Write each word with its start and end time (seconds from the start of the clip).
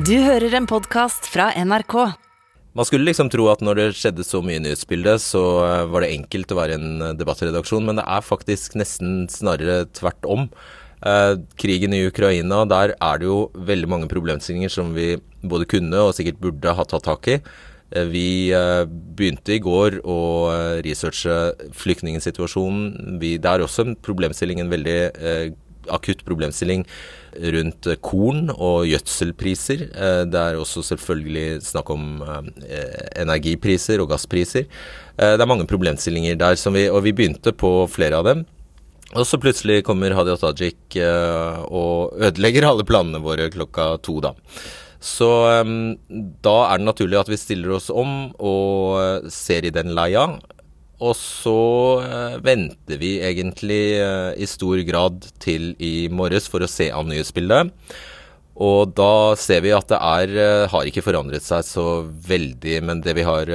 Du 0.00 0.14
hører 0.22 0.54
en 0.56 0.64
podkast 0.70 1.26
fra 1.28 1.50
NRK. 1.60 1.94
Man 2.78 2.86
skulle 2.88 3.04
liksom 3.04 3.28
tro 3.28 3.50
at 3.50 3.60
når 3.60 3.76
det 3.76 3.86
skjedde 3.98 4.24
så 4.24 4.38
mye 4.40 4.56
i 4.56 4.62
nyhetsbildet, 4.64 5.20
så 5.20 5.42
eh, 5.66 5.88
var 5.92 6.04
det 6.04 6.12
enkelt 6.14 6.54
å 6.54 6.56
være 6.56 6.78
en 6.78 7.02
eh, 7.04 7.12
debattredaksjon, 7.18 7.84
men 7.84 7.98
det 7.98 8.06
er 8.08 8.24
faktisk 8.24 8.78
nesten 8.80 9.26
snarere 9.28 9.82
tvert 9.98 10.24
om. 10.24 10.46
Eh, 11.04 11.34
krigen 11.60 11.92
i 11.98 12.04
Ukraina, 12.06 12.62
der 12.70 12.94
er 12.96 13.20
det 13.20 13.28
jo 13.28 13.50
veldig 13.68 13.90
mange 13.92 14.08
problemstillinger 14.08 14.72
som 14.72 14.94
vi 14.96 15.18
både 15.42 15.68
kunne 15.68 16.06
og 16.06 16.14
sikkert 16.16 16.40
burde 16.46 16.76
ha 16.78 16.88
tatt 16.88 17.04
tak 17.10 17.28
i. 17.34 17.40
Vi 17.90 18.54
begynte 19.18 19.56
i 19.56 19.60
går 19.60 19.98
å 20.06 20.20
researche 20.86 21.72
flyktningsituasjonen. 21.74 23.18
Det 23.18 23.34
er 23.42 23.64
også 23.64 23.82
en 23.82 23.96
problemstilling, 23.98 24.62
en 24.62 24.70
veldig 24.70 25.00
akutt 25.90 26.22
problemstilling 26.22 26.86
rundt 27.54 27.88
korn 28.02 28.50
og 28.50 28.86
gjødselpriser. 28.88 29.84
Eh, 29.90 30.24
Det 30.30 30.40
er 30.40 30.58
også 30.58 30.82
selvfølgelig 30.82 31.62
snakk 31.62 31.90
om 31.90 32.22
eh, 32.22 33.20
energipriser 33.22 34.00
og 34.00 34.10
gasspriser. 34.10 34.66
Eh, 35.18 35.36
Det 35.36 35.40
er 35.40 35.46
mange 35.46 35.66
problemstillinger 35.66 36.36
der, 36.36 36.56
vi, 36.72 36.88
og 36.88 37.02
vi 37.04 37.12
begynte 37.12 37.52
på 37.52 37.88
flere 37.88 38.16
av 38.18 38.24
dem. 38.24 38.46
Og 39.14 39.26
så 39.26 39.40
plutselig 39.42 39.82
kommer 39.82 40.14
Hadia 40.14 40.36
Tajik 40.36 40.94
og 40.94 42.14
ødelegger 42.14 42.62
alle 42.68 42.84
planene 42.86 43.18
våre 43.18 43.50
klokka 43.50 44.00
to, 44.00 44.20
da. 44.20 44.34
Så 45.00 45.26
da 46.46 46.54
er 46.70 46.78
det 46.78 46.86
naturlig 46.86 47.18
at 47.18 47.28
vi 47.28 47.36
stiller 47.36 47.72
oss 47.74 47.90
om 47.90 48.30
og 48.38 49.26
ser 49.26 49.66
i 49.66 49.74
den 49.74 49.90
leia. 49.96 50.38
Og 51.00 51.16
så 51.16 51.60
eh, 52.04 52.38
venter 52.44 53.00
vi 53.00 53.14
egentlig 53.24 53.82
eh, 53.96 54.32
i 54.36 54.48
stor 54.48 54.80
grad 54.84 55.24
til 55.40 55.72
i 55.80 56.10
morges 56.12 56.48
for 56.50 56.60
å 56.60 56.68
se 56.68 56.90
an 56.92 57.08
nyhetsbildet. 57.08 57.72
Og 58.60 58.92
da 58.92 59.32
ser 59.40 59.62
vi 59.64 59.72
at 59.72 59.88
det 59.88 59.96
er, 59.96 60.34
eh, 60.36 60.66
har 60.68 60.88
ikke 60.88 61.04
forandret 61.06 61.46
seg 61.46 61.64
så 61.64 61.86
veldig, 62.04 62.76
men 62.84 63.00
det 63.04 63.16
vi 63.16 63.24
har 63.24 63.48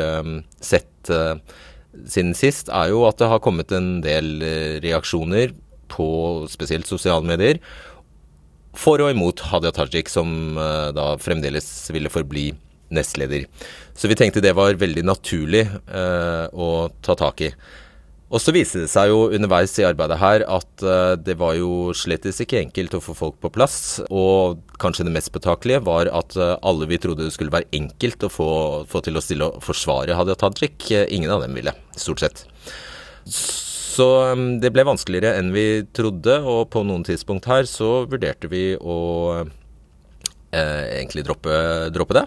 sett 0.58 0.92
siden 1.06 2.34
sist, 2.36 2.72
er 2.74 2.90
jo 2.90 3.04
at 3.06 3.20
det 3.22 3.30
har 3.30 3.44
kommet 3.44 3.70
en 3.76 4.00
del 4.04 4.40
reaksjoner 4.84 5.54
på 5.94 6.08
spesielt 6.50 6.90
sosiale 6.90 7.24
medier 7.28 7.60
for 8.76 9.00
og 9.00 9.14
imot 9.14 9.44
Hadia 9.48 9.72
Tajik, 9.72 10.10
som 10.12 10.58
da 10.58 11.14
fremdeles 11.22 11.70
ville 11.94 12.12
forbli 12.12 12.50
nestleder. 12.94 13.48
Så 13.96 14.12
vi 14.12 14.18
tenkte 14.20 14.44
det 14.44 14.56
var 14.58 14.78
veldig 14.80 15.06
naturlig 15.08 15.66
eh, 15.70 16.46
å 16.52 16.70
ta 17.06 17.16
tak 17.20 17.44
i. 17.48 17.52
Og 18.34 18.42
så 18.42 18.52
viste 18.52 18.82
det 18.82 18.90
seg 18.90 19.12
jo 19.12 19.28
underveis 19.38 19.76
i 19.80 19.86
arbeidet 19.86 20.18
her 20.20 20.44
at 20.50 20.84
eh, 20.84 21.14
det 21.22 21.38
var 21.40 21.54
jo 21.60 21.94
slettes 21.96 22.42
ikke 22.42 22.60
enkelt 22.64 22.98
å 22.98 23.04
få 23.04 23.14
folk 23.18 23.38
på 23.44 23.52
plass. 23.54 23.78
Og 24.10 24.64
kanskje 24.82 25.06
det 25.08 25.14
mest 25.16 25.32
påtakelige 25.36 25.84
var 25.86 26.10
at 26.10 26.36
eh, 26.36 26.56
alle 26.66 26.90
vi 26.90 27.00
trodde 27.02 27.28
det 27.28 27.36
skulle 27.36 27.54
være 27.54 27.70
enkelt 27.78 28.26
å 28.26 28.32
få, 28.34 28.50
få 28.90 29.04
til 29.06 29.16
å 29.16 29.24
stille 29.24 29.52
og 29.52 29.62
forsvare 29.64 30.18
Hadia 30.18 30.38
Tajik, 30.42 30.90
eh, 30.92 31.06
ingen 31.14 31.32
av 31.32 31.46
dem 31.46 31.56
ville, 31.56 31.76
stort 31.96 32.26
sett. 32.26 32.44
Så 33.26 34.08
um, 34.34 34.58
det 34.60 34.74
ble 34.76 34.84
vanskeligere 34.88 35.38
enn 35.40 35.54
vi 35.56 35.86
trodde, 35.96 36.42
og 36.44 36.68
på 36.74 36.84
noen 36.84 37.06
tidspunkt 37.08 37.48
her 37.48 37.68
så 37.70 38.04
vurderte 38.10 38.50
vi 38.52 38.74
å 38.76 38.98
eh, 40.52 40.98
egentlig 40.98 41.24
droppe, 41.28 41.56
droppe 41.96 42.18
det. 42.18 42.26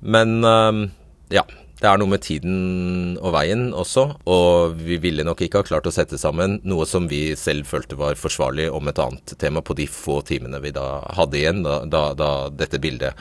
Men 0.00 0.40
um, 0.44 0.84
ja, 1.32 1.44
det 1.80 1.88
er 1.88 2.00
noe 2.00 2.12
med 2.12 2.20
tiden 2.24 3.16
og 3.22 3.32
veien 3.32 3.70
også, 3.72 4.04
og 4.28 4.76
vi 4.76 4.98
ville 5.00 5.24
nok 5.24 5.40
ikke 5.46 5.62
ha 5.62 5.66
klart 5.66 5.88
å 5.88 5.94
sette 5.94 6.18
sammen 6.20 6.58
noe 6.68 6.84
som 6.88 7.08
vi 7.08 7.30
selv 7.40 7.68
følte 7.70 7.96
var 8.00 8.20
forsvarlig 8.20 8.68
om 8.72 8.90
et 8.90 9.00
annet 9.00 9.32
tema 9.40 9.62
på 9.64 9.76
de 9.78 9.88
få 9.88 10.20
timene 10.28 10.60
vi 10.60 10.74
da 10.76 11.00
hadde 11.16 11.40
igjen, 11.40 11.64
da, 11.64 11.80
da, 11.88 12.02
da 12.12 12.30
dette 12.52 12.82
bildet 12.82 13.16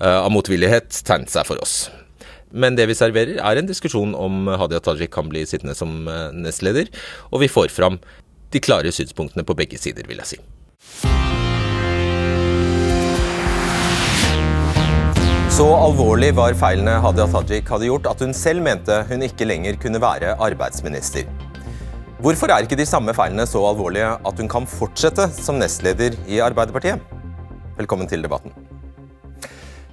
eh, 0.00 0.18
av 0.22 0.32
motvillighet 0.32 1.02
tegnet 1.04 1.32
seg 1.32 1.48
for 1.48 1.60
oss. 1.60 1.76
Men 2.56 2.78
det 2.78 2.88
vi 2.88 2.96
serverer, 2.96 3.42
er 3.44 3.60
en 3.60 3.68
diskusjon 3.68 4.16
om 4.16 4.48
Hadia 4.56 4.80
Tajik 4.80 5.12
kan 5.12 5.28
bli 5.28 5.44
sittende 5.44 5.76
som 5.76 6.06
eh, 6.08 6.32
nestleder, 6.32 6.88
og 7.28 7.44
vi 7.44 7.52
får 7.52 7.68
fram 7.76 8.00
de 8.56 8.64
klare 8.64 8.94
synspunktene 8.94 9.44
på 9.44 9.58
begge 9.58 9.80
sider, 9.82 10.08
vil 10.08 10.24
jeg 10.24 10.36
si. 10.36 11.25
Så 15.56 15.64
alvorlig 15.72 16.34
var 16.36 16.52
feilene 16.60 16.98
Hadia 17.00 17.24
Tajik 17.32 17.70
hadde 17.72 17.86
gjort 17.88 18.08
at 18.10 18.20
hun 18.20 18.34
selv 18.36 18.60
mente 18.60 18.98
hun 19.08 19.24
ikke 19.24 19.46
lenger 19.48 19.78
kunne 19.80 20.02
være 20.02 20.34
arbeidsminister. 20.44 21.24
Hvorfor 22.20 22.52
er 22.52 22.66
ikke 22.66 22.76
de 22.76 22.84
samme 22.84 23.14
feilene 23.16 23.48
så 23.48 23.62
alvorlige 23.64 24.10
at 24.20 24.42
hun 24.42 24.52
kan 24.52 24.68
fortsette 24.68 25.30
som 25.32 25.56
nestleder 25.56 26.20
i 26.28 26.42
Arbeiderpartiet? 26.44 27.00
Velkommen 27.80 28.04
til 28.10 28.26
debatten. 28.26 28.52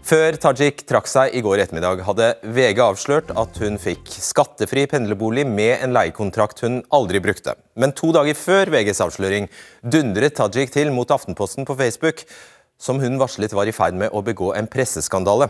Før 0.04 0.36
Tajik 0.36 0.82
trakk 0.84 1.08
seg 1.08 1.32
i 1.32 1.40
går 1.40 1.62
ettermiddag, 1.64 2.02
hadde 2.04 2.26
VG 2.44 2.82
avslørt 2.84 3.30
at 3.40 3.60
hun 3.64 3.80
fikk 3.80 4.10
skattefri 4.12 4.84
pendlerbolig 4.92 5.46
med 5.48 5.78
en 5.78 5.96
leiekontrakt 5.96 6.60
hun 6.66 6.82
aldri 6.92 7.22
brukte. 7.24 7.56
Men 7.80 7.96
to 7.96 8.12
dager 8.12 8.36
før 8.36 8.74
VGs 8.74 9.00
avsløring 9.06 9.48
dundret 9.80 10.36
Tajik 10.36 10.76
til 10.76 10.92
mot 10.92 11.08
Aftenposten 11.16 11.64
på 11.64 11.78
Facebook, 11.80 12.26
som 12.84 13.00
hun 13.00 13.20
varslet 13.22 13.56
var 13.56 13.70
i 13.70 13.76
ferd 13.76 13.96
med 13.96 14.12
å 14.12 14.24
begå 14.26 14.52
en 14.58 14.68
presseskandale. 14.68 15.48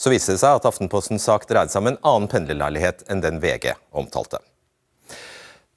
Så 0.00 0.10
viste 0.10 0.34
det 0.34 0.42
seg 0.42 0.56
at 0.56 0.66
Aftenpostens 0.66 1.26
sak 1.28 1.46
dreide 1.48 1.70
seg 1.70 1.84
om 1.84 1.90
en 1.92 2.00
annen 2.00 2.30
pendlerleilighet 2.32 3.04
enn 3.12 3.22
den 3.22 3.38
VG 3.42 3.74
omtalte. 3.92 4.40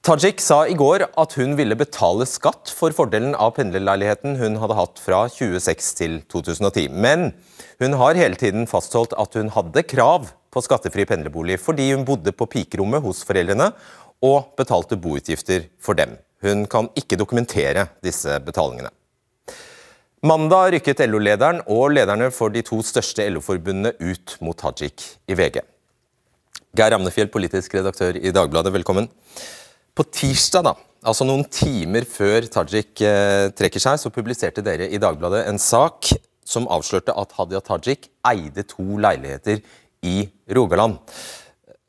Tajik 0.04 0.42
sa 0.44 0.64
i 0.68 0.74
går 0.76 1.06
at 1.20 1.34
hun 1.38 1.54
ville 1.56 1.76
betale 1.80 2.26
skatt 2.28 2.68
for 2.76 2.92
fordelen 2.92 3.36
av 3.40 3.54
pendlerleiligheten 3.56 4.34
hun 4.36 4.58
hadde 4.60 4.76
hatt 4.76 5.00
fra 5.00 5.22
2006 5.32 5.92
til 6.00 6.18
2010. 6.32 6.90
Men 6.92 7.30
hun 7.80 7.96
har 8.00 8.18
hele 8.18 8.36
tiden 8.40 8.68
fastholdt 8.68 9.16
at 9.16 9.38
hun 9.38 9.48
hadde 9.54 9.86
krav 9.88 10.28
på 10.52 10.64
skattefri 10.64 11.06
pendlerbolig 11.08 11.56
fordi 11.62 11.88
hun 11.94 12.04
bodde 12.08 12.34
på 12.36 12.48
pikerommet 12.52 13.04
hos 13.04 13.22
foreldrene 13.24 13.70
og 14.24 14.52
betalte 14.60 15.00
boutgifter 15.00 15.70
for 15.80 15.96
dem. 15.96 16.18
Hun 16.44 16.66
kan 16.68 16.90
ikke 17.00 17.16
dokumentere 17.20 17.88
disse 18.04 18.36
betalingene. 18.44 18.92
Mandag 20.24 20.70
rykket 20.72 21.02
LO-lederen 21.04 21.58
og 21.68 21.90
lederne 21.92 22.30
for 22.32 22.48
de 22.48 22.62
to 22.64 22.78
største 22.86 23.26
LO-forbundene 23.28 23.90
ut 24.00 24.32
mot 24.40 24.56
Tajik 24.56 25.04
i 25.28 25.36
VG. 25.36 25.58
Geir 26.80 26.96
Amnefjell, 26.96 27.28
politisk 27.28 27.76
redaktør 27.76 28.16
i 28.16 28.32
Dagbladet, 28.32 28.72
velkommen. 28.72 29.10
På 29.92 30.08
tirsdag, 30.08 30.64
da, 30.64 30.72
altså 31.04 31.28
noen 31.28 31.44
timer 31.52 32.08
før 32.08 32.48
Tajik 32.56 33.04
eh, 33.04 33.50
trekker 33.52 33.84
seg, 33.84 34.00
så 34.00 34.14
publiserte 34.16 34.64
dere 34.64 34.88
i 34.88 35.02
Dagbladet 35.02 35.44
en 35.44 35.60
sak 35.60 36.14
som 36.40 36.72
avslørte 36.72 37.12
at 37.20 37.36
Hadia 37.36 37.60
Tajik 37.60 38.08
eide 38.32 38.64
to 38.64 38.96
leiligheter 38.96 39.60
i 40.08 40.22
Rogaland. 40.56 41.02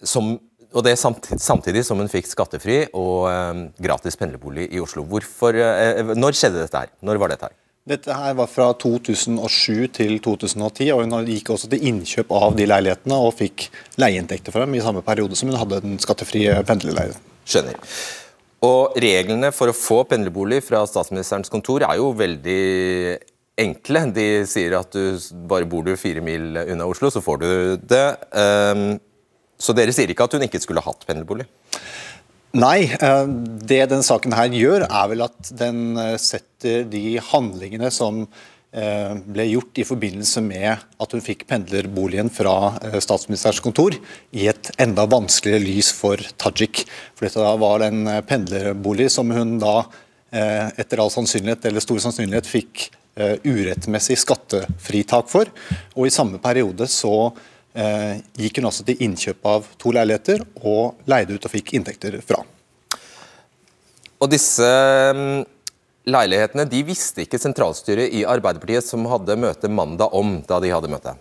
Som, 0.04 0.34
og 0.76 0.84
det 0.84 1.00
samtidig, 1.00 1.40
samtidig 1.40 1.88
som 1.88 2.04
hun 2.04 2.12
fikk 2.12 2.28
skattefri 2.36 2.82
og 2.92 3.30
eh, 3.32 3.68
gratis 3.80 4.20
pendlerbolig 4.20 4.74
i 4.76 4.84
Oslo. 4.84 5.08
Hvorfor, 5.08 5.56
eh, 5.56 6.18
når 6.20 6.36
skjedde 6.36 6.66
dette 6.66 6.84
her? 6.84 7.00
Når 7.00 7.24
var 7.24 7.32
dette 7.32 7.48
her? 7.48 7.62
Dette 7.86 8.16
her 8.18 8.34
var 8.34 8.48
fra 8.50 8.72
2007 8.82 9.92
til 9.94 10.16
2010, 10.26 10.88
og 10.90 11.04
hun 11.04 11.28
gikk 11.28 11.52
også 11.54 11.68
til 11.70 11.84
innkjøp 11.86 12.32
av 12.34 12.56
de 12.58 12.66
leilighetene 12.66 13.20
og 13.22 13.36
fikk 13.38 13.68
leieinntekter 14.02 14.56
for 14.56 14.66
dem 14.66 14.74
i 14.74 14.82
samme 14.82 15.04
periode 15.06 15.38
som 15.38 15.52
hun 15.52 15.60
hadde 15.62 15.84
den 15.84 16.00
skattefrie 16.02 16.56
pendlerleiligheten. 16.66 17.36
Skjønner. 17.46 17.78
Og 18.66 18.98
reglene 18.98 19.52
for 19.54 19.70
å 19.70 19.78
få 19.78 20.00
pendlerbolig 20.10 20.64
fra 20.66 20.82
statsministerens 20.90 21.54
kontor 21.54 21.86
er 21.86 22.00
jo 22.02 22.10
veldig 22.18 22.64
enkle. 23.62 24.08
De 24.18 24.28
sier 24.50 24.74
at 24.80 24.98
du 24.98 25.22
bare 25.46 25.70
bor 25.70 25.86
du 25.86 25.94
fire 25.94 26.26
mil 26.26 26.58
unna 26.66 26.90
Oslo, 26.90 27.14
så 27.14 27.22
får 27.22 27.44
du 27.44 27.50
det. 27.86 28.06
Um, 28.34 28.88
så 29.62 29.78
dere 29.78 29.94
sier 29.94 30.10
ikke 30.10 30.26
at 30.26 30.34
hun 30.34 30.50
ikke 30.50 30.64
skulle 30.66 30.82
hatt 30.82 31.06
pendlerbolig? 31.06 31.46
Nei, 32.56 32.86
eh, 32.88 33.28
det 33.68 33.82
den 33.92 34.04
saken 34.06 34.34
her 34.36 34.54
gjør, 34.56 34.86
er 34.88 35.08
vel 35.12 35.26
at 35.26 35.50
den 35.60 35.98
eh, 36.00 36.14
setter 36.22 36.86
de 36.88 37.18
handlingene 37.20 37.90
som 37.92 38.22
eh, 38.24 39.12
ble 39.28 39.48
gjort 39.50 39.82
i 39.82 39.86
forbindelse 39.88 40.44
med 40.46 40.86
at 41.04 41.16
hun 41.16 41.24
fikk 41.26 41.44
pendlerboligen 41.50 42.32
fra 42.32 42.78
statsministerens 43.04 43.60
kontor, 43.66 43.98
i 44.32 44.48
et 44.48 44.72
enda 44.80 45.04
vanskeligere 45.12 45.66
lys 45.66 45.92
for 45.98 46.24
Tajik. 46.40 46.86
For 47.18 47.28
dette 47.28 47.50
var 47.66 47.84
en 47.90 48.08
pendlerbolig 48.30 49.10
som 49.12 49.36
hun 49.36 49.58
da 49.60 49.82
etter 50.36 51.00
all 51.00 51.12
sannsynlighet, 51.14 51.68
eller 51.68 51.84
stor 51.84 52.00
sannsynlighet 52.04 52.48
fikk 52.50 52.90
urettmessig 53.46 54.18
skattefritak 54.20 55.30
for. 55.32 55.52
Og 55.96 56.10
i 56.10 56.12
samme 56.12 56.42
periode 56.44 56.90
så 56.92 57.30
gikk 58.36 58.60
hun 58.60 58.68
altså 58.68 58.84
til 58.88 59.06
innkjøp 59.06 59.48
av 59.48 59.70
to 59.80 59.96
leiligheter 59.96 60.44
og 60.66 61.08
leide 61.08 61.38
ut 61.38 61.48
og 61.48 61.56
fikk 61.56 61.72
inntekter 61.80 62.20
fra. 62.26 62.42
Og 64.26 64.32
disse 64.34 64.66
mm, 64.66 65.44
leilighetene 66.10 66.66
de 66.70 66.82
visste 66.88 67.22
ikke 67.26 67.38
sentralstyret 67.42 68.10
i 68.10 68.26
Arbeiderpartiet 68.26 68.88
som 68.88 69.06
hadde 69.12 69.38
møte 69.38 69.70
mandag 69.70 70.16
om 70.18 70.40
da 70.50 70.58
de 70.64 70.74
hadde 70.74 70.90
møte? 70.90 71.14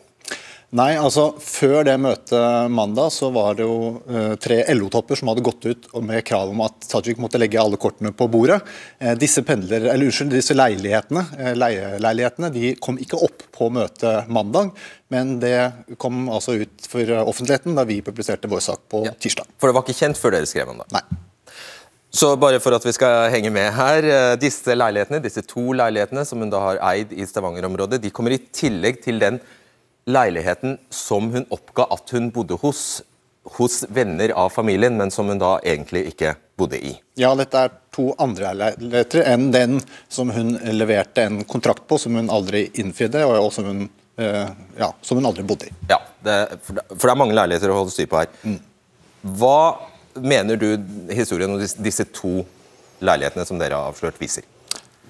Nei, 0.75 0.97
altså 0.99 1.29
Før 1.39 1.85
det 1.87 1.93
møtet 2.03 2.73
mandag 2.73 3.13
så 3.15 3.29
var 3.31 3.59
det 3.59 3.67
jo 3.67 4.01
uh, 4.09 4.33
tre 4.43 4.57
LO-topper 4.75 5.21
som 5.21 5.29
hadde 5.31 5.45
gått 5.47 5.69
ut 5.69 5.85
med 6.03 6.25
krav 6.27 6.51
om 6.51 6.65
at 6.65 6.89
Tajik 6.91 7.21
måtte 7.23 7.39
legge 7.39 7.61
alle 7.61 7.79
kortene 7.79 8.11
på 8.17 8.27
bordet. 8.33 8.57
Uh, 8.99 9.13
disse 9.21 9.45
pendler, 9.47 9.85
eller 9.93 10.09
unnskyld, 10.09 10.33
disse 10.35 10.57
leilighetene, 10.57 11.23
uh, 11.37 11.53
leieleilighetene 11.61 12.51
de 12.57 12.73
kom 12.83 12.99
ikke 12.99 13.21
opp 13.23 13.45
på 13.55 13.69
møtet 13.77 14.33
mandag, 14.33 14.73
men 15.15 15.37
det 15.45 15.55
kom 16.01 16.25
altså 16.33 16.57
ut 16.65 16.91
for 16.91 17.13
offentligheten 17.21 17.79
da 17.79 17.87
vi 17.87 18.01
publiserte 18.03 18.51
vår 18.51 18.67
sak 18.73 18.89
på 18.91 19.05
ja. 19.07 19.15
tirsdag. 19.15 19.55
For 19.61 19.71
det 19.71 19.79
var 19.79 19.87
ikke 19.87 20.01
kjent 20.01 20.19
før 20.19 20.39
dere 20.41 20.51
skrev 20.51 20.75
om 20.75 20.83
det? 20.83 20.91
Nei. 20.97 21.07
Så 22.15 22.29
bare 22.39 22.61
for 22.63 22.77
at 22.77 22.85
vi 22.87 22.93
skal 22.95 23.27
henge 23.33 23.51
med 23.51 23.73
her, 23.75 24.07
Disse 24.39 24.77
leilighetene, 24.77 25.19
disse 25.25 25.43
to 25.51 25.73
leilighetene 25.75 26.23
som 26.29 26.45
hun 26.45 26.53
da 26.53 26.61
har 26.63 26.79
eid 26.93 27.11
i 27.11 27.27
Stavanger-området, 27.27 27.99
de 28.05 28.13
kommer 28.15 28.37
i 28.37 28.39
tillegg 28.55 29.01
til 29.03 29.19
den 29.23 29.41
leiligheten 30.07 30.79
som 30.95 31.33
hun 31.33 31.47
oppga 31.53 31.89
at 31.95 32.13
hun 32.15 32.31
bodde 32.35 32.59
hos, 32.63 33.03
hos 33.59 33.83
venner 33.89 34.35
av 34.39 34.53
familien, 34.55 34.97
men 34.97 35.11
som 35.11 35.29
hun 35.33 35.41
da 35.41 35.57
egentlig 35.65 36.05
ikke 36.13 36.35
bodde 36.59 36.79
i. 36.79 36.93
Ja, 37.19 37.33
dette 37.39 37.65
er 37.67 37.73
to 37.95 38.11
andre 38.23 38.53
leiligheter 38.59 39.25
enn 39.33 39.49
den 39.55 39.81
som 40.13 40.31
hun 40.35 40.55
leverte 40.77 41.27
en 41.27 41.43
kontrakt 41.49 41.87
på, 41.89 41.99
som 41.99 42.19
hun 42.19 42.31
aldri 42.33 42.67
innfridde, 42.81 43.25
og 43.27 43.51
som 43.55 43.71
hun, 43.71 43.83
eh, 44.19 44.53
ja, 44.79 44.93
som 45.03 45.19
hun 45.19 45.27
aldri 45.31 45.47
bodde 45.47 45.71
i. 45.71 45.75
Ja, 45.91 45.99
det, 46.25 46.39
for, 46.63 46.79
det, 46.79 46.87
for, 46.93 47.07
det, 47.09 47.13
er 47.15 47.21
mange 47.25 47.39
leiligheter 47.39 47.73
å 47.73 47.81
holde 47.83 47.95
styr 47.95 48.11
på 48.11 48.23
her. 48.23 48.31
Mm. 48.45 48.61
Hva 49.41 49.59
mener 50.21 50.59
du 50.61 50.69
historien 51.15 51.51
om 51.55 51.61
disse 51.61 52.07
to 52.15 52.43
leilighetene 53.05 53.47
som 53.47 53.61
dere 53.61 53.79
har 53.79 53.93
avslørt, 53.93 54.21
viser? 54.21 54.47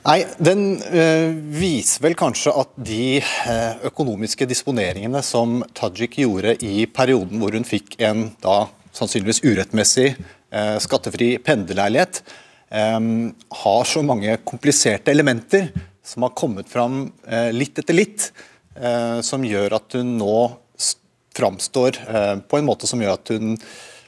Nei, 0.05 0.19
Den 0.37 0.83
øh, 0.85 1.31
viser 1.57 2.03
vel 2.05 2.17
kanskje 2.19 2.53
at 2.61 2.73
de 2.77 3.23
øh, 3.23 3.87
økonomiske 3.89 4.45
disponeringene 4.51 5.23
som 5.25 5.63
Tajik 5.77 6.19
gjorde 6.21 6.59
i 6.61 6.85
perioden 6.93 7.41
hvor 7.41 7.57
hun 7.57 7.65
fikk 7.65 7.97
en 8.05 8.27
da 8.45 8.67
sannsynligvis 8.95 9.41
urettmessig 9.47 10.11
øh, 10.13 10.77
skattefri 10.85 11.37
pendlerleilighet, 11.45 12.25
har 12.75 13.85
så 13.87 14.01
mange 14.03 14.33
kompliserte 14.43 15.13
elementer 15.13 15.69
som 16.03 16.25
har 16.27 16.33
kommet 16.35 16.67
fram 16.67 17.05
litt 17.55 17.77
etter 17.79 17.95
litt, 17.95 18.25
som 19.23 19.45
gjør 19.47 19.77
at 19.77 19.95
hun 19.95 20.17
nå 20.19 20.39
framstår 21.39 22.01
på 22.51 22.59
en 22.59 22.67
måte 22.67 22.91
som 22.91 23.05
gjør 23.05 23.15
at 23.15 23.31
hun 23.31 23.55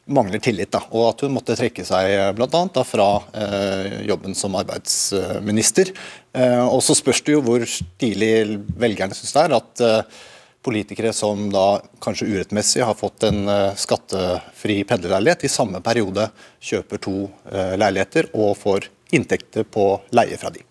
mangler 0.07 0.39
tillit, 0.43 0.71
da, 0.71 0.83
og 0.95 1.09
at 1.11 1.25
hun 1.25 1.35
måtte 1.35 1.57
trekke 1.59 1.85
seg 1.87 2.13
eh, 2.15 2.31
bl.a. 2.37 2.63
fra 2.87 3.09
eh, 3.35 3.99
jobben 4.07 4.37
som 4.39 4.55
arbeidsminister. 4.59 5.91
Eh, 6.37 6.63
og 6.63 6.83
Så 6.87 6.97
spørs 6.99 7.25
det 7.27 7.35
jo 7.37 7.43
hvor 7.47 7.67
stilig 7.67 8.61
velgerne 8.79 9.17
syns 9.19 9.35
det 9.35 9.45
er 9.45 9.57
at 9.59 9.85
eh, 9.85 10.23
politikere 10.67 11.13
som 11.15 11.49
da 11.55 11.81
kanskje 12.03 12.29
urettmessig 12.33 12.85
har 12.87 12.99
fått 12.99 13.27
en 13.29 13.47
eh, 13.51 13.75
skattefri 13.79 14.81
pendlerleilighet, 14.89 15.47
i 15.47 15.53
samme 15.53 15.83
periode 15.83 16.29
kjøper 16.63 17.03
to 17.03 17.19
eh, 17.51 17.75
leiligheter 17.79 18.31
og 18.35 18.57
får 18.63 18.91
inntekter 19.17 19.67
på 19.67 19.91
leie 20.15 20.39
fra 20.39 20.55
de. 20.55 20.63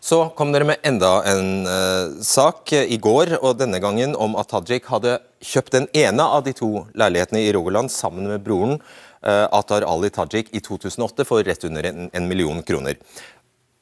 Så 0.00 0.30
kom 0.36 0.48
dere 0.52 0.64
med 0.64 0.80
enda 0.86 1.10
en 1.28 1.66
uh, 1.68 2.20
sak 2.24 2.72
i 2.72 2.96
går, 2.96 3.34
og 3.44 3.58
denne 3.60 3.78
gangen 3.84 4.14
om 4.16 4.32
at 4.40 4.48
Tajik 4.48 4.88
hadde 4.88 5.18
kjøpt 5.44 5.76
den 5.76 5.88
ene 5.92 6.24
av 6.24 6.46
de 6.46 6.54
to 6.56 6.86
leilighetene 6.96 7.42
i 7.44 7.50
Rogaland 7.52 7.92
sammen 7.92 8.30
med 8.30 8.40
broren 8.46 8.78
uh, 8.80 9.46
Atar 9.52 9.84
Ali 9.84 10.08
Tajik 10.14 10.48
i 10.56 10.62
2008 10.64 11.26
for 11.28 11.44
rett 11.44 11.68
under 11.68 11.90
en, 11.90 12.08
en, 12.16 12.28
million 12.30 12.62
kroner. 12.64 12.96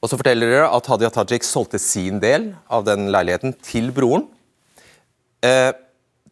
Og 0.03 0.11
så 0.11 0.19
forteller 0.19 0.51
dere 0.51 0.73
at 0.75 0.91
Hadia 0.91 1.11
Tajik 1.15 1.47
solgte 1.47 1.79
sin 1.83 2.19
del 2.23 2.51
av 2.67 2.87
den 2.87 3.13
leiligheten 3.15 3.55
til 3.63 3.93
broren. 3.95 4.27
Uh, 5.47 5.71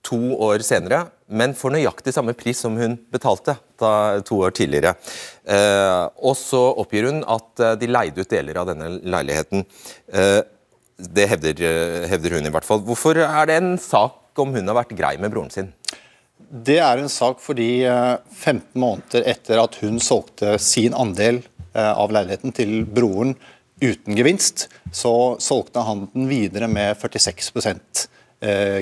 to 0.06 0.18
år 0.42 0.66
senere, 0.66 1.06
men 1.26 1.54
for 1.58 1.74
nøyaktig 1.74 2.14
samme 2.14 2.34
pris 2.38 2.60
som 2.62 2.76
hun 2.78 2.96
betalte 3.12 3.56
da, 3.80 4.20
to 4.26 4.38
år 4.46 4.54
tidligere. 4.54 4.94
Eh, 5.42 6.02
og 6.22 6.36
så 6.38 6.60
oppgir 6.82 7.08
hun 7.10 7.24
at 7.26 7.62
eh, 7.62 7.74
de 7.80 7.90
leide 7.90 8.22
ut 8.22 8.30
deler 8.30 8.60
av 8.60 8.68
denne 8.70 8.92
leiligheten. 9.02 9.66
Eh, 10.12 10.38
det 11.16 11.26
hevder, 11.32 11.64
eh, 11.66 12.06
hevder, 12.12 12.38
hun 12.38 12.46
i 12.46 12.52
hvert 12.54 12.68
fall. 12.68 12.84
Hvorfor 12.86 13.18
er 13.24 13.50
det 13.50 13.58
en 13.58 13.74
sak 13.82 14.38
om 14.38 14.54
hun 14.54 14.70
har 14.70 14.78
vært 14.78 14.94
grei 14.98 15.16
med 15.20 15.34
broren 15.34 15.50
sin? 15.52 15.72
Det 16.46 16.78
er 16.78 17.02
en 17.02 17.10
sak 17.10 17.42
fordi 17.42 17.82
15 17.82 18.54
eh, 18.54 18.62
måneder 18.78 19.26
etter 19.34 19.64
at 19.64 19.80
hun 19.82 19.98
solgte 20.02 20.56
sin 20.62 20.94
andel 20.94 21.42
av 21.76 22.08
leiligheten 22.08 22.54
til 22.56 22.86
broren 22.88 23.34
uten 23.82 24.16
gevinst, 24.16 24.62
så 24.96 25.36
solgte 25.44 25.82
han 25.84 26.06
den 26.14 26.24
videre 26.30 26.70
med 26.72 26.96
46% 26.96 28.06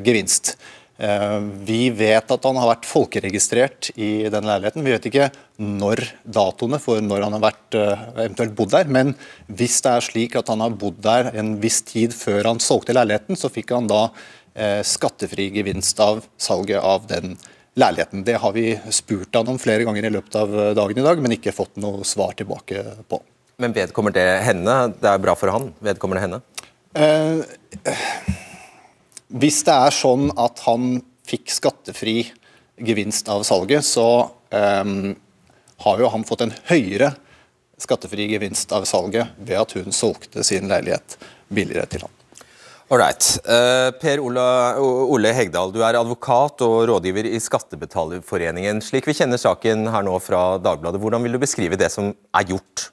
gevinst. 0.07 0.53
Eh, 0.97 1.39
vi 1.67 1.89
vet 1.91 2.31
at 2.31 2.45
han 2.47 2.59
har 2.61 2.71
vært 2.71 2.87
folkeregistrert 2.87 3.91
i 3.99 4.29
den 4.31 4.47
leiligheten. 4.47 4.85
Vi 4.87 4.93
vet 4.95 5.09
ikke 5.11 5.31
når 5.59 6.05
datoene 6.23 6.79
for 6.83 7.03
når 7.03 7.27
han 7.27 7.35
har 7.35 7.43
vært, 7.43 7.75
eh, 7.75 8.05
eventuelt 8.15 8.55
bodd 8.55 8.71
der. 8.71 8.85
Men 8.87 9.17
hvis 9.51 9.81
det 9.83 9.91
er 9.91 10.07
slik 10.07 10.37
at 10.37 10.49
han 10.49 10.61
har 10.61 10.71
bodd 10.71 11.03
der 11.03 11.33
en 11.35 11.59
viss 11.61 11.83
tid 11.83 12.15
før 12.15 12.45
han 12.45 12.63
solgte 12.63 12.95
leiligheten, 12.95 13.35
så 13.35 13.51
fikk 13.51 13.75
han 13.75 13.89
da 13.91 14.11
eh, 14.55 14.83
skattefri 14.83 15.51
gevinst 15.51 15.99
av 15.99 16.25
salget 16.39 16.79
av 16.79 17.09
den 17.09 17.37
leiligheten. 17.75 18.23
Det 18.25 18.39
har 18.39 18.53
vi 18.53 18.79
spurt 18.91 19.35
han 19.35 19.49
om 19.49 19.59
flere 19.59 19.83
ganger 19.83 20.05
i 20.05 20.15
løpet 20.15 20.37
av 20.37 20.75
dagen 20.77 20.99
i 20.99 21.03
dag, 21.03 21.19
men 21.19 21.33
ikke 21.35 21.53
fått 21.53 21.75
noe 21.77 22.05
svar 22.05 22.39
tilbake 22.39 23.03
på. 23.09 23.21
Men 23.59 23.75
vedkommer 23.75 24.13
det 24.15 24.43
henne? 24.47 24.95
Det 24.95 25.11
er 25.11 25.19
bra 25.19 25.35
for 25.35 25.51
han. 25.51 25.73
Vedkommer 25.83 26.19
det 26.19 26.23
henne? 26.23 26.41
Eh, 26.95 27.43
hvis 29.35 29.63
det 29.67 29.75
er 29.75 29.95
sånn 29.95 30.29
at 30.39 30.63
han 30.69 30.99
fikk 31.27 31.51
skattefri 31.51 32.19
gevinst 32.85 33.29
av 33.33 33.43
salget, 33.47 33.87
så 33.87 34.31
um, 34.51 35.15
har 35.85 36.03
jo 36.03 36.11
han 36.13 36.27
fått 36.27 36.45
en 36.47 36.55
høyere 36.71 37.15
skattefri 37.81 38.29
gevinst 38.31 38.73
av 38.73 38.87
salget 38.87 39.35
ved 39.39 39.59
at 39.59 39.75
hun 39.79 39.95
solgte 39.95 40.45
sin 40.47 40.71
leilighet 40.71 41.19
billigere 41.51 41.89
til 41.91 42.07
han. 42.07 42.13
Alright. 42.93 43.27
Uh, 43.49 43.91
per 43.99 44.21
Ole, 44.23 44.45
Ole, 44.79 45.33
Hegdal, 45.35 45.73
du 45.75 45.81
er 45.83 45.97
advokat 45.99 46.61
og 46.67 46.85
rådgiver 46.91 47.27
i 47.27 47.41
Skattebetalerforeningen. 47.43 48.83
Slik 48.85 49.09
vi 49.09 49.17
kjenner 49.17 49.41
saken 49.41 49.89
her 49.91 50.05
nå 50.07 50.19
fra 50.23 50.61
Dagbladet, 50.63 51.01
hvordan 51.03 51.25
vil 51.25 51.35
du 51.35 51.41
beskrive 51.43 51.81
det 51.81 51.89
som 51.91 52.13
er 52.13 52.53
gjort? 52.53 52.91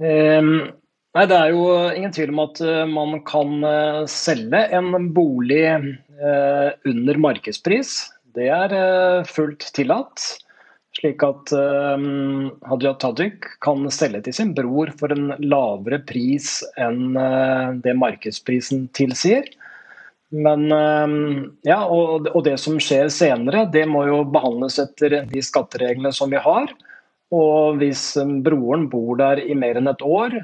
Um, 0.00 0.70
Nei, 1.16 1.24
Det 1.26 1.36
er 1.36 1.50
jo 1.50 1.64
ingen 1.90 2.12
tvil 2.14 2.30
om 2.30 2.44
at 2.44 2.60
eh, 2.62 2.84
man 2.86 3.16
kan 3.26 3.64
eh, 3.66 4.04
selge 4.10 4.60
en 4.78 5.08
bolig 5.14 5.64
eh, 5.66 6.68
under 6.86 7.18
markedspris. 7.18 7.96
Det 8.36 8.46
er 8.54 8.74
fullt 9.26 9.72
tillatt. 9.74 10.22
Slik 10.94 11.22
at 11.22 11.50
Hadia 11.54 12.92
Tajik 12.98 13.46
kan 13.62 13.84
selge 13.94 14.20
til 14.26 14.34
sin 14.34 14.52
bror 14.54 14.90
for 14.98 15.10
en 15.14 15.32
lavere 15.38 16.00
pris 16.06 16.60
enn 16.82 17.14
det 17.82 17.94
markedsprisen 17.98 18.88
tilsier. 18.98 19.46
Men, 20.34 20.66
ja, 21.66 21.78
og, 21.86 22.26
det 22.46 22.56
som 22.62 22.78
skjer 22.82 23.06
senere, 23.14 23.64
det 23.70 23.84
må 23.90 24.02
jo 24.10 24.20
behandles 24.34 24.80
etter 24.82 25.20
de 25.30 25.44
skattereglene 25.46 26.10
som 26.14 26.34
vi 26.34 26.42
har. 26.42 26.74
Og 27.34 27.78
hvis 27.82 28.04
broren 28.46 28.88
bor 28.90 29.14
der 29.22 29.42
i 29.42 29.58
mer 29.58 29.78
enn 29.78 29.90
et 29.90 30.06
år, 30.06 30.40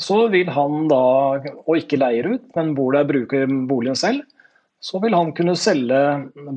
så 0.00 0.26
vil 0.28 0.50
han 0.50 0.88
da, 0.90 1.02
og 1.66 1.76
ikke 1.78 2.00
leier 2.00 2.26
ut, 2.34 2.46
men 2.56 2.74
bor 2.74 2.96
der 2.96 3.06
bruker 3.08 3.46
boligen 3.68 3.98
selv, 3.98 4.24
så 4.84 5.00
vil 5.00 5.14
han 5.16 5.32
kunne 5.36 5.54
selge 5.56 5.98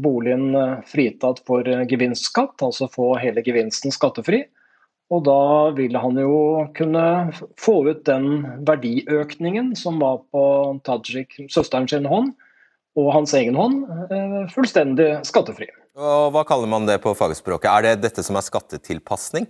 boligen 0.03 0.51
eh, 0.58 0.79
fritatt 0.89 1.39
for 1.48 1.67
gevinstskatt, 1.88 2.60
altså 2.65 2.89
få 2.91 3.13
hele 3.22 3.44
gevinsten 3.46 3.94
skattefri. 3.96 4.41
Og 5.08 5.24
da 5.24 5.72
vil 5.77 5.96
han 5.96 6.17
jo 6.20 6.65
kunne 6.75 7.03
få 7.56 7.77
ut 7.88 8.01
den 8.10 8.41
verdiøkningen 8.67 9.72
som 9.79 10.01
var 10.03 10.20
på 10.36 10.44
Tajik, 10.84 11.38
søsteren 11.48 11.88
sin 11.88 12.10
hånd, 12.12 12.34
og 12.98 13.13
hans 13.13 13.32
egen 13.38 13.56
hånd, 13.56 13.86
eh, 14.12 14.41
fullstendig 14.51 15.13
skattefri. 15.29 15.70
Og 15.98 16.34
hva 16.36 16.44
kaller 16.46 16.70
man 16.70 16.89
det 16.89 17.00
på 17.06 17.15
fagspråket? 17.15 17.70
Er 17.72 17.86
det 17.86 18.10
dette 18.10 18.25
som 18.25 18.36
er 18.36 18.46
skattetilpasning? 18.46 19.48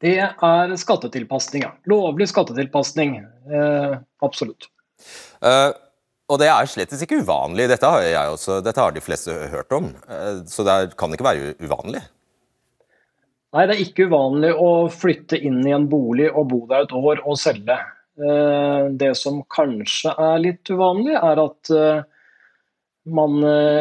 Det 0.00 0.16
er 0.16 0.72
skattetilpasning, 0.80 1.64
ja. 1.66 1.74
Lovlig 1.90 2.30
skattetilpasning. 2.30 3.18
Eh, 3.52 3.98
absolutt. 4.24 4.70
Uh, 5.44 5.72
og 6.30 6.38
det 6.40 6.48
er 6.48 6.70
slett 6.70 6.94
ikke 6.96 7.20
uvanlig. 7.20 7.68
Dette 7.68 7.90
har 7.90 8.32
også, 8.32 8.60
dette 8.64 8.80
har 8.80 8.96
de 8.96 9.04
fleste 9.04 9.34
hørt 9.52 9.72
om. 9.76 9.90
Uh, 10.08 10.40
så 10.48 10.64
det 10.64 10.96
kan 11.00 11.12
ikke 11.12 11.28
være 11.28 11.52
uvanlig? 11.60 12.02
Nei, 13.50 13.66
det 13.66 13.74
er 13.74 13.84
ikke 13.84 14.08
uvanlig 14.08 14.54
å 14.54 14.70
flytte 14.94 15.36
inn 15.36 15.60
i 15.66 15.74
en 15.76 15.88
bolig 15.90 16.30
og 16.30 16.48
bo 16.52 16.62
der 16.70 16.86
et 16.86 16.96
år 16.96 17.24
og 17.26 17.36
selge. 17.40 17.76
Uh, 18.20 18.88
det 18.96 19.12
som 19.20 19.42
kanskje 19.52 20.16
er 20.16 20.40
litt 20.40 20.72
uvanlig, 20.72 21.18
er 21.20 21.44
at 21.44 21.74
man 23.10 23.40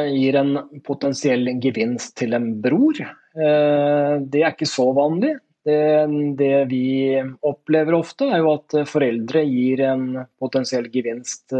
gir 0.09 0.35
en 0.39 0.53
potensiell 0.87 1.51
gevinst 1.61 2.15
til 2.17 2.33
en 2.33 2.53
bror. 2.63 2.97
Det 3.35 4.39
er 4.39 4.53
ikke 4.55 4.65
så 4.65 4.87
vanlig. 4.95 5.33
Det, 5.69 6.35
det, 6.39 6.53
vi 6.71 7.13
opplever 7.45 7.97
ofte, 7.97 8.27
er 8.29 8.41
jo 8.41 8.55
at 8.55 8.75
foreldre 8.89 9.43
gir 9.45 9.83
en 9.85 10.05
potensiell 10.41 10.89
gevinst 10.93 11.53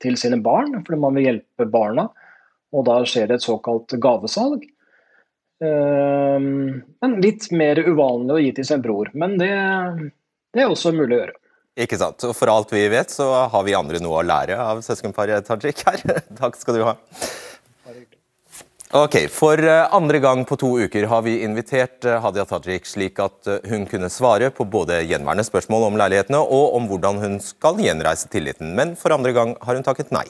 til 0.00 0.16
sine 0.20 0.40
barn, 0.40 0.78
fordi 0.86 1.00
man 1.02 1.18
vil 1.18 1.28
hjelpe 1.28 1.68
barna. 1.68 2.08
Og 2.72 2.86
da 2.86 3.00
skjer 3.04 3.28
det 3.28 3.40
et 3.40 3.44
såkalt 3.44 3.92
gavesalg. 4.00 4.64
Men 5.60 7.16
litt 7.20 7.50
mer 7.52 7.82
uvanlig 7.84 8.32
å 8.32 8.40
gi 8.40 8.52
til 8.56 8.68
sin 8.70 8.84
bror. 8.84 9.10
Men 9.12 9.36
det, 9.40 9.50
det 10.54 10.64
er 10.64 10.72
også 10.72 10.94
mulig 10.96 11.18
å 11.18 11.20
gjøre. 11.24 11.36
Ikke 11.80 11.98
sant. 12.00 12.24
Og 12.26 12.34
for 12.36 12.50
alt 12.52 12.72
vi 12.74 12.82
vet, 12.90 13.12
så 13.12 13.28
har 13.50 13.66
vi 13.66 13.76
andre 13.78 14.00
noe 14.02 14.20
å 14.20 14.26
lære 14.26 14.58
av 14.58 14.82
søskenparet 14.84 15.46
Tajik 15.46 15.84
her. 15.86 16.02
Takk 16.40 16.58
skal 16.58 16.80
du 16.80 16.86
ha. 16.88 16.96
Ok, 18.90 19.28
For 19.30 19.54
eh, 19.62 19.86
andre 19.94 20.18
gang 20.18 20.40
på 20.42 20.56
to 20.58 20.72
uker 20.82 21.04
har 21.06 21.20
vi 21.22 21.36
invitert 21.44 22.02
eh, 22.02 22.16
Hadia 22.18 22.42
Tajik 22.42 22.88
slik 22.90 23.20
at 23.22 23.46
eh, 23.46 23.60
hun 23.70 23.84
kunne 23.86 24.08
svare 24.10 24.48
på 24.50 24.64
både 24.66 24.96
gjenværende 25.06 25.44
spørsmål 25.46 25.84
om 25.86 25.98
leilighetene 26.00 26.40
og 26.42 26.72
om 26.74 26.88
hvordan 26.90 27.20
hun 27.22 27.36
skal 27.38 27.78
gjenreise 27.78 28.26
tilliten, 28.32 28.72
men 28.74 28.96
for 28.98 29.14
andre 29.14 29.30
gang 29.36 29.52
har 29.62 29.76
hun 29.78 29.86
takket 29.86 30.10
nei. 30.10 30.24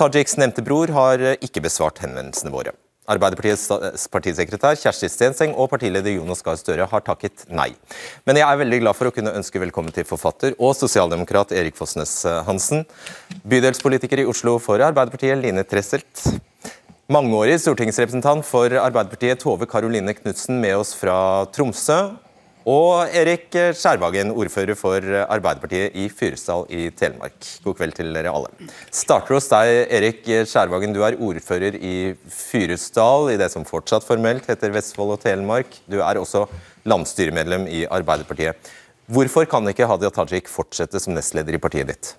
Tajiks 0.00 0.38
nevnte 0.40 0.64
bror 0.64 0.88
har 0.96 1.20
ikke 1.34 1.60
besvart 1.66 2.00
henvendelsene 2.00 2.54
våre. 2.54 2.72
Arbeiderpartiets 3.12 4.06
partisekretær 4.08 4.78
Kjersti 4.80 5.10
Stenseng 5.12 5.52
og 5.52 5.68
partileder 5.74 6.14
Jonas 6.14 6.40
Gahr 6.46 6.56
Støre 6.56 6.86
har 6.88 7.04
takket 7.04 7.44
nei. 7.52 7.74
Men 8.24 8.40
jeg 8.40 8.46
er 8.46 8.62
veldig 8.62 8.78
glad 8.86 8.96
for 8.96 9.10
å 9.10 9.12
kunne 9.12 9.34
ønske 9.36 9.60
velkommen 9.60 9.92
til 9.92 10.08
forfatter 10.08 10.56
og 10.56 10.72
sosialdemokrat 10.78 11.52
Erik 11.52 11.76
Fossnes 11.76 12.22
Hansen, 12.48 12.86
bydelspolitiker 13.44 14.24
i 14.24 14.26
Oslo 14.32 14.56
for 14.62 14.80
Arbeiderpartiet 14.80 15.42
Line 15.42 15.66
Tresselt, 15.68 16.24
Mangeårig 17.10 17.56
stortingsrepresentant 17.58 18.44
for 18.46 18.70
Arbeiderpartiet 18.78 19.40
Tove 19.42 19.66
Karoline 19.66 20.12
Knutsen 20.14 20.60
med 20.62 20.76
oss 20.78 20.92
fra 20.94 21.42
Tromsø. 21.50 21.96
Og 22.62 23.10
Erik 23.10 23.48
Skjærvagen, 23.74 24.30
ordfører 24.38 24.78
for 24.78 25.02
Arbeiderpartiet 25.02 25.96
i 25.98 26.06
Fyresdal 26.06 26.62
i 26.70 26.84
Telemark. 26.94 27.34
God 27.64 27.74
kveld 27.80 27.96
til 27.98 28.14
dere 28.14 28.30
alle. 28.30 28.70
Starter 28.94 29.34
hos 29.34 29.50
deg, 29.50 29.72
Erik 29.98 30.22
Skjærvagen. 30.46 30.94
Du 30.94 31.02
er 31.02 31.18
ordfører 31.18 31.74
i 31.74 32.14
Fyresdal, 32.30 33.32
i 33.34 33.38
det 33.42 33.50
som 33.50 33.66
fortsatt 33.66 34.06
formelt 34.06 34.46
heter 34.46 34.70
Vestfold 34.70 35.16
og 35.16 35.24
Telemark. 35.26 35.74
Du 35.90 35.98
er 35.98 36.22
også 36.22 36.46
landsstyremedlem 36.86 37.66
i 37.66 37.82
Arbeiderpartiet. 37.90 38.72
Hvorfor 39.10 39.50
kan 39.50 39.66
ikke 39.74 39.90
Hadia 39.90 40.14
Tajik 40.14 40.46
fortsette 40.46 41.02
som 41.02 41.18
nestleder 41.18 41.58
i 41.58 41.66
partiet 41.66 41.90
ditt? 41.90 42.14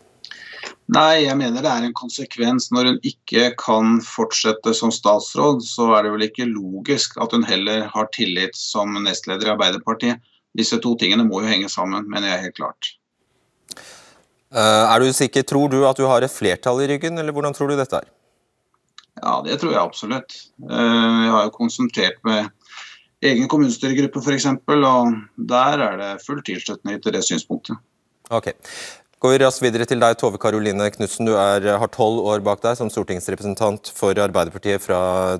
Nei, 0.91 1.23
jeg 1.23 1.35
mener 1.39 1.63
det 1.63 1.69
er 1.71 1.85
en 1.87 1.95
konsekvens. 1.95 2.67
Når 2.75 2.89
hun 2.89 2.97
ikke 3.07 3.53
kan 3.59 3.99
fortsette 4.03 4.73
som 4.75 4.91
statsråd, 4.91 5.63
så 5.63 5.87
er 5.95 6.03
det 6.03 6.11
vel 6.15 6.25
ikke 6.27 6.49
logisk 6.49 7.15
at 7.23 7.31
hun 7.31 7.45
heller 7.47 7.87
har 7.93 8.09
tillit 8.15 8.57
som 8.59 8.97
nestleder 9.05 9.47
i 9.47 9.53
Arbeiderpartiet. 9.53 10.19
Disse 10.53 10.77
to 10.83 10.93
tingene 10.99 11.25
må 11.25 11.41
jo 11.41 11.49
henge 11.49 11.71
sammen, 11.71 12.09
mener 12.11 12.33
jeg 12.33 12.49
helt 12.49 12.59
klart. 12.59 12.91
Uh, 14.53 14.85
er 14.85 15.01
du 15.01 15.13
sikker, 15.15 15.45
Tror 15.49 15.71
du 15.71 15.79
at 15.87 15.97
du 15.97 16.05
har 16.05 16.21
et 16.21 16.31
flertall 16.31 16.83
i 16.83 16.89
ryggen, 16.91 17.17
eller 17.17 17.33
hvordan 17.33 17.55
tror 17.57 17.71
du 17.71 17.77
dette 17.79 18.03
er? 18.03 18.11
Ja, 19.23 19.39
det 19.45 19.57
tror 19.61 19.71
jeg 19.71 19.81
absolutt. 19.81 20.35
Uh, 20.61 21.23
jeg 21.23 21.31
har 21.33 21.47
jo 21.47 21.55
konsentrert 21.55 22.19
med 22.27 22.51
egen 23.23 23.47
kommunestyregruppe 23.49 24.21
f.eks., 24.21 24.51
og 24.67 25.15
der 25.49 25.85
er 25.87 25.97
det 26.01 26.11
full 26.25 26.43
tilslutning 26.45 27.01
til 27.01 27.15
det 27.15 27.23
synspunktet. 27.25 27.79
Ok. 28.29 28.51
Går 29.23 29.31
vi 29.31 29.37
raskt 29.39 29.61
videre 29.63 29.85
til 29.87 30.01
deg, 30.03 30.17
Tove 30.19 30.35
Karoline 30.35 30.89
Knutsen. 30.91 31.29
Du 31.29 31.37
er, 31.39 31.63
har 31.79 31.89
tolv 31.95 32.25
år 32.27 32.41
bak 32.43 32.59
deg 32.59 32.75
som 32.75 32.89
stortingsrepresentant 32.91 33.87
for 33.95 34.19
Arbeiderpartiet 34.19 34.83
fra 34.83 34.97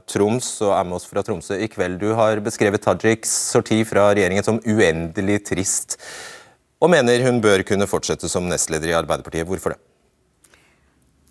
Troms, 0.08 0.54
og 0.64 0.70
er 0.72 0.86
med 0.88 0.96
oss 0.96 1.08
fra 1.10 1.20
Tromsø 1.20 1.58
i 1.60 1.68
kveld. 1.68 1.98
Du 2.00 2.14
har 2.16 2.40
beskrevet 2.46 2.80
Tajiks 2.86 3.34
sorti 3.52 3.82
fra 3.84 4.06
regjeringen 4.14 4.46
som 4.48 4.62
uendelig 4.64 5.42
trist, 5.50 5.98
og 6.80 6.94
mener 6.94 7.26
hun 7.26 7.42
bør 7.44 7.66
kunne 7.68 7.90
fortsette 7.92 8.32
som 8.32 8.48
nestleder 8.48 8.94
i 8.94 8.96
Arbeiderpartiet. 9.02 9.44
Hvorfor 9.50 9.76
det? 9.76 9.82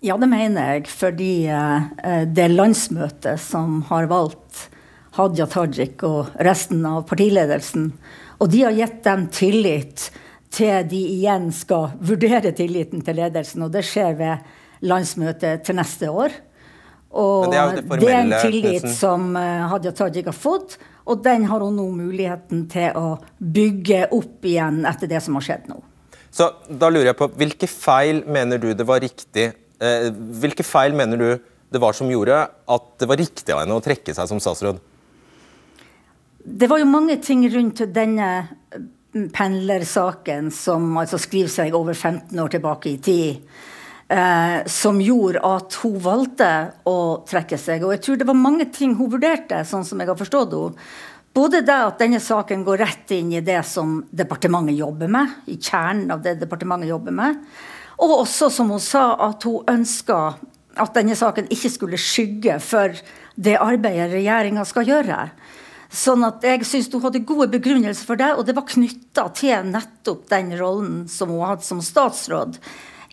Ja, 0.05 0.19
det 0.21 0.29
mener 0.29 0.75
jeg, 0.75 0.85
fordi 0.93 1.47
uh, 1.49 1.89
det 2.37 2.51
landsmøtet 2.53 3.41
som 3.41 3.79
har 3.89 4.05
valgt 4.13 4.67
Hadia 5.17 5.49
Tajik 5.49 6.05
og 6.05 6.29
resten 6.37 6.85
av 6.85 7.07
partiledelsen, 7.09 7.95
og 8.37 8.53
de 8.53 8.61
har 8.67 8.77
gitt 8.77 9.01
dem 9.09 9.25
tillit 9.33 10.11
til 10.53 10.87
de 10.89 11.01
igjen 11.15 11.49
skal 11.55 11.93
vurdere 12.03 12.53
tilliten 12.55 13.03
til 13.05 13.17
ledelsen. 13.17 13.65
Og 13.65 13.73
det 13.73 13.83
skjer 13.87 14.17
ved 14.19 14.49
landsmøtet 14.85 15.63
til 15.65 15.77
neste 15.79 16.11
år. 16.11 16.35
Og 17.13 17.51
det 17.51 17.59
er, 17.61 17.75
det, 17.77 17.99
det 18.01 18.09
er 18.09 18.19
en 18.23 18.35
tillit 18.41 18.85
som 18.95 19.33
uh, 19.37 19.69
Hadia 19.69 19.93
Tajik 19.93 20.29
har 20.31 20.37
fått, 20.37 20.79
og 21.05 21.21
den 21.25 21.45
har 21.45 21.61
hun 21.61 21.75
nå 21.77 21.85
muligheten 21.93 22.65
til 22.71 22.95
å 22.97 23.17
bygge 23.37 24.07
opp 24.15 24.47
igjen 24.49 24.81
etter 24.89 25.11
det 25.11 25.21
som 25.21 25.37
har 25.37 25.45
skjedd 25.45 25.67
nå. 25.69 25.77
Så 26.33 26.49
da 26.65 26.89
lurer 26.89 27.11
jeg 27.11 27.19
på, 27.19 27.27
Hvilke 27.37 27.69
feil 27.69 28.23
mener 28.25 28.57
du 28.57 28.71
det 28.73 28.85
var 28.89 29.03
riktig 29.03 29.51
eh, 29.53 30.07
Hvilke 30.41 30.65
feil 30.65 30.95
mener 30.97 31.19
du 31.19 31.27
det 31.73 31.81
var 31.81 31.93
som 31.93 32.09
gjorde 32.09 32.39
at 32.49 32.87
det 33.01 33.09
var 33.09 33.21
riktig 33.21 33.53
av 33.53 33.61
henne 33.61 33.77
å 33.77 33.83
trekke 33.85 34.13
seg 34.17 34.29
som 34.31 34.41
statsråd? 34.41 34.79
Det 36.43 36.69
var 36.69 36.81
jo 36.81 36.89
mange 36.89 37.19
ting 37.21 37.45
rundt 37.53 37.83
denne 37.93 38.29
pendlersaken, 39.13 40.51
som 40.51 40.97
altså 40.97 41.19
skriver 41.21 41.51
seg 41.51 41.75
over 41.77 41.93
15 41.93 42.39
år 42.39 42.53
tilbake 42.55 42.89
i 42.91 42.99
tid, 43.03 43.41
eh, 44.09 44.59
som 44.65 45.01
gjorde 45.01 45.43
at 45.45 45.77
hun 45.83 45.97
valgte 46.01 46.51
å 46.89 46.97
trekke 47.29 47.59
seg. 47.61 47.85
Og 47.85 47.95
jeg 47.95 48.03
tror 48.05 48.21
det 48.21 48.29
var 48.29 48.39
mange 48.39 48.69
ting 48.73 48.95
hun 48.97 49.11
vurderte, 49.13 49.61
sånn 49.69 49.85
som 49.85 50.01
jeg 50.01 50.09
har 50.11 50.19
forstått 50.19 50.57
henne. 50.57 50.87
Både 51.33 51.63
det 51.65 51.73
at 51.73 51.97
denne 51.97 52.19
saken 52.21 52.61
går 52.61 52.83
rett 52.83 53.11
inn 53.15 53.31
i 53.33 53.41
det 53.41 53.63
som 53.65 54.03
departementet 54.13 54.77
jobber 54.77 55.09
med, 55.09 55.31
i 55.49 55.57
kjernen 55.57 56.11
av 56.13 56.21
det 56.21 56.35
departementet 56.43 56.91
jobber 56.91 57.15
med, 57.17 57.39
og 58.03 58.19
også, 58.19 58.51
som 58.53 58.69
hun 58.69 58.81
sa, 58.81 59.15
at 59.29 59.45
hun 59.47 59.65
ønska 59.69 60.19
at 60.81 60.93
denne 60.97 61.15
saken 61.17 61.49
ikke 61.53 61.71
skulle 61.73 61.99
skygge 62.01 62.59
for 62.61 62.93
det 63.33 63.55
arbeidet 63.61 64.11
regjeringa 64.13 64.65
skal 64.65 64.87
gjøre. 64.89 65.17
Sånn 65.93 66.25
at 66.25 66.41
jeg 66.41 66.65
syns 66.65 66.89
hun 66.89 67.03
hadde 67.03 67.21
gode 67.27 67.51
begrunnelser 67.53 68.07
for 68.07 68.17
det, 68.17 68.31
og 68.33 68.47
det 68.47 68.57
var 68.57 68.65
knytta 68.65 69.27
til 69.37 69.69
nettopp 69.69 70.25
den 70.31 70.49
rollen 70.57 71.05
som 71.11 71.29
hun 71.29 71.45
hadde 71.45 71.67
som 71.67 71.83
statsråd. 71.85 72.57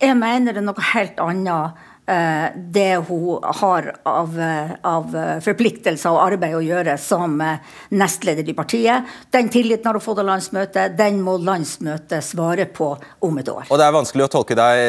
Jeg 0.01 0.17
mener 0.17 0.55
det 0.55 0.63
er 0.63 0.65
noe 0.65 0.85
helt 0.95 1.19
annet 1.21 1.83
eh, 2.09 2.47
det 2.73 3.03
hun 3.05 3.43
har 3.59 3.91
av, 4.09 4.33
eh, 4.33 4.71
av, 4.81 5.13
forpliktelser 5.45 6.09
og 6.09 6.23
arbeid 6.23 6.55
å 6.57 6.63
gjøre 6.65 6.95
som 6.97 7.35
eh, 7.45 7.61
nestleder 7.93 8.49
i 8.49 8.55
partiet. 8.57 9.11
Den 9.29 9.51
tilliten 9.53 9.85
har 9.85 9.99
hun 9.99 10.01
fått 10.01 10.23
av 10.23 10.31
landsmøtet, 10.31 10.97
den 10.97 11.19
må 11.21 11.35
landsmøtet 11.37 12.25
svare 12.25 12.65
på 12.65 12.95
om 12.97 13.37
et 13.43 13.51
år. 13.53 13.69
Og 13.69 13.77
Det 13.77 13.85
er 13.85 13.93
vanskelig 13.99 14.25
å 14.25 14.31
tolke 14.39 14.57
deg 14.57 14.81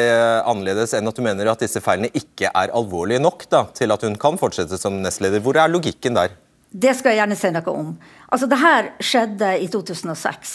annerledes 0.49 0.97
enn 0.97 1.13
at 1.13 1.21
du 1.21 1.21
mener 1.29 1.53
at 1.53 1.61
disse 1.61 1.83
feilene 1.85 2.09
ikke 2.09 2.49
er 2.49 2.73
alvorlige 2.73 3.21
nok 3.21 3.45
da, 3.53 3.67
til 3.77 3.93
at 3.93 4.09
hun 4.09 4.17
kan 4.17 4.41
fortsette 4.41 4.81
som 4.81 4.97
nestleder. 5.05 5.45
Hvor 5.45 5.61
er 5.61 5.69
logikken 5.69 6.17
der? 6.17 6.33
Det 6.73 6.95
skal 6.97 7.13
jeg 7.13 7.21
gjerne 7.21 7.37
si 7.37 7.51
noe 7.53 7.73
om. 7.73 7.91
Altså, 8.33 8.47
det 8.49 8.57
her 8.57 8.87
skjedde 9.03 9.51
i 9.61 9.67
2006. 9.69 10.53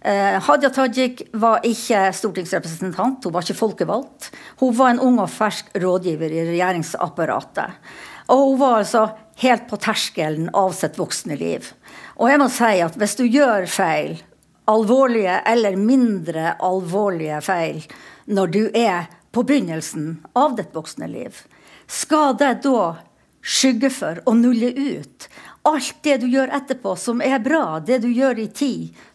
Eh, 0.00 0.38
Hadia 0.42 0.70
Tajik 0.72 1.20
var 1.38 1.60
ikke 1.68 2.06
stortingsrepresentant, 2.16 3.22
hun 3.22 3.34
var 3.34 3.44
ikke 3.44 3.58
folkevalgt. 3.58 4.30
Hun 4.62 4.72
var 4.78 4.94
en 4.94 5.02
ung 5.04 5.20
og 5.22 5.30
fersk 5.30 5.68
rådgiver 5.76 6.32
i 6.32 6.46
regjeringsapparatet. 6.48 7.76
Og 8.32 8.46
hun 8.48 8.58
var 8.62 8.80
altså 8.80 9.04
helt 9.42 9.68
på 9.68 9.78
terskelen 9.82 10.48
av 10.56 10.72
sitt 10.76 10.98
voksne 10.98 11.36
liv. 11.36 11.68
Og 12.16 12.32
jeg 12.32 12.40
må 12.40 12.48
si 12.52 12.74
at 12.82 12.96
hvis 12.98 13.18
du 13.20 13.26
gjør 13.26 13.68
feil, 13.70 14.16
alvorlige 14.72 15.36
eller 15.52 15.76
mindre 15.76 16.56
alvorlige 16.62 17.42
feil, 17.44 17.82
når 18.26 18.52
du 18.56 18.62
er 18.72 19.10
på 19.32 19.44
begynnelsen 19.44 20.22
av 20.38 20.56
ditt 20.56 20.72
voksne 20.74 21.08
liv, 21.10 21.36
skal 21.86 22.38
det 22.40 22.62
da 22.64 22.94
skygge 23.42 23.90
for 23.90 24.22
og 24.26 24.38
nulle 24.38 24.70
ut 24.70 25.28
alt 25.68 25.98
det 26.02 26.18
du 26.22 26.28
gjør 26.30 26.52
etterpå 26.56 26.94
som 26.98 27.22
er 27.22 27.38
bra, 27.42 27.78
det 27.78 28.00
du 28.02 28.08
gjør 28.10 28.40
i 28.42 28.48
10, 28.48 28.70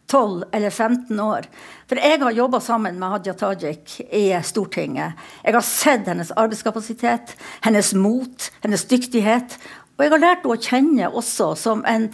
12 0.07 0.46
eller 0.55 0.72
15 0.72 1.19
år. 1.19 1.48
For 1.89 2.00
jeg 2.00 2.22
har 2.22 2.36
jobba 2.38 2.62
sammen 2.63 3.00
med 3.00 3.15
Hadia 3.15 3.36
Tajik 3.36 3.98
i 4.05 4.29
Stortinget. 4.48 5.19
Jeg 5.43 5.57
har 5.57 5.65
sett 5.67 6.07
hennes 6.07 6.31
arbeidskapasitet, 6.31 7.36
hennes 7.65 7.91
mot, 8.00 8.48
hennes 8.63 8.88
dyktighet. 8.88 9.57
Og 9.98 10.05
jeg 10.05 10.15
har 10.15 10.24
lært 10.24 10.46
henne 10.46 10.55
å 10.55 10.67
kjenne 10.69 11.12
også 11.12 11.51
som 11.60 11.84
en 11.88 12.07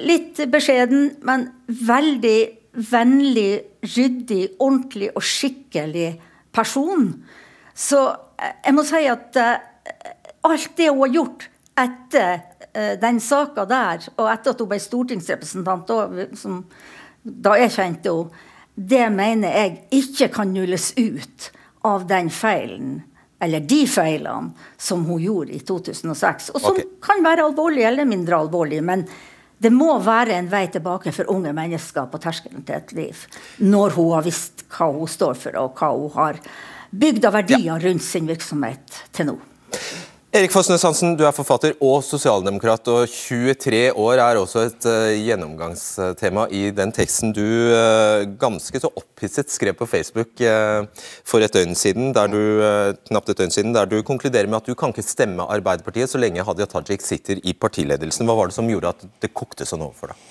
litt 0.00 0.40
beskjeden, 0.50 1.12
men 1.26 1.50
veldig 1.66 2.38
vennlig, 2.90 3.50
ryddig, 3.84 4.44
ordentlig 4.58 5.10
og 5.14 5.26
skikkelig 5.26 6.14
person. 6.54 7.12
Så 7.74 8.02
eh, 8.38 8.54
jeg 8.66 8.74
må 8.76 8.84
si 8.86 9.02
at 9.10 9.38
uh, 9.38 9.58
alt 10.46 10.76
det 10.76 10.88
hun 10.90 11.02
har 11.04 11.14
gjort 11.14 11.48
etter 11.80 12.40
uh, 12.76 12.94
den 13.00 13.20
saka 13.20 13.66
der, 13.68 14.06
og 14.16 14.30
etter 14.32 14.54
at 14.54 14.62
hun 14.62 14.70
ble 14.70 14.80
stortingsrepresentant, 14.82 15.90
da, 15.90 16.26
som, 16.38 16.62
da 17.22 17.56
jeg 17.60 17.74
kjente 17.76 18.14
henne, 18.14 18.46
det 18.80 19.06
mener 19.12 19.52
jeg 19.52 19.72
ikke 19.92 20.30
kan 20.32 20.52
nulles 20.54 20.92
ut 20.96 21.50
av 21.84 22.06
den 22.08 22.30
feilen 22.32 23.00
eller 23.40 23.64
de 23.64 23.82
feilene 23.88 24.52
som 24.80 25.02
hun 25.08 25.20
gjorde 25.20 25.56
i 25.56 25.60
2006. 25.64 26.50
Og 26.54 26.60
som 26.60 26.76
okay. 26.76 26.86
kan 27.02 27.22
være 27.24 27.46
alvorlige 27.48 27.88
eller 27.88 28.08
mindre 28.08 28.36
alvorlige. 28.36 28.84
Men 28.84 29.06
det 29.60 29.72
må 29.72 29.94
være 30.04 30.36
en 30.36 30.48
vei 30.52 30.66
tilbake 30.72 31.12
for 31.12 31.28
unge 31.32 31.52
mennesker 31.56 32.08
på 32.12 32.20
terskelen 32.20 32.64
til 32.68 32.76
et 32.76 32.92
liv, 32.96 33.24
når 33.64 33.96
hun 33.96 34.12
har 34.16 34.24
visst 34.28 34.64
hva 34.72 34.90
hun 34.92 35.08
står 35.08 35.40
for, 35.40 35.56
og 35.60 35.80
hva 35.80 35.90
hun 35.96 36.14
har 36.16 36.40
bygd 36.90 37.28
av 37.28 37.36
verdier 37.36 37.84
rundt 37.84 38.04
sin 38.04 38.28
virksomhet 38.28 39.02
til 39.16 39.32
nå. 39.32 39.36
Erik 40.30 40.52
Fossnes 40.54 40.84
Hansen, 40.86 41.16
du 41.18 41.24
er 41.26 41.34
forfatter 41.34 41.72
og 41.82 42.04
sosialdemokrat, 42.06 42.86
og 42.86 43.08
23 43.10 43.80
år 43.98 44.20
er 44.22 44.38
også 44.38 44.60
et 44.68 44.86
uh, 44.86 45.08
gjennomgangstema 45.18 46.44
i 46.54 46.60
den 46.70 46.94
teksten 46.94 47.32
du 47.34 47.42
uh, 47.42 48.22
ganske 48.38 48.78
så 48.78 48.92
opphisset 48.94 49.50
skrev 49.50 49.74
på 49.74 49.88
Facebook 49.90 50.38
uh, 50.46 50.86
for 51.26 51.42
et 51.42 51.50
døgn 51.50 51.74
siden, 51.74 52.14
der 52.14 52.30
du, 52.30 52.38
knapt 53.10 53.34
et 53.34 53.42
døgn 53.42 53.56
siden, 53.56 53.74
der 53.74 53.90
du 53.90 53.98
konkluderer 54.06 54.46
med 54.46 54.60
at 54.60 54.70
du 54.70 54.78
kan 54.78 54.94
ikke 54.94 55.08
stemme 55.08 55.50
Arbeiderpartiet 55.50 56.14
så 56.14 56.22
lenge 56.22 56.46
Hadia 56.46 56.70
Tajik 56.70 57.02
sitter 57.02 57.42
i 57.42 57.58
partiledelsen. 57.66 58.30
Hva 58.30 58.38
var 58.38 58.54
det 58.54 58.60
som 58.60 58.70
gjorde 58.70 58.94
at 58.94 59.06
det 59.26 59.34
kokte 59.34 59.66
sånn 59.66 59.82
overfor 59.82 60.14
deg? 60.14 60.24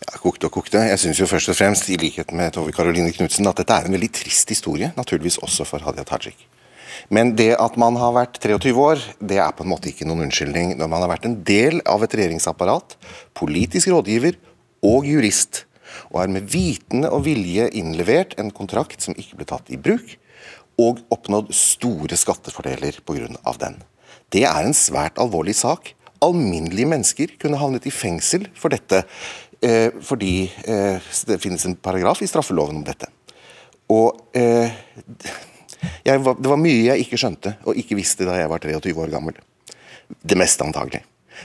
Ja, 0.00 0.16
kokte 0.16 0.48
og 0.48 0.56
kokte. 0.56 0.88
Jeg 0.88 1.04
syns 1.04 1.20
jo 1.20 1.28
først 1.28 1.52
og 1.52 1.60
fremst, 1.60 1.92
i 1.92 2.00
likhet 2.00 2.32
med 2.32 2.56
Tove 2.56 2.72
Karoline 2.72 3.12
Knutsen, 3.12 3.52
at 3.52 3.60
dette 3.60 3.82
er 3.82 3.84
en 3.84 4.00
veldig 4.00 4.14
trist 4.16 4.56
historie, 4.56 4.94
naturligvis 4.96 5.42
også 5.44 5.68
for 5.68 5.84
Hadia 5.84 6.08
Tajik. 6.08 6.48
Men 7.12 7.34
det 7.38 7.52
at 7.62 7.76
man 7.78 7.96
har 8.00 8.14
vært 8.16 8.40
23 8.42 8.72
år, 8.82 9.02
det 9.20 9.38
er 9.38 9.54
på 9.54 9.64
en 9.64 9.70
måte 9.70 9.90
ikke 9.92 10.06
noen 10.08 10.26
unnskyldning 10.26 10.74
når 10.78 10.90
man 10.90 11.04
har 11.04 11.12
vært 11.12 11.28
en 11.28 11.38
del 11.46 11.78
av 11.86 12.02
et 12.02 12.16
regjeringsapparat, 12.18 12.96
politisk 13.38 13.92
rådgiver 13.94 14.38
og 14.86 15.06
jurist, 15.06 15.64
og 16.10 16.22
er 16.24 16.32
med 16.34 16.48
vitende 16.50 17.10
og 17.14 17.24
vilje 17.26 17.68
innlevert 17.78 18.34
en 18.40 18.50
kontrakt 18.54 19.04
som 19.04 19.16
ikke 19.18 19.38
ble 19.38 19.48
tatt 19.48 19.70
i 19.70 19.80
bruk, 19.80 20.16
og 20.82 21.00
oppnådd 21.14 21.54
store 21.56 22.18
skattefordeler 22.20 22.98
pga. 23.06 23.28
den. 23.60 23.78
Det 24.30 24.44
er 24.44 24.66
en 24.66 24.76
svært 24.76 25.18
alvorlig 25.22 25.54
sak. 25.56 25.94
Alminnelige 26.20 26.88
mennesker 26.90 27.36
kunne 27.40 27.60
havnet 27.60 27.86
i 27.86 27.94
fengsel 27.94 28.48
for 28.54 28.68
dette, 28.68 29.04
eh, 29.62 29.90
fordi 30.02 30.50
eh, 30.66 31.00
det 31.26 31.40
finnes 31.40 31.64
en 31.64 31.76
paragraf 31.76 32.20
i 32.22 32.28
straffeloven 32.28 32.82
om 32.82 32.84
dette. 32.84 33.08
Og 33.88 34.18
eh, 34.34 34.72
var, 36.04 36.38
det 36.38 36.50
var 36.50 36.60
mye 36.60 36.86
jeg 36.88 37.04
ikke 37.04 37.20
skjønte 37.20 37.56
og 37.64 37.78
ikke 37.78 37.98
visste 37.98 38.28
da 38.28 38.38
jeg 38.40 38.50
var 38.52 38.62
23 38.62 38.96
år 39.04 39.12
gammel. 39.12 39.38
Det 40.22 40.38
meste 40.38 40.64
antagelig. 40.64 41.02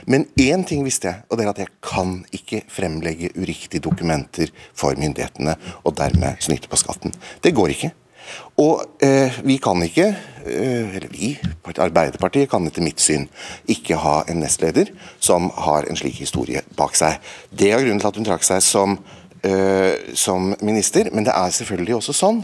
Men 0.08 0.24
én 0.40 0.62
ting 0.64 0.84
visste 0.86 1.10
jeg, 1.10 1.24
og 1.28 1.36
det 1.36 1.44
er 1.44 1.50
at 1.52 1.62
jeg 1.62 1.72
kan 1.84 2.14
ikke 2.32 2.62
fremlegge 2.72 3.32
uriktige 3.36 3.82
dokumenter 3.84 4.52
for 4.72 4.96
myndighetene 4.98 5.56
og 5.82 5.96
dermed 5.98 6.40
snyte 6.40 6.70
på 6.70 6.80
skatten. 6.80 7.12
Det 7.44 7.54
går 7.54 7.74
ikke. 7.74 7.92
Og 8.62 9.02
eh, 9.02 9.34
vi 9.44 9.56
kan 9.62 9.82
ikke, 9.82 10.06
eh, 10.46 10.94
eller 10.96 11.08
vi, 11.12 11.32
Arbeiderpartiet 11.72 12.50
kan 12.50 12.66
etter 12.68 12.84
mitt 12.84 13.00
syn 13.02 13.26
ikke 13.70 13.98
ha 14.00 14.20
en 14.30 14.42
nestleder 14.42 14.92
som 15.20 15.50
har 15.66 15.88
en 15.88 15.98
slik 15.98 16.20
historie 16.22 16.62
bak 16.78 16.96
seg. 16.98 17.18
Det 17.50 17.72
er 17.72 17.82
grunnen 17.82 18.00
til 18.02 18.12
at 18.12 18.20
hun 18.20 18.28
trakk 18.28 18.46
seg 18.46 18.62
som 18.64 18.98
uh, 19.46 20.14
som 20.18 20.52
minister, 20.60 21.10
men 21.14 21.26
det 21.26 21.34
er 21.34 21.54
selvfølgelig 21.54 21.96
også 21.98 22.14
sånn 22.16 22.40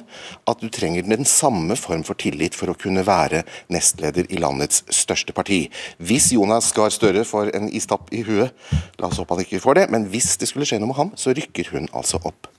at 0.51 0.61
du 0.63 0.69
trenger 0.73 1.07
den 1.09 1.29
samme 1.29 1.77
form 1.79 2.05
for 2.07 2.19
tillit 2.19 2.59
for 2.59 2.73
å 2.73 2.77
kunne 2.79 3.07
være 3.07 3.45
nestleder 3.73 4.29
i 4.33 4.43
landets 4.43 4.85
største 4.95 5.35
parti. 5.37 5.65
Hvis 5.99 6.31
Jonas 6.35 6.71
Gahr 6.77 6.93
Støre 6.95 7.25
får 7.29 7.55
en 7.57 7.71
istapp 7.71 8.13
i 8.15 8.25
huet, 8.27 8.55
la 8.99 9.11
oss 9.11 9.21
håpe 9.21 9.37
han 9.37 9.47
ikke 9.47 9.63
får 9.65 9.83
det, 9.83 9.89
men 9.95 10.07
hvis 10.13 10.37
det 10.41 10.51
skulle 10.51 10.69
skje 10.69 10.81
noe 10.83 10.93
med 10.93 11.03
ham, 11.03 11.17
så 11.19 11.35
rykker 11.37 11.75
hun 11.75 11.91
altså 11.93 12.21
opp. 12.25 12.51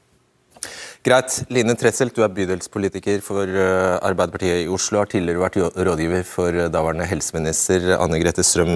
Greit. 1.00 1.32
Line 1.48 1.72
Tresselt 1.80 2.12
du 2.12 2.26
er 2.26 2.32
bydelspolitiker 2.36 3.22
for 3.24 3.48
eh, 3.48 3.94
Arbeiderpartiet 4.04 4.66
i 4.66 4.68
Oslo. 4.68 5.00
Har 5.00 5.08
tidligere 5.08 5.40
vært 5.40 5.78
rådgiver 5.88 6.26
for 6.28 6.52
eh, 6.52 6.68
daværende 6.68 7.08
helseminister 7.08 7.94
Anne 7.96 8.20
Grete 8.20 8.44
Strøm 8.44 8.74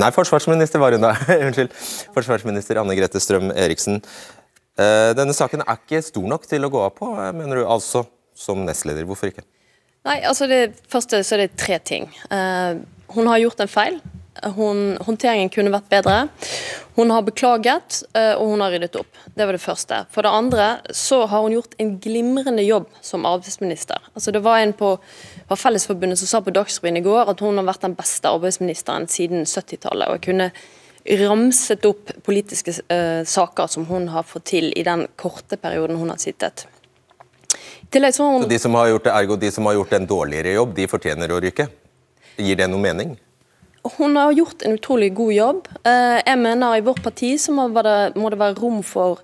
Nei, 0.00 0.08
forsvarsminister 0.16 0.80
var 0.80 0.96
hun 0.96 1.04
da! 1.04 1.12
Unnskyld. 1.36 1.76
Forsvarsminister 2.16 2.80
Anne 2.80 2.96
Grete 2.96 3.20
Strøm 3.20 3.52
Eriksen. 3.52 4.00
Eh, 4.76 5.10
denne 5.16 5.32
saken 5.36 5.64
er 5.64 5.78
ikke 5.78 6.02
stor 6.04 6.26
nok 6.28 6.44
til 6.48 6.66
å 6.66 6.72
gå 6.72 6.82
av 6.84 6.92
på, 6.98 7.08
eh, 7.16 7.32
mener 7.32 7.62
du 7.62 7.64
altså, 7.64 8.04
som 8.36 8.64
nestleder. 8.66 9.06
Hvorfor 9.08 9.32
ikke? 9.32 9.46
Nei, 10.04 10.20
altså 10.22 10.46
det 10.46 10.76
første 10.86 11.22
så 11.24 11.34
er 11.34 11.46
det 11.46 11.56
tre 11.58 11.80
ting. 11.82 12.04
Uh, 12.30 12.78
hun 13.16 13.26
har 13.26 13.40
gjort 13.40 13.64
en 13.64 13.70
feil. 13.72 13.96
Hun, 14.54 14.98
håndteringen 15.02 15.48
kunne 15.50 15.72
vært 15.72 15.88
bedre. 15.90 16.28
Hun 16.94 17.10
har 17.10 17.24
beklaget, 17.24 18.02
og 18.36 18.52
hun 18.52 18.60
har 18.60 18.70
ryddet 18.70 18.98
opp. 19.00 19.18
Det 19.34 19.46
var 19.48 19.56
det 19.56 19.62
første. 19.64 20.02
For 20.12 20.22
det 20.22 20.30
andre 20.30 20.66
så 20.94 21.22
har 21.26 21.42
hun 21.42 21.56
gjort 21.56 21.74
en 21.80 21.94
glimrende 21.98 22.62
jobb 22.62 22.86
som 23.00 23.24
arbeidsminister. 23.26 23.98
Altså 24.14 24.30
Det 24.36 24.44
var 24.44 24.60
en 24.60 24.76
på 24.76 24.92
var 25.48 25.56
Fellesforbundet 25.56 26.20
som 26.20 26.28
sa 26.28 26.40
på 26.44 26.54
Dagsrevyen 26.54 27.00
i 27.00 27.04
går 27.04 27.30
at 27.32 27.40
hun 27.40 27.56
har 27.58 27.66
vært 27.66 27.86
den 27.86 27.96
beste 27.96 28.28
arbeidsministeren 28.28 29.08
siden 29.08 29.46
70-tallet. 29.46 30.08
og 30.08 30.22
kunne 30.22 30.50
ramset 31.06 31.84
opp 31.86 32.10
politiske 32.26 32.74
uh, 32.90 33.24
saker 33.24 33.66
som 33.70 33.86
hun 33.86 34.08
har 34.12 34.26
fått 34.26 34.48
til 34.52 34.72
i 34.76 34.82
den 34.86 35.06
korte 35.16 35.58
perioden 35.60 36.00
hun 36.00 36.10
har 36.10 36.18
sittet. 36.22 36.66
Hun... 38.18 38.48
de 38.48 38.58
som 38.58 38.74
har 38.74 38.88
gjort 38.90 39.04
det, 39.06 39.12
Ergo 39.14 39.36
de 39.38 39.50
som 39.54 39.66
har 39.66 39.76
gjort 39.78 39.92
en 39.92 40.06
dårligere 40.06 40.56
jobb, 40.56 40.74
de 40.74 40.88
fortjener 40.90 41.30
å 41.32 41.38
ryke? 41.40 41.68
Gir 42.36 42.58
det 42.58 42.66
noe 42.68 42.82
mening? 42.82 43.14
Hun 43.96 44.16
har 44.18 44.34
gjort 44.34 44.64
en 44.66 44.74
utrolig 44.74 45.12
god 45.14 45.32
jobb. 45.32 45.68
Uh, 45.86 46.18
jeg 46.18 46.38
mener 46.42 46.76
I 46.76 46.84
vårt 46.84 47.02
parti 47.04 47.36
så 47.38 47.54
må 47.54 47.68
det, 47.70 48.16
må 48.18 48.32
det 48.32 48.40
være 48.40 48.58
rom 48.58 48.82
for 48.84 49.22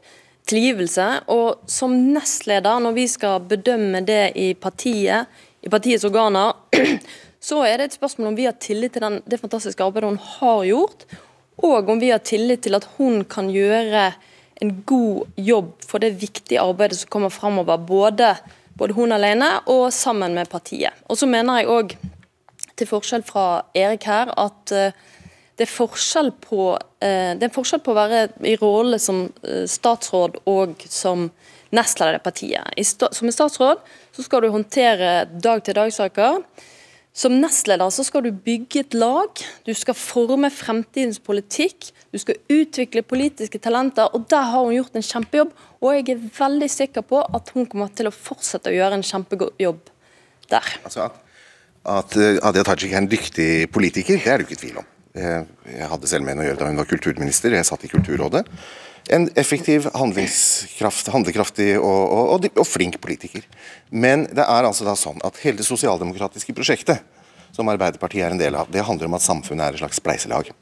tilgivelse. 0.48 1.08
Og 1.34 1.66
som 1.70 1.96
nestleder, 2.14 2.78
når 2.82 2.96
vi 2.96 3.08
skal 3.10 3.42
bedømme 3.50 4.04
det 4.06 4.32
i 4.38 4.52
partiet, 4.54 5.26
i 5.62 5.70
partiets 5.70 6.06
organer, 6.06 6.54
så 7.48 7.64
er 7.66 7.78
det 7.78 7.90
et 7.90 7.98
spørsmål 7.98 8.30
om 8.30 8.38
vi 8.38 8.46
har 8.46 8.56
tillit 8.62 8.94
til 8.94 9.04
den, 9.04 9.20
det 9.26 9.40
fantastiske 9.42 9.84
arbeidet 9.84 10.12
hun 10.12 10.22
har 10.38 10.64
gjort, 10.70 11.06
og 11.62 11.90
om 11.90 12.00
vi 12.02 12.10
har 12.10 12.22
tillit 12.26 12.64
til 12.66 12.76
at 12.78 12.86
hun 12.98 13.22
kan 13.24 13.50
gjøre 13.52 14.10
en 14.62 14.74
god 14.86 15.38
jobb 15.38 15.72
for 15.86 16.02
det 16.02 16.14
viktige 16.20 16.62
arbeidet 16.62 17.00
som 17.00 17.10
kommer 17.10 17.32
framover, 17.34 17.76
både, 17.76 18.34
både 18.78 18.94
hun 18.94 19.14
alene 19.14 19.48
og 19.70 19.88
sammen 19.94 20.34
med 20.38 20.50
partiet. 20.50 20.94
Og 21.10 21.18
så 21.18 21.26
mener 21.26 21.62
jeg 21.62 21.72
òg, 21.72 21.96
til 22.78 22.88
forskjell 22.88 23.24
fra 23.26 23.46
Erik 23.76 24.06
her, 24.08 24.30
at 24.38 24.72
uh, 24.72 25.18
det 25.58 25.66
er 25.66 25.70
forskjell 25.70 26.32
på 26.40 26.72
uh, 26.72 27.32
det 27.38 27.46
er 27.46 27.54
forskjell 27.54 27.82
på 27.84 27.92
å 27.92 27.98
være 27.98 28.22
i 28.48 28.56
rolle 28.60 28.98
som 29.02 29.26
uh, 29.44 29.64
statsråd 29.68 30.40
og 30.50 30.86
som 30.88 31.28
nestleder 31.72 32.18
i 32.18 32.22
partiet. 32.24 32.84
Som 33.12 33.30
statsråd 33.32 33.82
så 34.12 34.24
skal 34.24 34.44
du 34.44 34.52
håndtere 34.52 35.26
dag-til-dag-saker. 35.32 36.40
Som 37.12 37.34
nestleder 37.42 37.90
så 37.92 38.04
skal 38.06 38.24
du 38.24 38.30
bygge 38.32 38.86
et 38.86 38.94
lag, 38.96 39.40
du 39.66 39.72
skal 39.76 39.96
forme 39.96 40.48
fremtidens 40.48 41.18
politikk, 41.20 41.90
du 42.08 42.16
skal 42.20 42.38
utvikle 42.48 43.02
politiske 43.04 43.60
talenter, 43.60 44.08
og 44.16 44.24
der 44.32 44.46
har 44.48 44.64
hun 44.64 44.72
gjort 44.78 44.96
en 44.96 45.04
kjempejobb. 45.04 45.50
Og 45.84 45.98
jeg 45.98 46.14
er 46.14 46.22
veldig 46.38 46.70
sikker 46.72 47.04
på 47.04 47.20
at 47.20 47.52
hun 47.52 47.68
kommer 47.68 47.92
til 47.92 48.08
å 48.08 48.14
fortsette 48.16 48.72
å 48.72 48.76
gjøre 48.78 48.96
en 48.96 49.04
kjempejobb 49.04 49.92
der. 50.48 50.72
Altså 50.86 51.04
at, 51.10 51.20
at 51.98 52.16
eh, 52.16 52.40
Hadia 52.40 52.64
Tajik 52.64 52.94
er 52.94 53.02
en 53.02 53.10
dyktig 53.12 53.50
politiker, 53.74 54.16
det 54.16 54.32
er 54.32 54.40
det 54.40 54.48
ikke 54.48 54.62
tvil 54.64 54.80
om. 54.80 54.88
Eh, 55.12 55.44
jeg 55.74 55.92
hadde 55.92 56.08
selv 56.08 56.24
med 56.24 56.32
henne 56.32 56.46
å 56.46 56.48
gjøre 56.48 56.62
da 56.62 56.70
hun 56.72 56.80
var 56.80 56.88
kulturminister, 56.88 57.52
jeg 57.52 57.68
satt 57.68 57.84
i 57.84 57.92
Kulturrådet 57.92 58.46
en 59.10 59.28
effektiv, 59.34 59.88
handlekraftig 59.94 61.72
og, 61.78 62.02
og, 62.12 62.46
og, 62.54 62.66
flink 62.66 63.00
politiker. 63.02 63.46
Men 63.90 64.26
det 64.30 64.44
er 64.44 64.68
altså 64.68 64.86
da 64.86 64.94
sånn 64.98 65.22
at 65.26 65.40
hele 65.42 65.58
det 65.58 65.66
sosialdemokratiske 65.66 66.54
prosjektet 66.56 67.02
som 67.52 67.68
Arbeiderpartiet 67.68 68.24
er 68.26 68.34
en 68.34 68.40
del 68.40 68.56
av, 68.56 68.70
det 68.72 68.84
handler 68.86 69.10
om 69.10 69.18
at 69.18 69.24
samfunnet 69.24 69.66
er 69.66 69.76
et 69.76 69.82
slags 69.82 70.00
spleiselag. 70.00 70.52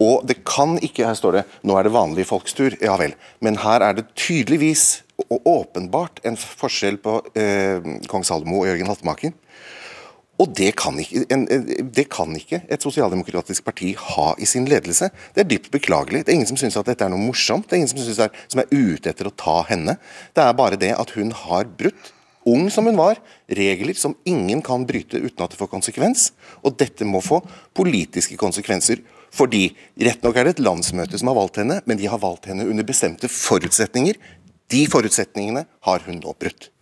Og 0.00 0.24
det 0.28 0.40
kan 0.48 0.78
ikke, 0.80 1.04
her 1.04 1.16
står 1.16 1.38
det, 1.38 1.44
nå 1.68 1.76
er 1.76 1.86
det 1.86 1.92
vanlig 1.92 2.24
folkstur, 2.28 2.76
ja 2.80 2.96
vel. 3.00 3.12
Men 3.44 3.60
her 3.60 3.84
er 3.84 3.98
det 3.98 4.08
tydeligvis 4.16 5.02
og 5.28 5.44
åpenbart 5.44 6.22
en 6.24 6.38
forskjell 6.40 6.96
på 7.04 7.18
eh, 7.36 7.84
kong 8.08 8.24
Salomo 8.24 8.62
og 8.62 8.70
Jørgen 8.70 8.88
Haltemaker. 8.88 9.34
Og 10.40 10.54
det 10.56 10.70
kan, 10.80 10.96
ikke, 10.96 11.24
det 11.92 12.06
kan, 12.08 12.30
ikke, 12.38 12.62
et 12.72 12.84
sosialdemokratisk 12.84 13.64
parti 13.66 13.90
ha 13.98 14.30
i 14.40 14.46
sin 14.48 14.64
ledelse. 14.70 15.10
Det 15.34 15.42
er 15.42 15.50
dypt 15.50 15.68
beklagelig. 15.74 16.22
Det 16.24 16.32
er 16.32 16.38
ingen 16.38 16.48
som 16.48 16.60
syns 16.60 16.78
at 16.80 16.88
dette 16.88 17.04
er 17.04 17.12
noe 17.12 17.20
morsomt. 17.20 17.66
Det 17.68 17.76
er 17.76 17.82
ingen 17.82 17.92
som, 17.92 18.00
synes 18.00 18.22
er, 18.24 18.32
som 18.48 18.62
er 18.62 18.70
ute 18.72 19.12
etter 19.12 19.28
å 19.28 19.34
ta 19.36 19.58
henne. 19.68 19.98
Det 20.32 20.46
er 20.46 20.56
bare 20.56 20.80
det 20.80 20.94
at 20.96 21.12
hun 21.18 21.34
har 21.42 21.68
brutt, 21.68 22.14
ung 22.48 22.70
som 22.72 22.88
hun 22.88 22.96
var, 22.96 23.20
regler 23.52 23.98
som 24.00 24.16
ingen 24.24 24.62
kan 24.64 24.86
bryte 24.88 25.20
uten 25.20 25.44
at 25.44 25.52
det 25.52 25.60
får 25.60 25.72
konsekvens. 25.74 26.30
Og 26.64 26.78
dette 26.80 27.04
må 27.04 27.20
få 27.24 27.42
politiske 27.76 28.40
konsekvenser. 28.40 29.04
Fordi 29.36 29.66
rett 30.00 30.24
nok 30.24 30.40
er 30.40 30.48
det 30.48 30.56
et 30.56 30.64
landsmøte 30.64 31.20
som 31.20 31.28
har 31.30 31.36
valgt 31.42 31.60
henne, 31.60 31.82
men 31.84 32.00
de 32.00 32.08
har 32.08 32.22
valgt 32.22 32.48
henne 32.48 32.64
under 32.64 32.86
bestemte 32.86 33.28
forutsetninger. 33.30 34.16
De 34.72 34.84
forutsetningene 34.88 35.68
har 35.84 36.08
hun 36.08 36.22
nå 36.24 36.32
brutt. 36.40 36.72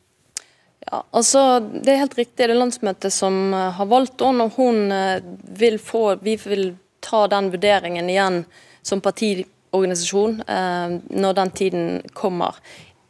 Ja, 0.91 1.03
altså 1.11 1.61
Det 1.61 1.93
er 1.93 2.03
helt 2.05 2.17
riktig, 2.17 2.47
det 2.47 2.55
er 2.55 2.59
landsmøtet 2.59 3.13
som 3.13 3.53
eh, 3.53 3.71
har 3.77 3.89
valgt 3.91 4.25
henne. 4.25 4.49
Og 4.49 4.57
hun 4.57 4.93
eh, 4.95 5.21
vil 5.61 5.79
få 5.83 6.19
Vi 6.25 6.39
vil 6.45 6.75
ta 7.05 7.27
den 7.31 7.53
vurderingen 7.53 8.09
igjen 8.11 8.43
som 8.83 9.03
partiorganisasjon 9.05 10.41
eh, 10.49 10.99
når 11.23 11.39
den 11.39 11.51
tiden 11.51 11.87
kommer. 12.17 12.57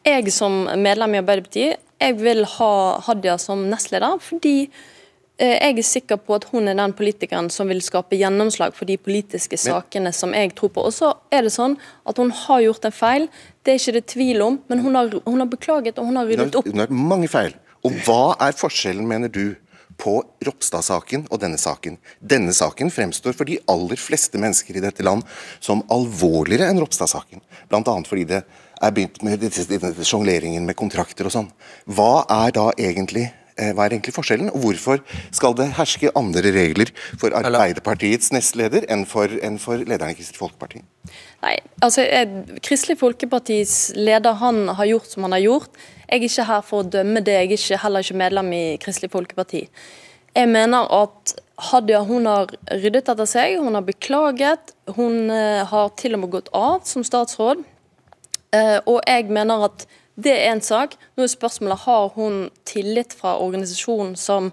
Jeg 0.07 0.33
som 0.33 0.65
medlem 0.77 1.15
i 1.15 1.23
Arbeiderpartiet 1.23 1.85
jeg 1.99 2.15
vil 2.21 2.45
ha 2.47 2.75
Hadia 3.09 3.35
som 3.43 3.65
nestleder, 3.67 4.21
fordi 4.23 4.69
jeg 5.39 5.73
er 5.79 5.87
sikker 5.87 6.19
på 6.23 6.37
at 6.37 6.45
hun 6.53 6.71
er 6.71 6.77
den 6.79 6.93
politikeren 6.95 7.49
som 7.51 7.67
vil 7.71 7.81
skape 7.83 8.15
gjennomslag 8.19 8.71
for 8.75 8.87
de 8.87 8.95
politiske 8.99 9.59
sakene 9.59 10.13
som 10.15 10.31
jeg 10.35 10.53
tror 10.59 10.71
på. 10.77 10.85
Og 10.87 10.95
så 10.95 11.11
er 11.35 11.43
det 11.47 11.51
sånn 11.55 11.75
at 12.07 12.23
hun 12.23 12.31
har 12.31 12.63
gjort 12.63 12.87
en 12.87 12.95
feil, 12.95 13.27
det 13.67 13.75
er 13.75 13.83
ikke 13.83 13.97
det 13.99 14.05
tvil 14.15 14.47
om, 14.47 14.61
men 14.71 14.83
hun 14.87 14.99
har, 14.99 15.11
hun 15.27 15.43
har 15.43 15.51
beklaget 15.51 15.99
og 15.99 16.07
hun 16.07 16.21
har 16.23 16.31
ryddet 16.31 16.59
opp. 16.59 16.71
Hun 16.71 16.85
har 16.87 16.95
mange 16.95 17.31
feil. 17.31 17.59
Og 17.87 17.95
hva 18.07 18.37
er 18.43 18.57
forskjellen, 18.59 19.07
mener 19.09 19.33
du, 19.33 19.57
på 19.99 20.21
Ropstad-saken 20.47 21.25
og 21.27 21.41
denne 21.43 21.59
saken. 21.59 21.97
Denne 22.23 22.53
saken 22.55 22.93
fremstår 22.95 23.35
for 23.35 23.49
de 23.49 23.59
aller 23.71 23.99
fleste 23.99 24.39
mennesker 24.39 24.79
i 24.79 24.83
dette 24.85 25.03
land 25.03 25.25
som 25.59 25.83
alvorligere 25.91 26.69
enn 26.71 26.79
Ropstad-saken. 26.79 27.43
Bl.a. 27.67 27.83
fordi 28.07 28.29
det 28.31 28.45
er 28.79 28.95
begynt 28.95 29.19
med 29.27 29.43
sjongleringen 30.07 30.69
med 30.69 30.79
kontrakter 30.79 31.27
og 31.27 31.35
sånn. 31.35 31.51
Hva 31.91 32.23
er 32.45 32.55
da 32.55 32.69
egentlig 32.79 33.27
Eh, 33.27 33.38
hva 33.59 33.85
er 33.87 33.95
egentlig 33.95 34.15
forskjellen, 34.15 34.51
og 34.55 34.63
hvorfor 34.63 35.03
skal 35.35 35.57
det 35.59 35.73
herske 35.79 36.13
andre 36.19 36.53
regler 36.55 36.93
for 37.19 37.35
Arbeiderpartiets 37.37 38.33
nestleder 38.35 38.87
enn 38.91 39.05
for, 39.09 39.33
enn 39.43 39.59
for 39.63 39.83
lederen 39.83 40.15
i 40.15 40.19
Kristelig 40.19 40.41
Folkeparti? 40.41 40.83
Nei, 41.43 41.55
altså 41.85 42.05
Kristelig 42.65 42.99
Folkepartis 43.01 43.77
leder 43.99 44.39
han 44.41 44.69
har 44.79 44.91
gjort 44.93 45.13
som 45.13 45.27
han 45.27 45.37
har 45.37 45.45
gjort. 45.45 45.83
Jeg 46.09 46.23
er 46.23 46.29
ikke 46.29 46.49
her 46.49 46.65
for 46.67 46.85
å 46.85 46.91
dømme 46.97 47.23
det, 47.25 47.35
jeg 47.37 47.49
er 47.51 47.57
ikke, 47.59 47.83
heller 47.85 48.07
ikke 48.07 48.23
medlem 48.23 48.53
i 48.57 48.65
Kristelig 48.83 49.13
Folkeparti. 49.13 49.65
Jeg 50.37 50.51
mener 50.51 50.87
at 50.95 51.35
Hadia 51.69 52.05
hun 52.07 52.29
har 52.31 52.53
ryddet 52.71 53.11
etter 53.11 53.27
seg, 53.27 53.59
hun 53.59 53.75
har 53.75 53.87
beklaget. 53.87 54.75
Hun 54.95 55.27
uh, 55.33 55.67
har 55.67 55.91
til 55.99 56.15
og 56.15 56.23
med 56.23 56.33
gått 56.37 56.53
av 56.55 56.85
som 56.87 57.03
statsråd. 57.07 57.65
Og 58.89 59.03
jeg 59.05 59.27
mener 59.29 59.67
at 59.67 59.83
det 60.19 60.35
er 60.35 60.53
en 60.53 60.63
sak. 60.65 60.97
Nå 61.17 61.25
er 61.25 61.31
spørsmålet 61.31 61.85
har 61.87 62.09
hun 62.17 62.49
tillit 62.67 63.15
fra 63.15 63.37
organisasjonen 63.43 64.17
som, 64.19 64.51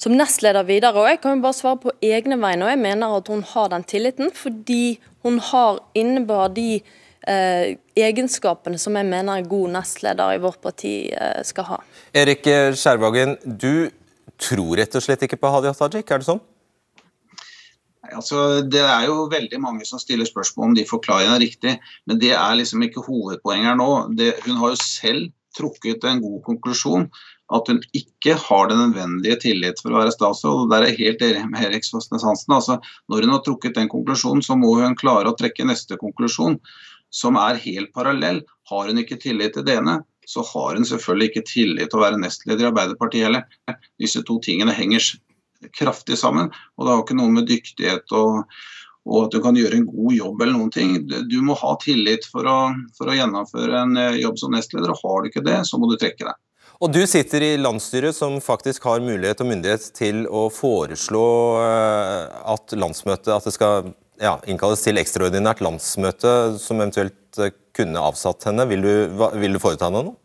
som 0.00 0.16
nestleder 0.16 0.66
videre. 0.68 1.00
Og 1.00 1.08
Jeg 1.08 1.22
kan 1.22 1.36
jo 1.38 1.46
bare 1.46 1.56
svare 1.56 1.80
på 1.86 1.94
egne 2.04 2.36
vegne, 2.40 2.66
og 2.66 2.74
jeg 2.74 2.82
mener 2.82 3.16
at 3.16 3.30
hun 3.32 3.44
har 3.54 3.72
den 3.72 3.86
tilliten 3.88 4.32
fordi 4.36 4.98
hun 5.22 5.38
har 5.38 5.80
innebar 5.94 6.52
de 6.52 6.82
eh, 7.28 7.74
egenskapene 7.96 8.78
som 8.78 8.96
jeg 8.98 9.08
mener 9.08 9.38
en 9.38 9.48
god 9.48 9.76
nestleder 9.78 10.36
i 10.36 10.42
vårt 10.42 10.60
parti 10.60 10.96
eh, 11.08 11.40
skal 11.46 11.70
ha. 11.70 11.82
Erik 12.12 12.44
Skjervhagen, 12.76 13.38
du 13.44 13.88
tror 14.42 14.76
rett 14.76 14.96
og 14.98 15.04
slett 15.04 15.22
ikke 15.24 15.38
på 15.40 15.52
Hadia 15.54 15.72
Tajik, 15.76 16.10
er 16.10 16.20
det 16.20 16.28
sånn? 16.28 16.42
Altså, 18.10 18.62
det 18.66 18.82
er 18.82 19.06
jo 19.06 19.28
veldig 19.30 19.60
mange 19.62 19.86
som 19.86 20.00
stiller 20.02 20.26
spørsmål 20.26 20.70
om 20.70 20.74
de 20.74 20.86
forklaringene 20.88 21.36
er 21.38 21.44
riktig, 21.44 21.76
men 22.10 22.18
det 22.18 22.32
er 22.34 22.56
liksom 22.58 22.82
ikke 22.82 23.04
hovedpoenget 23.06 23.70
her 23.70 23.78
nå. 23.78 23.90
Det, 24.18 24.32
hun 24.46 24.58
har 24.58 24.72
jo 24.72 24.80
selv 24.82 25.30
trukket 25.56 26.04
en 26.08 26.22
god 26.24 26.40
konklusjon. 26.48 27.06
At 27.52 27.68
hun 27.68 27.82
ikke 27.94 28.34
har 28.40 28.68
den 28.70 28.80
nødvendige 28.80 29.36
tillit 29.42 29.82
for 29.82 29.92
å 29.92 30.00
være 30.00 30.14
statsråd. 30.14 30.64
og 30.64 30.70
Der 30.72 30.86
er 30.86 30.90
jeg 30.90 31.00
helt 31.02 31.24
enig 31.26 31.42
med 31.50 31.66
Erik 31.66 31.84
Svastnes 31.84 32.24
Hansen. 32.24 32.54
Altså, 32.56 32.78
når 33.12 33.26
hun 33.26 33.34
har 33.36 33.42
trukket 33.44 33.76
den 33.76 33.90
konklusjonen, 33.92 34.42
så 34.42 34.56
må 34.56 34.72
hun 34.80 34.96
klare 34.98 35.28
å 35.28 35.36
trekke 35.36 35.66
neste 35.68 35.98
konklusjon, 36.00 36.56
som 37.12 37.36
er 37.36 37.60
helt 37.66 37.92
parallell. 37.92 38.40
Har 38.72 38.88
hun 38.88 39.02
ikke 39.02 39.20
tillit 39.20 39.54
til 39.54 39.66
det 39.68 39.76
ene, 39.82 40.00
så 40.26 40.44
har 40.54 40.78
hun 40.78 40.88
selvfølgelig 40.88 41.28
ikke 41.30 41.48
tillit 41.50 41.92
til 41.92 42.00
å 42.00 42.06
være 42.06 42.22
nestleder 42.22 42.64
i 42.64 42.70
Arbeiderpartiet 42.70 43.28
heller. 43.28 43.76
Disse 44.00 44.24
to 44.24 44.38
tingene 44.42 44.74
henger 44.74 45.12
kraftig 45.76 46.18
sammen. 46.20 46.52
Og 46.76 46.86
det 46.86 46.94
har 46.94 47.02
ikke 47.04 47.18
noe 47.18 47.32
med 47.34 47.48
dyktighet 47.50 48.14
og, 48.18 48.44
og 49.08 49.26
at 49.26 49.34
du 49.34 49.40
kan 49.44 49.58
gjøre 49.58 49.80
en 49.80 49.88
god 49.90 50.14
jobb 50.16 50.44
eller 50.44 50.58
noen 50.58 50.72
ting. 50.74 50.94
Du 51.06 51.38
må 51.44 51.56
ha 51.58 51.74
tillit 51.82 52.28
for 52.30 52.48
å, 52.48 52.58
for 52.98 53.10
å 53.10 53.18
gjennomføre 53.18 53.84
en 53.86 53.98
eh, 53.98 54.22
jobb 54.22 54.40
som 54.40 54.54
nestleder, 54.54 54.94
og 54.94 55.02
har 55.02 55.22
du 55.22 55.32
ikke 55.32 55.46
det, 55.46 55.60
så 55.68 55.80
må 55.80 55.90
du 55.90 55.98
trekke 55.98 56.28
deg. 56.28 56.38
Og 56.82 56.90
Du 56.90 57.02
sitter 57.06 57.44
i 57.46 57.56
landsstyret 57.60 58.16
som 58.16 58.40
faktisk 58.42 58.88
har 58.88 59.02
mulighet 59.04 59.42
og 59.44 59.46
myndighet 59.52 59.84
til 59.94 60.24
å 60.26 60.48
foreslå 60.50 61.26
eh, 61.62 62.24
at 62.54 62.74
landsmøtet 62.74 63.34
at 63.36 63.46
det 63.46 63.54
skal 63.54 63.92
ja, 64.22 64.36
innkalles 64.50 64.82
til 64.84 64.98
ekstraordinært 64.98 65.62
landsmøte 65.62 66.32
som 66.62 66.80
eventuelt 66.80 67.38
eh, 67.42 67.54
kunne 67.76 68.02
avsatt 68.02 68.48
henne. 68.48 68.66
Vil 68.70 68.82
du, 68.82 68.92
vil 69.38 69.54
du 69.54 69.62
foreta 69.62 69.88
deg 69.88 69.98
noe? 69.98 70.18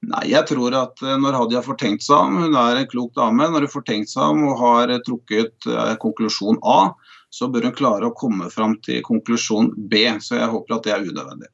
Nei, 0.00 0.30
jeg 0.32 0.46
tror 0.48 0.74
at 0.78 1.02
eh, 1.04 1.16
når 1.20 1.36
Hadia 1.36 1.60
får 1.64 1.76
tenkt 1.82 2.06
seg 2.06 2.16
om, 2.16 2.38
hun 2.46 2.56
er 2.56 2.80
en 2.80 2.88
klok 2.88 3.12
dame, 3.18 3.50
når 3.52 3.66
hun 3.66 3.72
får 3.74 3.86
tenkt 3.88 4.12
seg 4.12 4.32
om 4.32 4.46
og 4.48 4.60
har 4.62 4.92
trukket 5.04 5.68
eh, 5.68 5.94
konklusjon 6.00 6.60
A, 6.64 6.94
så 7.30 7.50
bør 7.52 7.68
hun 7.68 7.76
klare 7.76 8.08
å 8.08 8.14
komme 8.16 8.48
fram 8.50 8.78
til 8.84 9.02
konklusjon 9.06 9.74
B. 9.90 10.06
Så 10.24 10.38
jeg 10.40 10.48
håper 10.50 10.76
at 10.78 10.86
det 10.86 10.94
er 10.94 11.04
unødvendig. 11.04 11.50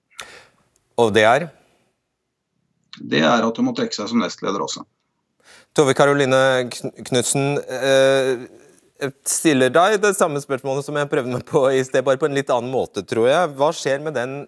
Og 1.02 1.11
det 1.12 1.26
er? 1.28 1.48
Det 2.96 3.24
er 3.26 3.44
at 3.44 3.59
hun 3.59 3.68
må 3.68 3.74
trekke 3.76 3.98
seg 3.98 4.12
som 4.12 4.22
nestleder 4.22 4.62
også. 4.62 4.87
Tove 5.76 5.92
Karoline 5.98 6.70
Knutsen, 6.70 7.59
eh, 7.61 8.46
jeg 8.96 9.12
stiller 9.28 9.74
deg 9.74 9.98
det 10.00 10.14
samme 10.16 10.40
spørsmålet 10.40 10.87
som 10.87 10.96
jeg 10.96 11.11
prøvde 11.11 11.35
meg 11.35 11.44
på 11.50 11.66
i 11.68 11.82
sted, 11.85 12.06
bare 12.06 12.16
på 12.22 12.30
en 12.30 12.38
litt 12.38 12.48
annen 12.54 12.72
måte, 12.72 13.02
tror 13.04 13.26
jeg. 13.28 13.50
Hva 13.59 13.74
skjer 13.76 14.00
med 14.06 14.16
den 14.16 14.38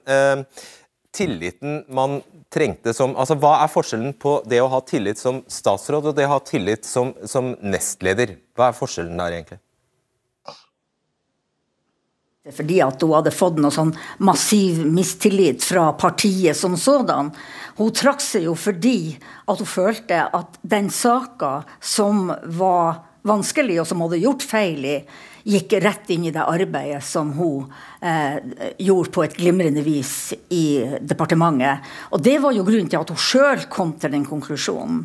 tilliten 1.19 1.83
man 1.93 2.21
trengte 2.53 2.95
som 2.97 3.17
altså 3.19 3.37
Hva 3.41 3.59
er 3.65 3.73
forskjellen 3.73 4.15
på 4.21 4.39
det 4.49 4.61
å 4.63 4.71
ha 4.73 4.81
tillit 4.87 5.21
som 5.21 5.43
statsråd 5.51 6.11
og 6.11 6.17
det 6.17 6.29
å 6.29 6.37
ha 6.37 6.43
tillit 6.45 6.87
som, 6.89 7.13
som 7.27 7.53
nestleder? 7.61 8.39
Hva 8.57 8.71
er 8.71 8.79
forskjellen 8.79 9.19
der, 9.19 9.41
egentlig? 9.41 9.59
Det 12.49 12.55
er 12.55 12.57
fordi 12.63 12.77
at 12.81 13.03
hun 13.05 13.11
hadde 13.13 13.35
fått 13.35 13.59
noe 13.61 13.75
sånn 13.75 13.91
massiv 14.25 14.79
mistillit 14.89 15.61
fra 15.61 15.91
partiet 16.01 16.57
som 16.57 16.79
sådan. 16.81 17.29
Hun 17.77 17.91
trakk 17.93 18.23
seg 18.25 18.47
jo 18.47 18.55
fordi 18.57 19.19
at 19.45 19.61
hun 19.61 19.69
følte 19.69 20.23
at 20.33 20.57
den 20.65 20.89
saka 20.89 21.59
som 21.85 22.31
var 22.57 23.03
vanskelig, 23.29 23.83
og 23.83 23.91
som 23.91 24.01
hadde 24.07 24.23
gjort 24.23 24.47
feil 24.49 24.87
i, 24.89 24.97
gikk 25.45 25.77
rett 25.83 26.11
inn 26.15 26.27
i 26.29 26.33
det 26.35 26.45
arbeidet 26.45 27.03
som 27.05 27.33
hun 27.37 27.69
eh, 28.01 28.39
gjorde 28.79 29.13
på 29.15 29.25
et 29.25 29.37
glimrende 29.39 29.85
vis 29.87 30.33
i 30.55 30.81
departementet. 31.01 31.85
Og 32.13 32.23
det 32.25 32.39
var 32.43 32.57
jo 32.57 32.67
grunnen 32.67 32.91
til 32.91 33.03
at 33.03 33.13
hun 33.13 33.23
sjøl 33.29 33.69
kom 33.73 33.95
til 34.01 34.15
den 34.17 34.27
konklusjonen. 34.29 35.05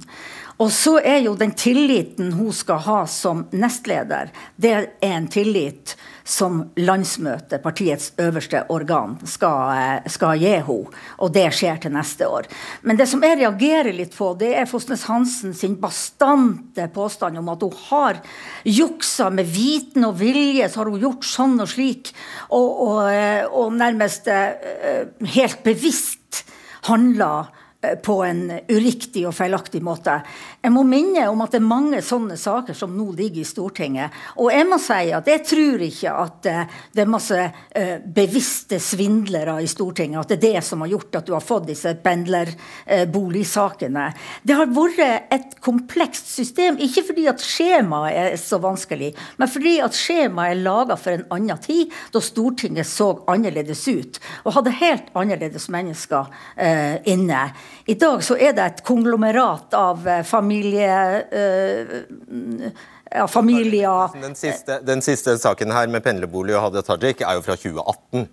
Og 0.61 0.69
så 0.71 0.99
er 1.01 1.23
jo 1.25 1.33
den 1.37 1.53
tilliten 1.57 2.33
hun 2.37 2.53
skal 2.53 2.81
ha 2.85 2.99
som 3.09 3.47
nestleder, 3.57 4.29
det 4.55 4.73
er 4.73 4.89
en 5.09 5.25
tillit 5.31 5.95
som 6.23 6.61
landsmøtet, 6.79 7.61
partiets 7.63 8.11
øverste 8.21 8.63
organ, 8.71 9.17
skal, 9.27 9.71
eh, 9.77 10.09
skal 10.09 10.39
gi 10.39 10.53
henne. 10.55 10.91
Og 11.19 11.33
det 11.33 11.49
skjer 11.53 11.81
til 11.81 11.91
neste 11.91 12.27
år. 12.27 12.47
Men 12.81 12.97
det 12.97 13.07
som 13.07 13.21
jeg 13.21 13.39
reagerer 13.39 13.93
litt 13.93 14.15
på, 14.15 14.37
det 14.37 14.55
er 14.55 14.65
Fosnes 14.65 15.03
Hansen 15.03 15.53
sin 15.53 15.75
bastante 15.75 16.87
påstand 16.93 17.37
om 17.37 17.49
at 17.49 17.61
hun 17.61 17.73
har 17.89 18.21
juksa 18.63 19.29
med 19.29 19.45
viten 19.45 20.05
og 20.05 20.19
vilje, 20.19 20.69
så 20.69 20.77
har 20.77 20.89
hun 20.89 21.01
gjort 21.01 21.23
sånn 21.23 21.59
og 21.59 21.67
slik, 21.67 22.13
og, 22.49 22.87
og, 22.87 23.11
eh, 23.11 23.45
og 23.45 23.73
nærmest 23.73 24.27
uh, 24.27 25.11
helt 25.35 25.63
bevisst 25.63 26.45
handla 26.83 27.49
Eh, 27.53 27.62
på 28.03 28.23
en 28.23 28.51
uriktig 28.69 29.27
og 29.27 29.33
feilaktig 29.35 29.81
måte. 29.83 30.21
Jeg 30.63 30.71
må 30.71 30.83
minne 30.87 31.29
om 31.31 31.41
at 31.43 31.51
det 31.51 31.59
er 31.59 31.67
mange 31.67 32.01
sånne 32.05 32.37
saker 32.39 32.73
som 32.77 32.95
nå 32.95 33.11
ligger 33.17 33.41
i 33.41 33.45
Stortinget. 33.47 34.11
Og 34.39 34.51
jeg 34.53 34.67
må 34.69 34.77
si 34.81 35.11
at 35.15 35.27
jeg 35.27 35.43
tror 35.49 35.79
ikke 35.87 36.11
at 36.23 36.45
eh, 36.49 36.63
det 36.93 37.01
er 37.03 37.09
masse 37.11 37.35
uh, 37.35 37.97
bevisste 38.15 38.79
svindlere 38.81 39.63
i 39.63 39.67
Stortinget. 39.69 40.19
At 40.21 40.29
det 40.31 40.37
er 40.37 40.41
det 40.55 40.63
som 40.67 40.81
har 40.83 40.89
gjort 40.93 41.15
at 41.19 41.27
du 41.27 41.33
har 41.35 41.43
fått 41.43 41.67
disse 41.67 41.91
pendlerboligsakene. 42.03 44.05
Det 44.43 44.53
har 44.57 44.67
vært 44.71 44.99
et 45.33 45.51
komplekst 45.63 46.27
system. 46.31 46.77
Ikke 46.83 47.03
fordi 47.09 47.25
at 47.31 47.41
skjemaet 47.43 48.13
er 48.13 48.37
så 48.39 48.57
vanskelig, 48.63 49.11
men 49.39 49.47
fordi 49.51 49.75
at 49.83 49.93
skjemaet 49.97 50.51
er 50.53 50.63
laga 50.63 50.95
for 50.99 51.11
en 51.17 51.27
annen 51.35 51.59
tid, 51.63 51.85
da 52.13 52.19
Stortinget 52.23 52.87
så 52.87 53.23
annerledes 53.31 53.87
ut. 53.91 54.19
Og 54.45 54.53
hadde 54.57 54.79
helt 54.79 55.07
annerledes 55.17 55.65
mennesker 55.73 56.23
inne. 57.09 57.41
I 57.85 57.95
dag 57.99 58.23
så 58.23 58.37
er 58.39 58.53
det 58.55 58.63
et 58.63 58.83
konglomerat 58.87 59.75
av 59.75 60.07
eh, 60.07 60.23
familie... 60.27 60.97
Uh, 61.33 62.71
ja, 63.13 63.27
familier 63.29 64.09
den 64.17 64.33
siste, 64.33 64.79
den 64.81 65.03
siste, 65.05 65.35
saken 65.37 65.69
her 65.75 65.91
med 65.91 66.01
pendlerbolig 66.01 66.55
og 66.57 66.63
Hadia 66.63 66.81
Tajik 66.81 67.19
er 67.21 67.37
jo 67.37 67.43
fra 67.45 67.53
2018. 67.59 68.23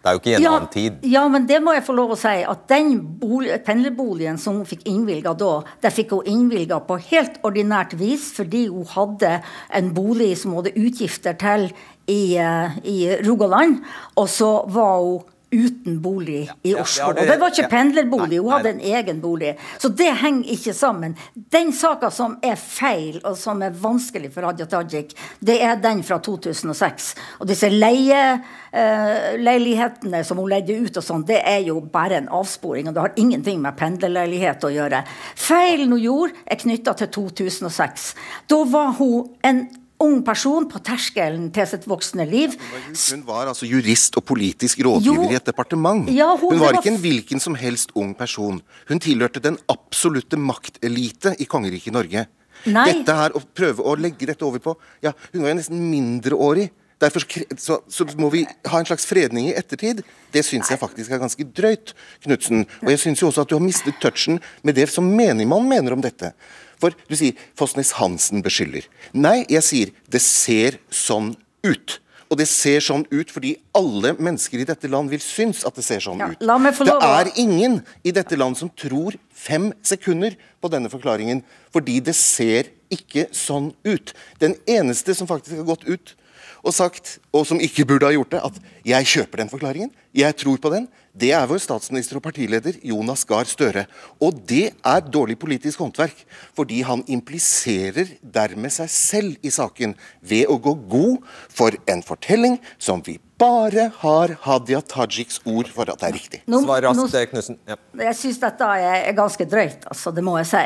Det 0.00 0.08
er 0.08 0.14
jo 0.16 0.20
ikke 0.22 0.30
i 0.30 0.34
en 0.38 0.44
ja, 0.46 0.52
annen 0.56 0.68
tid. 0.72 1.02
Ja, 1.04 1.22
men 1.28 1.44
det 1.44 1.58
må 1.60 1.74
jeg 1.76 1.84
få 1.84 1.92
lov 1.92 2.14
å 2.14 2.16
si. 2.16 2.32
At 2.48 2.62
den 2.72 2.94
bolig, 3.20 3.58
pendlerboligen 3.66 4.38
som 4.40 4.62
hun 4.62 4.68
fikk 4.68 4.86
innvilga 4.88 5.34
da, 5.36 5.50
det 5.84 5.92
fikk 5.92 6.14
hun 6.16 6.30
innvilga 6.30 6.78
på 6.86 6.96
helt 7.10 7.36
ordinært 7.44 7.92
vis 8.00 8.30
fordi 8.32 8.62
hun 8.70 8.88
hadde 8.94 9.34
en 9.76 9.90
bolig 9.92 10.30
som 10.40 10.54
hun 10.54 10.62
hadde 10.62 10.72
utgifter 10.80 11.36
til 11.42 11.68
i, 12.08 12.22
i 12.40 12.96
Rogaland. 13.26 13.82
Og 14.16 14.32
så 14.32 14.54
var 14.72 15.04
hun 15.04 15.28
uten 15.50 16.02
bolig 16.02 16.50
i 16.62 16.74
Oslo. 16.78 17.08
Og 17.10 17.16
det 17.16 17.40
var 17.40 17.48
ikke 17.50 17.68
pendlerbolig, 17.70 18.38
hun 18.38 18.52
hadde 18.54 18.70
en 18.76 18.80
egen 18.92 19.20
bolig. 19.22 19.58
Så 19.82 19.88
det 19.88 20.12
henger 20.20 20.50
ikke 20.54 20.74
sammen. 20.76 21.16
Den 21.34 21.72
saka 21.76 22.10
som 22.14 22.38
er 22.46 22.56
feil, 22.60 23.20
og 23.24 23.38
som 23.38 23.62
er 23.66 23.70
vanskelig 23.74 24.32
for 24.34 24.42
Hadia 24.46 24.66
Tajik, 24.70 25.16
det 25.40 25.62
er 25.64 25.76
den 25.82 26.02
fra 26.06 26.18
2006. 26.22 27.14
Og 27.40 27.48
disse 27.50 27.68
leieleilighetene 27.72 30.18
uh, 30.22 30.26
som 30.26 30.38
hun 30.40 30.50
leide 30.52 30.78
ut 30.78 30.96
og 30.96 31.04
sånn, 31.04 31.26
det 31.26 31.40
er 31.42 31.60
jo 31.66 31.80
bare 31.82 32.16
en 32.20 32.28
avsporing. 32.40 32.88
Og 32.88 32.94
det 32.94 33.04
har 33.08 33.20
ingenting 33.20 33.58
med 33.64 33.78
pendlerleilighet 33.80 34.64
å 34.66 34.74
gjøre. 34.74 34.98
Feilen 35.34 35.92
hun 35.96 36.04
gjorde, 36.04 36.32
er 36.46 36.56
knytta 36.62 36.92
til 37.00 37.08
2006. 37.18 38.14
Da 38.50 38.58
var 38.70 38.90
hun 39.00 39.20
en 39.46 39.58
ung 40.00 40.20
person 40.24 40.66
på 40.70 40.80
terskelen 40.84 41.48
til 41.54 41.68
sitt 41.68 41.86
voksne 41.90 42.26
liv. 42.28 42.56
Hun 42.88 43.24
var 43.28 43.50
altså 43.52 43.68
jurist 43.68 44.16
og 44.18 44.24
politisk 44.28 44.82
rådgiver 44.86 45.26
jo, 45.26 45.30
i 45.30 45.38
et 45.38 45.46
departement. 45.46 46.08
Ja, 46.12 46.32
hun, 46.34 46.54
hun, 46.54 46.62
var 46.62 46.78
ikke 46.80 46.94
en 46.94 47.00
hvilken 47.02 47.42
som 47.42 47.56
helst 47.58 47.94
ung 47.98 48.14
person. 48.18 48.60
Hun 48.88 49.02
tilhørte 49.02 49.42
den 49.44 49.58
absolutte 49.70 50.40
maktelite 50.40 51.36
i 51.38 51.48
kongeriket 51.48 51.96
Norge. 51.96 52.26
Nei. 52.68 52.90
Dette 52.92 53.16
her, 53.16 53.32
Å 53.36 53.40
prøve 53.56 53.84
å 53.84 53.96
legge 53.96 54.28
dette 54.28 54.44
over 54.44 54.60
på 54.60 54.74
Ja, 55.00 55.14
hun 55.32 55.44
var 55.44 55.54
jo 55.54 55.58
nesten 55.62 55.80
mindreårig. 55.90 56.68
Derfor 57.00 57.24
så, 57.56 57.78
så, 57.88 58.04
må 58.20 58.28
vi 58.28 58.42
ha 58.44 58.80
en 58.80 58.88
slags 58.88 59.06
fredning 59.08 59.46
i 59.48 59.54
ettertid. 59.56 60.02
Det 60.34 60.42
syns 60.44 60.68
jeg 60.68 60.80
faktisk 60.82 61.12
er 61.12 61.22
ganske 61.22 61.46
drøyt, 61.56 61.94
Knutsen. 62.26 62.66
Og 62.84 62.90
jeg 62.92 63.00
syns 63.00 63.22
jo 63.22 63.30
også 63.30 63.46
at 63.46 63.52
du 63.52 63.56
har 63.56 63.64
mistet 63.64 63.96
touchen 64.02 64.36
med 64.60 64.76
det 64.76 64.84
som 64.92 65.08
menigmann 65.08 65.64
mener 65.68 65.96
om 65.96 66.04
dette. 66.04 66.34
For 66.80 66.96
du 67.08 67.16
sier 67.18 67.38
Fosnes 67.58 67.94
Hansen 67.98 68.44
beskylder. 68.44 68.86
Nei, 69.12 69.44
jeg 69.52 69.66
sier 69.66 69.92
det 70.10 70.22
ser 70.24 70.80
sånn 70.88 71.34
ut. 71.66 72.00
Og 72.30 72.38
det 72.38 72.46
ser 72.46 72.78
sånn 72.84 73.02
ut 73.10 73.32
fordi 73.34 73.56
alle 73.74 74.12
mennesker 74.14 74.62
i 74.62 74.66
dette 74.68 74.88
land 74.90 75.10
vil 75.10 75.22
synes 75.22 75.64
at 75.66 75.74
det 75.74 75.82
ser 75.82 76.02
sånn 76.04 76.20
ja, 76.22 76.28
ut. 76.30 76.38
Det 76.38 76.94
er 76.94 77.32
ingen 77.42 77.80
i 78.06 78.14
dette 78.14 78.38
land 78.38 78.58
som 78.58 78.70
tror 78.70 79.18
fem 79.34 79.72
sekunder 79.82 80.36
på 80.62 80.70
denne 80.70 80.92
forklaringen, 80.92 81.42
fordi 81.74 81.98
det 82.06 82.14
ser 82.14 82.70
ikke 82.94 83.26
sånn 83.34 83.72
ut. 83.82 84.14
Den 84.38 84.54
eneste 84.70 85.16
som 85.18 85.26
faktisk 85.30 85.58
har 85.58 85.68
gått 85.72 85.88
ut 85.90 86.14
og 86.60 86.74
sagt, 86.76 87.18
og 87.34 87.46
som 87.48 87.60
ikke 87.62 87.86
burde 87.88 88.06
ha 88.06 88.14
gjort 88.14 88.30
det, 88.30 88.40
at 88.44 88.56
'jeg 88.84 89.06
kjøper 89.06 89.38
den 89.38 89.48
forklaringen', 89.48 89.90
'jeg 90.14 90.36
tror 90.36 90.58
på 90.58 90.70
den', 90.70 90.88
det 91.10 91.32
er 91.34 91.46
vår 91.50 91.58
statsminister 91.62 92.20
og 92.20 92.24
partileder 92.24 92.76
Jonas 92.86 93.24
Gahr 93.26 93.48
Støre. 93.48 93.86
Og 94.22 94.36
det 94.46 94.70
er 94.86 95.00
dårlig 95.10 95.38
politisk 95.42 95.82
håndverk, 95.82 96.22
fordi 96.54 96.82
han 96.86 97.02
impliserer 97.10 98.12
dermed 98.22 98.70
seg 98.74 98.92
selv 98.94 99.46
i 99.46 99.50
saken 99.50 99.96
ved 100.22 100.46
å 100.46 100.58
gå 100.62 100.76
god 100.90 101.32
for 101.50 101.74
en 101.90 102.04
fortelling 102.06 102.60
som 102.78 103.02
vi 103.06 103.18
bare 103.40 103.88
har 104.02 104.36
Hadia 104.44 104.82
Tajiks 104.84 105.40
ord 105.48 105.70
for 105.72 105.88
at 105.90 106.02
det 106.02 106.10
er 106.10 106.16
riktig. 106.18 106.42
Nå, 106.50 106.60
Svar 106.66 106.84
raskt, 106.84 107.16
Knutsen. 107.32 107.58
Ja. 107.68 107.78
Jeg 108.04 108.18
syns 108.18 108.40
dette 108.42 108.70
er 108.84 109.10
ganske 109.16 109.46
drøyt, 109.48 109.88
altså. 109.90 110.12
Det 110.14 110.24
må 110.24 110.36
jeg 110.42 110.50
si. 110.52 110.64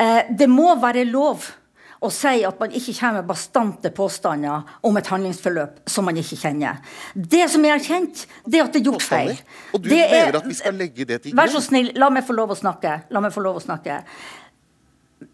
Eh, 0.00 0.20
det 0.40 0.48
må 0.50 0.72
være 0.80 1.04
lov 1.08 1.50
og 1.98 2.12
sier 2.14 2.46
at 2.48 2.60
man 2.60 2.74
ikke 2.74 2.94
kommer 2.94 3.20
med 3.20 3.28
bastante 3.28 3.90
påstander 3.94 4.74
om 4.86 4.98
et 5.00 5.10
handlingsforløp 5.10 5.80
som 5.90 6.06
man 6.06 6.18
ikke 6.20 6.38
kjenner. 6.38 6.78
Det 7.14 7.44
som 7.50 7.64
er 7.66 7.74
erkjent, 7.74 8.24
det 8.46 8.60
er 8.60 8.68
at 8.68 8.74
det 8.74 8.82
er 8.82 8.90
gjort 8.92 9.06
feil. 9.06 9.32
Og 9.74 9.82
du 9.82 9.90
mener 9.90 10.38
at 10.38 10.46
vi 10.46 10.58
skal 10.58 10.78
legge 10.78 11.06
det 11.08 11.22
til 11.22 11.32
grunn? 11.32 11.40
Vær 11.40 11.54
så 11.54 11.62
snill, 11.64 11.90
la 11.98 12.10
meg 12.14 12.26
få 12.28 12.36
lov 12.38 12.54
å 12.54 12.58
snakke. 12.58 13.00
La 13.14 13.22
meg 13.24 13.34
få 13.34 13.42
lov 13.42 13.58
å 13.58 13.64
snakke. 13.64 13.98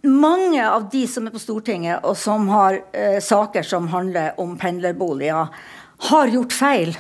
Mange 0.09 0.65
av 0.65 0.89
de 0.93 1.05
som 1.09 1.29
er 1.29 1.35
på 1.35 1.43
Stortinget, 1.43 2.05
og 2.05 2.17
som 2.17 2.49
har 2.53 2.81
uh, 2.81 3.19
saker 3.21 3.67
som 3.69 3.91
handler 3.93 4.39
om 4.41 4.57
pendlerboliger, 4.61 5.53
har 6.09 6.33
gjort 6.33 6.57
feil. 6.57 6.97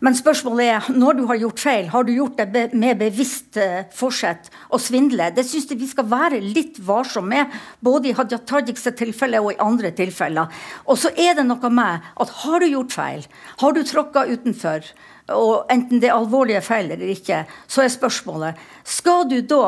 Men 0.00 0.16
spørsmålet 0.16 0.64
er, 0.64 0.86
når 0.96 1.18
du 1.18 1.22
har 1.28 1.38
gjort 1.42 1.60
feil, 1.60 1.88
har 1.92 2.06
du 2.08 2.12
gjort 2.14 2.38
det 2.40 2.70
med 2.72 2.96
bevisst 3.02 3.58
uh, 3.60 3.82
forsett 3.92 4.48
å 4.72 4.80
svindle? 4.80 5.26
Det 5.36 5.44
syns 5.44 5.68
jeg 5.68 5.80
vi 5.80 5.88
skal 5.90 6.08
være 6.08 6.40
litt 6.40 6.80
varsomme 6.80 7.28
med, 7.30 7.58
både 7.84 8.08
i 8.08 8.14
Hadia 8.16 8.40
Tajiks 8.40 8.88
tilfelle 8.96 9.42
og 9.44 9.52
i 9.52 9.60
andre 9.60 9.92
tilfeller. 9.96 10.48
Og 10.88 10.96
så 11.02 11.12
er 11.12 11.36
det 11.36 11.44
noe 11.44 11.72
med 11.76 12.08
at 12.24 12.34
har 12.40 12.64
du 12.64 12.70
gjort 12.70 12.96
feil, 12.96 13.28
har 13.60 13.76
du 13.76 13.82
tråkka 13.84 14.24
utenfor, 14.32 14.88
og 15.36 15.70
enten 15.70 16.00
det 16.00 16.08
er 16.08 16.16
alvorlige 16.16 16.64
feil 16.64 16.90
eller 16.90 17.12
ikke, 17.12 17.44
så 17.68 17.84
er 17.84 17.92
spørsmålet 17.92 18.68
skal 18.88 19.28
du 19.28 19.38
da 19.44 19.64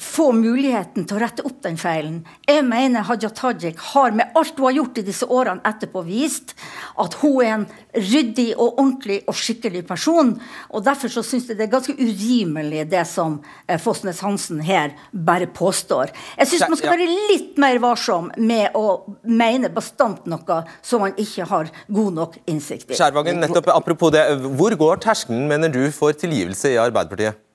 få 0.00 0.30
muligheten 0.34 1.04
til 1.06 1.18
å 1.18 1.20
rette 1.22 1.44
opp 1.46 1.60
den 1.64 1.76
feilen. 1.80 2.20
Jeg 2.48 2.64
mener 2.66 3.04
Hadia 3.06 3.30
Tajik 3.34 3.80
har 3.92 4.14
med 4.16 4.32
alt 4.38 4.58
hun 4.58 4.68
har 4.68 4.76
gjort 4.78 5.00
i 5.00 5.04
disse 5.06 5.26
årene 5.28 5.64
etterpå, 5.68 6.02
vist 6.06 6.54
at 7.00 7.16
hun 7.20 7.36
er 7.44 7.52
en 7.54 7.66
ryddig 7.94 8.48
og 8.56 8.78
ordentlig 8.80 9.20
og 9.28 9.36
skikkelig 9.36 9.84
person. 9.88 10.32
og 10.70 10.84
Derfor 10.86 11.12
så 11.12 11.24
syns 11.26 11.48
jeg 11.50 11.58
det 11.58 11.66
er 11.68 11.72
ganske 11.74 11.96
urimelig 11.98 12.86
det 12.90 13.04
som 13.08 13.40
Fosnes 13.82 14.22
Hansen 14.24 14.62
her 14.64 14.94
bare 15.12 15.50
påstår. 15.50 16.14
Jeg 16.38 16.52
syns 16.52 16.68
man 16.70 16.80
skal 16.80 16.96
være 16.96 17.18
litt 17.32 17.60
mer 17.60 17.82
varsom 17.82 18.32
med 18.38 18.76
å 18.78 19.02
mene 19.28 19.72
bastant 19.74 20.26
noe 20.30 20.62
som 20.82 21.04
man 21.04 21.16
ikke 21.20 21.48
har 21.50 21.70
god 21.88 22.16
nok 22.16 22.40
innsikt 22.50 22.90
i. 22.90 22.96
Skjærvangen, 22.98 23.42
nettopp 23.42 23.70
apropos 23.74 24.14
det, 24.14 24.24
Hvor 24.40 24.74
går 24.78 25.04
terskelen, 25.04 25.46
mener 25.50 25.72
du, 25.72 25.82
for 25.94 26.16
tilgivelse 26.16 26.74
i 26.74 26.80
Arbeiderpartiet? 26.80 27.49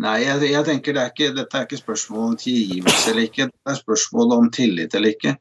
Nei, 0.00 0.22
jeg, 0.24 0.40
jeg 0.48 0.64
tenker 0.64 0.94
det 0.96 1.00
er 1.02 1.10
ikke, 1.12 1.32
Dette 1.36 1.58
er 1.58 1.66
ikke 1.66 1.82
spørsmål 1.82 2.30
om 2.30 2.36
tilgivelse 2.40 3.10
eller 3.10 3.26
ikke, 3.26 3.50
det 3.52 3.72
er 3.74 3.80
spørsmål 3.82 4.38
om 4.38 4.46
tillit 4.54 4.94
eller 4.96 5.12
ikke. 5.12 5.34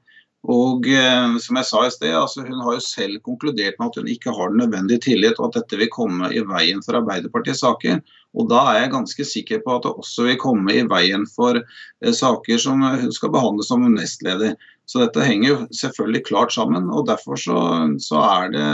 Og 0.52 0.88
eh, 0.90 1.36
som 1.38 1.60
jeg 1.60 1.68
sa 1.70 1.84
i 1.86 1.92
sted, 1.94 2.16
altså 2.18 2.42
Hun 2.48 2.64
har 2.66 2.74
jo 2.74 2.84
selv 2.84 3.20
konkludert 3.22 3.78
med 3.78 3.92
at 3.92 4.00
hun 4.00 4.10
ikke 4.10 4.34
har 4.34 4.50
den 4.50 4.64
nødvendige 4.64 5.04
tillit, 5.06 5.38
og 5.40 5.52
at 5.52 5.60
dette 5.60 5.78
vil 5.78 5.92
komme 5.94 6.32
i 6.34 6.42
veien 6.42 6.82
for 6.82 6.98
Arbeiderpartiets 6.98 7.62
saker. 7.62 8.02
Og 8.34 8.50
Da 8.50 8.64
er 8.72 8.80
jeg 8.82 8.94
ganske 8.96 9.28
sikker 9.28 9.62
på 9.64 9.76
at 9.76 9.86
det 9.86 9.94
også 9.94 10.26
vil 10.26 10.40
komme 10.42 10.74
i 10.74 10.88
veien 10.90 11.28
for 11.30 11.62
eh, 11.62 12.12
saker 12.12 12.58
som 12.58 12.82
hun 12.82 13.14
skal 13.14 13.32
behandle 13.32 13.64
som 13.68 13.86
nestleder. 13.94 14.58
Så 14.90 15.06
dette 15.06 15.24
henger 15.24 15.50
jo 15.50 15.58
selvfølgelig 15.78 16.26
klart 16.26 16.54
sammen. 16.58 16.90
og 16.90 17.06
Derfor 17.08 17.38
så, 17.38 17.60
så, 18.02 18.20
er, 18.26 18.50
det, 18.56 18.68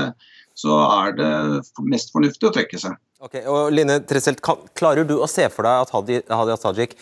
så 0.57 0.77
er 1.03 1.17
det 1.17 1.31
mest 1.85 2.13
fornuftig 2.15 2.49
å 2.49 2.53
trekke 2.55 2.79
seg. 2.81 2.97
Ok, 3.21 3.39
og 3.49 3.71
Line 3.73 3.99
Tresselt, 4.05 4.41
Klarer 4.77 5.05
du 5.07 5.17
å 5.21 5.29
se 5.29 5.45
for 5.53 5.65
deg 5.65 5.85
at 5.85 6.23
Hadia 6.29 6.57
Tajik 6.61 6.95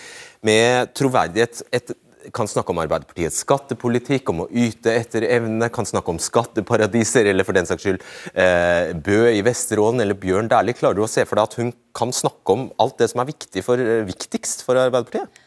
med 0.45 0.91
troverdighet 0.95 1.63
et, 1.75 1.93
kan 2.33 2.49
snakke 2.49 2.73
om 2.73 2.79
Arbeiderpartiets 2.81 3.41
skattepolitikk, 3.43 4.31
om 4.31 4.45
å 4.45 4.47
yte 4.49 4.93
etter 4.95 5.27
evne, 5.27 5.69
kan 5.73 5.87
snakke 5.87 6.13
om 6.13 6.21
skatteparadiser, 6.21 7.27
eller 7.29 7.47
for 7.47 7.57
den 7.57 7.67
saks 7.69 7.85
skyld 7.85 8.05
eh, 8.33 8.95
Bø 9.05 9.19
i 9.29 9.43
Vesterålen 9.45 10.01
eller 10.03 10.17
Bjørn 10.19 10.49
Dæhlie. 10.51 10.77
Klarer 10.77 10.97
du 10.97 11.03
å 11.05 11.11
se 11.11 11.25
for 11.27 11.37
deg 11.37 11.49
at 11.49 11.59
hun 11.61 11.73
kan 11.95 12.13
snakke 12.15 12.55
om 12.55 12.69
alt 12.81 12.97
det 13.01 13.11
som 13.11 13.21
er 13.21 13.29
viktig 13.29 13.65
for, 13.65 13.81
viktigst 14.09 14.65
for 14.65 14.79
Arbeiderpartiet? 14.81 15.44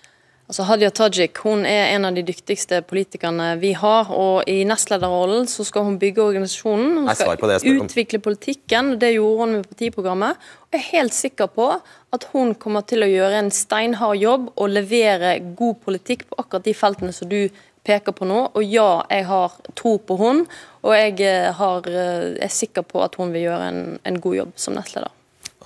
Altså 0.48 0.64
Hadia 0.64 0.88
Tajik 0.88 1.42
hun 1.44 1.66
er 1.68 1.90
en 1.92 2.08
av 2.08 2.14
de 2.16 2.22
dyktigste 2.24 2.78
politikerne 2.88 3.50
vi 3.60 3.74
har. 3.76 4.08
og 4.08 4.48
I 4.48 4.62
nestlederrollen 4.64 5.44
så 5.50 5.66
skal 5.68 5.84
hun 5.84 5.98
bygge 6.00 6.24
organisasjonen. 6.24 7.02
Hun 7.02 7.10
skal 7.12 7.82
utvikle 7.82 8.20
politikken. 8.24 8.94
Det 8.96 9.12
gjorde 9.12 9.42
hun 9.42 9.52
med 9.58 9.66
partiprogrammet. 9.68 10.40
Og 10.64 10.72
Jeg 10.72 10.80
er 10.80 10.88
helt 10.94 11.14
sikker 11.14 11.52
på 11.52 11.68
at 12.16 12.24
hun 12.32 12.54
kommer 12.56 12.80
til 12.80 13.04
å 13.04 13.10
gjøre 13.10 13.42
en 13.42 13.52
steinhard 13.52 14.16
jobb 14.16 14.48
og 14.56 14.72
levere 14.72 15.36
god 15.52 15.84
politikk 15.84 16.24
på 16.30 16.40
akkurat 16.40 16.64
de 16.64 16.76
feltene 16.80 17.12
som 17.12 17.28
du 17.28 17.52
peker 17.84 18.16
på 18.16 18.24
nå. 18.24 18.40
Og 18.56 18.64
ja, 18.64 19.04
jeg 19.12 19.28
har 19.28 19.60
tro 19.76 19.98
på 20.00 20.16
hun, 20.16 20.46
og 20.80 20.96
jeg 20.96 21.20
eh, 21.28 21.52
har, 21.60 21.92
eh, 21.92 22.40
er 22.40 22.52
sikker 22.52 22.88
på 22.88 23.04
at 23.04 23.20
hun 23.20 23.36
vil 23.36 23.50
gjøre 23.50 23.68
en, 23.68 23.86
en 24.00 24.20
god 24.20 24.42
jobb 24.42 24.52
som 24.56 24.80
nestleder. 24.80 25.12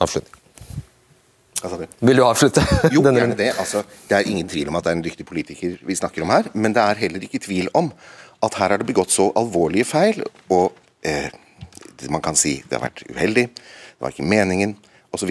Avslutning. 0.02 0.41
Vil 2.00 2.18
du 2.18 2.24
avslutte? 2.26 2.64
Jo, 2.94 3.02
gjerne 3.04 3.36
det. 3.38 3.52
Altså, 3.58 3.84
det 4.08 4.18
er 4.18 4.28
ingen 4.30 4.48
tvil 4.50 4.70
om 4.72 4.78
at 4.78 4.86
det 4.86 4.92
er 4.92 4.98
en 4.98 5.04
dyktig 5.04 5.26
politiker 5.28 5.76
vi 5.86 5.96
snakker 5.98 6.24
om 6.24 6.32
her, 6.34 6.50
men 6.54 6.74
det 6.74 6.82
er 6.82 7.02
heller 7.04 7.24
ikke 7.24 7.42
tvil 7.42 7.70
om 7.78 7.92
at 8.42 8.58
her 8.58 8.74
er 8.74 8.82
det 8.82 8.88
begått 8.88 9.14
så 9.14 9.28
alvorlige 9.38 9.86
feil, 9.86 10.22
og 10.50 10.72
eh, 11.06 11.30
man 12.10 12.24
kan 12.24 12.38
si 12.38 12.58
det 12.66 12.78
har 12.78 12.88
vært 12.88 13.04
uheldig, 13.10 13.46
det 13.54 14.02
var 14.02 14.14
ikke 14.14 14.26
meningen, 14.26 14.74
osv. 15.14 15.30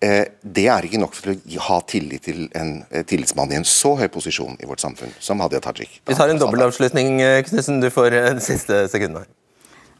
Eh, 0.00 0.22
det 0.40 0.66
er 0.72 0.86
ikke 0.88 1.00
nok 1.02 1.16
for 1.16 1.34
å 1.34 1.64
ha 1.66 1.80
tillit 1.90 2.24
til 2.24 2.46
en 2.56 2.78
eh, 2.88 3.04
tillitsmann 3.04 3.52
i 3.52 3.58
en 3.58 3.68
så 3.68 3.92
høy 4.00 4.06
posisjon 4.12 4.56
i 4.62 4.68
vårt 4.70 4.80
samfunn 4.80 5.12
som 5.20 5.42
Hadia 5.44 5.60
Tajik. 5.60 6.00
Vi 6.08 6.16
tar 6.16 6.32
en 6.32 6.40
dobbeltavslutning, 6.40 7.20
eh, 7.20 7.42
Knutsen. 7.44 7.82
Du 7.84 7.90
får 7.92 8.16
eh, 8.16 8.30
de 8.38 8.44
siste 8.44 8.86
sekundene. 8.88 9.28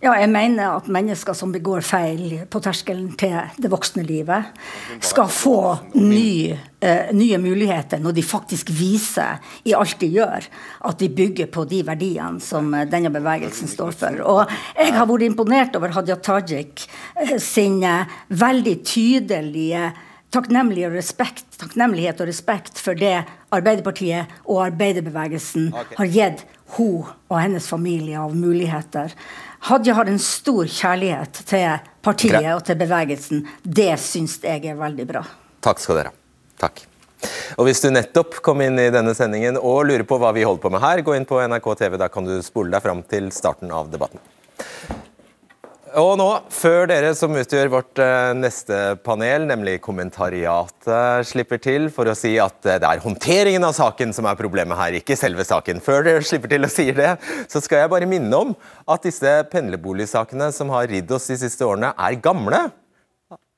Ja, 0.00 0.14
jeg 0.16 0.30
mener 0.32 0.78
at 0.78 0.86
mennesker 0.88 1.36
som 1.36 1.50
begår 1.52 1.82
feil 1.84 2.38
på 2.48 2.60
terskelen 2.64 3.10
til 3.20 3.34
det 3.60 3.68
voksne 3.68 4.00
livet, 4.08 4.46
skal 5.04 5.28
få 5.28 5.56
ny, 5.92 6.54
uh, 6.56 7.10
nye 7.12 7.36
muligheter 7.42 8.00
når 8.00 8.14
de 8.16 8.24
faktisk 8.24 8.72
viser 8.72 9.36
i 9.68 9.74
alt 9.76 9.98
de 10.00 10.08
gjør, 10.14 10.46
at 10.88 11.02
de 11.02 11.10
bygger 11.12 11.50
på 11.52 11.66
de 11.68 11.82
verdiene 11.84 12.40
som 12.40 12.72
uh, 12.72 12.86
denne 12.88 13.12
bevegelsen 13.12 13.68
står 13.68 13.92
for. 14.00 14.22
Og 14.24 14.54
jeg 14.78 14.94
har 14.96 15.08
vært 15.10 15.26
imponert 15.26 15.76
over 15.76 15.92
Hadia 15.92 16.16
Tajik 16.16 16.86
uh, 17.20 17.36
sin 17.36 17.84
veldig 18.32 18.78
tydelige 18.88 19.90
takknemlighet 20.32 20.94
og 20.94 20.96
respekt, 20.96 21.44
takknemlighet 21.60 22.24
og 22.24 22.30
respekt 22.30 22.80
for 22.80 22.96
det 22.96 23.18
Arbeiderpartiet 23.52 24.30
og 24.46 24.62
arbeiderbevegelsen 24.70 25.72
har 25.74 26.08
gitt 26.08 26.46
hun 26.76 27.08
og 27.28 27.36
hennes 27.40 27.66
familie 27.66 28.20
av 28.22 28.34
muligheter. 28.38 29.12
Hadia 29.68 29.94
har 29.94 30.08
en 30.08 30.18
stor 30.18 30.64
kjærlighet 30.64 31.42
til 31.48 31.90
partiet 32.04 32.46
og 32.54 32.62
til 32.64 32.78
bevegelsen. 32.80 33.42
Det 33.62 33.92
syns 34.00 34.38
jeg 34.40 34.64
er 34.72 34.78
veldig 34.78 35.06
bra. 35.10 35.24
Takk 35.60 35.82
skal 35.82 36.00
dere 36.00 36.12
ha. 36.12 36.16
Takk. 36.60 36.86
Og 37.60 37.66
Hvis 37.68 37.82
du 37.84 37.90
nettopp 37.92 38.38
kom 38.44 38.62
inn 38.64 38.78
i 38.80 38.88
denne 38.92 39.12
sendingen 39.16 39.58
og 39.60 39.84
lurer 39.90 40.06
på 40.08 40.16
hva 40.20 40.32
vi 40.32 40.46
holder 40.46 40.62
på 40.62 40.72
med 40.72 40.80
her, 40.80 41.02
gå 41.04 41.16
inn 41.16 41.28
på 41.28 41.40
NRK 41.44 41.68
TV. 41.82 41.96
Da 42.00 42.08
kan 42.08 42.24
du 42.24 42.38
spole 42.44 42.72
deg 42.72 42.84
fram 42.84 43.04
til 43.04 43.28
starten 43.36 43.72
av 43.74 43.92
debatten. 43.92 44.22
Og 45.98 46.12
nå, 46.20 46.26
før 46.54 46.84
dere 46.86 47.08
som 47.18 47.34
utgjør 47.34 47.70
vårt 47.72 47.98
uh, 47.98 48.30
neste 48.36 48.76
panel, 49.02 49.42
nemlig 49.48 49.80
kommentariatet, 49.82 51.26
slipper 51.26 51.58
til 51.62 51.88
for 51.90 52.06
å 52.06 52.14
si 52.14 52.36
at 52.38 52.58
uh, 52.68 52.76
det 52.78 52.86
er 52.86 53.02
håndteringen 53.02 53.66
av 53.66 53.74
saken 53.74 54.14
som 54.14 54.28
er 54.30 54.38
problemet 54.38 54.78
her, 54.78 54.98
ikke 55.00 55.18
selve 55.18 55.42
saken. 55.46 55.82
Før 55.82 56.06
dere 56.06 56.22
slipper 56.26 56.52
til 56.52 56.68
og 56.68 56.70
sier 56.70 56.94
det, 56.94 57.10
så 57.50 57.62
skal 57.64 57.82
jeg 57.82 57.92
bare 57.94 58.08
minne 58.10 58.38
om 58.38 58.54
at 58.86 59.02
disse 59.08 59.34
pendlerboligsakene 59.50 60.52
som 60.54 60.70
har 60.76 60.86
ridd 60.92 61.10
oss 61.16 61.26
de 61.32 61.40
siste 61.42 61.66
årene, 61.66 61.90
er 61.98 62.22
gamle. 62.22 62.68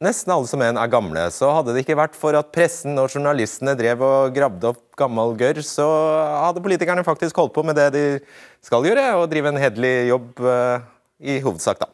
Nesten 0.02 0.32
alle 0.32 0.48
som 0.48 0.64
en 0.64 0.80
er 0.80 0.92
gamle. 0.92 1.28
Så 1.36 1.52
hadde 1.52 1.76
det 1.76 1.84
ikke 1.84 2.00
vært 2.00 2.16
for 2.18 2.38
at 2.38 2.52
pressen 2.54 2.96
og 2.98 3.12
journalistene 3.12 3.76
drev 3.78 4.02
og 4.08 4.32
gravde 4.34 4.72
opp 4.72 4.84
gammel 4.98 5.36
gørr, 5.36 5.60
så 5.66 5.86
hadde 6.48 6.64
politikerne 6.64 7.04
faktisk 7.04 7.44
holdt 7.44 7.54
på 7.58 7.66
med 7.66 7.76
det 7.76 7.90
de 7.94 8.06
skal 8.64 8.88
gjøre, 8.88 9.10
og 9.20 9.28
drive 9.32 9.52
en 9.52 9.60
hederlig 9.60 9.96
jobb 10.14 10.46
uh, 10.46 10.78
i 11.20 11.42
hovedsak, 11.44 11.82
da. 11.84 11.92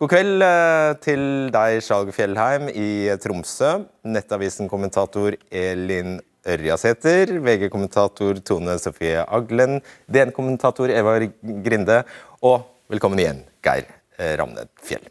God 0.00 0.08
kveld 0.08 0.40
eh, 0.40 0.90
til 1.04 1.22
deg, 1.52 1.82
Skjalg 1.84 2.08
Fjellheim 2.16 2.70
i 2.72 3.12
Tromsø. 3.20 3.82
Nettavisen-kommentator 4.08 5.34
Elin 5.52 6.14
Ørjasæter. 6.48 7.34
VG-kommentator 7.44 8.40
Tone 8.40 8.78
Sofie 8.80 9.20
Aglen. 9.20 9.82
DN-kommentator 10.08 10.88
Eva 10.88 11.18
Grinde. 11.66 11.98
Og 12.40 12.62
velkommen 12.88 13.20
igjen, 13.20 13.42
Geir 13.60 13.90
eh, 14.16 14.38
Ramned 14.40 14.72
Fjell. 14.80 15.04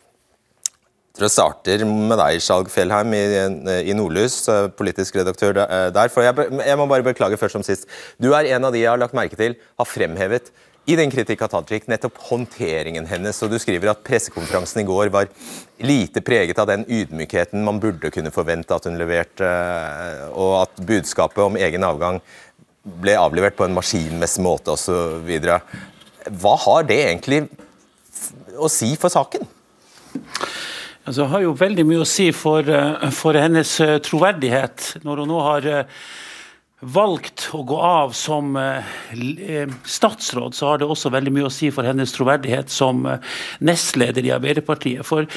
Jeg 1.20 1.36
starter 1.36 1.86
med 1.86 2.18
deg, 2.24 2.40
Skjalg 2.42 2.74
Fjellheim 2.74 3.14
i, 3.14 3.22
i 3.92 3.94
Nordlys, 3.94 4.40
eh, 4.50 4.72
politisk 4.74 5.20
redaktør 5.22 5.54
der. 5.94 6.10
For 6.10 6.26
jeg, 6.26 6.50
jeg 6.66 6.82
må 6.82 6.90
bare 6.90 7.06
beklage 7.06 7.38
først 7.38 7.60
som 7.60 7.68
sist. 7.68 7.86
Du 8.18 8.32
er 8.34 8.50
en 8.56 8.66
av 8.66 8.74
de 8.74 8.82
jeg 8.82 8.90
har 8.90 8.98
lagt 9.06 9.14
merke 9.14 9.38
til 9.38 9.54
har 9.78 9.92
fremhevet 9.92 10.50
i 10.86 10.96
din 10.98 11.12
kritikk 11.12 11.42
av 11.46 11.52
Tajik 11.54 11.88
nettopp 11.90 12.18
håndteringen 12.30 13.06
hennes. 13.06 13.42
og 13.44 13.52
Du 13.52 13.60
skriver 13.62 13.92
at 13.92 14.04
pressekonferansen 14.06 14.82
i 14.82 14.88
går 14.88 15.12
var 15.14 15.30
lite 15.86 16.22
preget 16.26 16.60
av 16.60 16.70
den 16.70 16.86
ydmykheten 16.88 17.64
man 17.64 17.80
burde 17.82 18.12
kunne 18.14 18.32
forvente 18.34 18.74
at 18.74 18.88
hun 18.90 18.98
leverte, 18.98 19.46
eh, 19.46 20.24
og 20.34 20.64
at 20.64 20.82
budskapet 20.82 21.44
om 21.44 21.60
egen 21.60 21.86
avgang 21.86 22.22
ble 23.04 23.18
avlevert 23.20 23.58
på 23.58 23.68
en 23.68 23.76
maskinmessig 23.76 24.42
måte 24.42 24.74
osv. 24.74 25.30
Hva 26.30 26.56
har 26.66 26.88
det 26.90 27.02
egentlig 27.04 27.44
å 28.58 28.70
si 28.72 28.96
for 29.00 29.14
saken? 29.14 29.46
Altså, 31.06 31.22
det 31.22 31.30
har 31.32 31.46
jo 31.46 31.54
veldig 31.58 31.86
mye 31.90 32.02
å 32.02 32.10
si 32.10 32.32
for, 32.32 32.66
eh, 32.66 33.10
for 33.14 33.38
hennes 33.38 33.76
eh, 33.82 34.00
troverdighet, 34.00 35.04
når 35.04 35.24
hun 35.24 35.32
nå 35.36 35.44
har 35.46 35.70
valgt 36.80 37.50
å 37.52 37.60
gå 37.68 37.76
av 37.84 38.14
som 38.16 38.54
eh, 38.56 38.92
eh, 39.12 39.72
statsråd, 39.84 40.56
så 40.56 40.70
har 40.70 40.80
det 40.80 40.88
også 40.88 41.12
veldig 41.12 41.34
mye 41.36 41.48
å 41.50 41.52
si 41.52 41.68
for 41.76 41.88
hennes 41.88 42.14
troverdighet 42.16 42.72
som 42.72 43.04
eh, 43.10 43.20
nestleder 43.68 44.24
i 44.24 44.32
Arbeiderpartiet. 44.32 45.04
For 45.08 45.28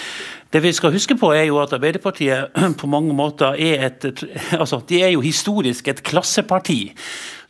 det 0.55 0.61
vi 0.63 0.71
skal 0.77 0.95
huske 0.95 1.17
på 1.19 1.33
er 1.35 1.49
jo 1.49 1.59
at 1.59 1.75
Arbeiderpartiet 1.75 2.55
på 2.81 2.91
mange 2.91 3.17
måter 3.19 3.59
er 3.59 3.89
et 3.89 4.07
altså 4.55 4.83
De 4.87 5.01
er 5.03 5.15
jo 5.17 5.25
historisk 5.25 5.91
et 5.91 6.05
klasseparti 6.07 6.93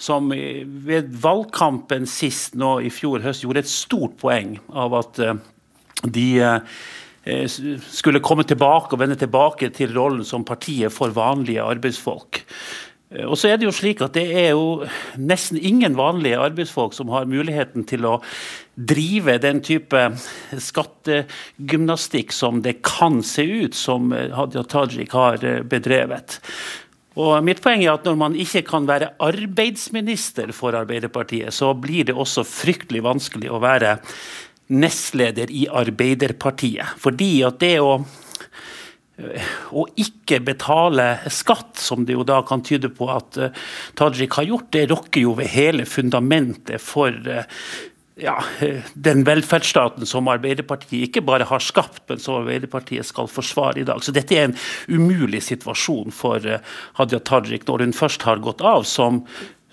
som 0.01 0.33
ved 0.33 1.13
valgkampen 1.23 2.09
sist 2.11 2.57
nå 2.59 2.79
i 2.83 2.91
fjor 2.91 3.23
høst 3.23 3.45
gjorde 3.45 3.63
et 3.63 3.71
stort 3.71 4.17
poeng 4.19 4.57
av 4.73 4.97
at 4.99 5.21
de 6.11 6.27
skulle 7.87 8.23
komme 8.25 8.43
tilbake 8.49 8.97
og 8.97 8.99
vende 9.05 9.15
tilbake 9.21 9.69
til 9.77 9.93
rollen 9.95 10.27
som 10.27 10.43
partiet 10.43 10.91
for 10.91 11.15
vanlige 11.15 11.63
arbeidsfolk. 11.63 12.41
Eh, 13.13 13.27
og 13.27 13.39
så 13.39 13.53
er 13.53 13.59
Det 13.59 13.69
jo 13.69 13.75
slik 13.75 14.03
at 14.05 14.17
det 14.17 14.27
er 14.33 14.51
jo 14.53 14.85
nesten 15.21 15.59
ingen 15.61 15.97
vanlige 15.99 16.41
arbeidsfolk 16.41 16.95
som 16.97 17.13
har 17.13 17.29
muligheten 17.31 17.87
til 17.89 18.07
å 18.09 18.19
drive 18.77 19.39
den 19.43 19.61
type 19.61 20.05
skattegymnastikk 20.57 22.33
som 22.33 22.63
det 22.65 22.81
kan 22.83 23.21
se 23.23 23.45
ut 23.45 23.77
som 23.77 24.13
Hadia 24.13 24.65
Tajik 24.65 25.13
har 25.13 25.45
eh, 25.45 25.63
bedrevet. 25.63 26.41
Og 27.21 27.45
mitt 27.45 27.61
poeng 27.61 27.83
er 27.85 27.93
at 27.93 28.07
Når 28.09 28.17
man 28.17 28.35
ikke 28.35 28.63
kan 28.65 28.87
være 28.89 29.13
arbeidsminister 29.21 30.53
for 30.57 30.73
Arbeiderpartiet, 30.73 31.53
så 31.53 31.75
blir 31.75 32.05
det 32.09 32.17
også 32.17 32.45
fryktelig 32.45 33.03
vanskelig 33.05 33.51
å 33.53 33.61
være 33.61 33.99
nestleder 34.73 35.51
i 35.53 35.67
Arbeiderpartiet. 35.69 36.97
Fordi 36.97 37.43
at 37.45 37.61
det 37.61 37.77
å 37.85 37.99
å 39.77 39.85
ikke 40.01 40.41
betale 40.45 41.07
skatt, 41.33 41.77
som 41.81 42.07
det 42.09 42.17
jo 42.17 42.25
da 42.27 42.41
kan 42.49 42.63
tyde 42.65 42.91
på 42.95 43.09
at 43.13 43.39
uh, 43.39 43.65
Tajik 43.99 44.39
har 44.39 44.49
gjort, 44.49 44.71
det 44.73 44.89
rokker 44.93 45.27
jo 45.27 45.35
ved 45.39 45.51
hele 45.53 45.87
fundamentet 45.89 46.81
for 46.83 47.13
uh, 47.29 47.45
ja, 48.21 48.39
den 48.95 49.25
velferdsstaten 49.29 50.09
som 50.09 50.31
Arbeiderpartiet 50.33 51.11
ikke 51.11 51.25
bare 51.29 51.47
har 51.49 51.65
skapt, 51.65 52.05
men 52.09 52.21
som 52.23 52.41
Arbeiderpartiet 52.41 53.09
skal 53.09 53.29
forsvare 53.31 53.83
i 53.83 53.87
dag. 53.89 54.03
Så 54.05 54.15
dette 54.17 54.37
er 54.37 54.51
en 54.51 54.59
umulig 54.89 55.43
situasjon 55.45 56.13
for 56.15 56.45
Hadia 56.99 57.21
Tajik 57.21 57.67
når 57.69 57.87
hun 57.87 57.97
først 57.97 58.25
har 58.29 58.43
gått 58.45 58.65
av 58.65 58.85
som, 58.89 59.23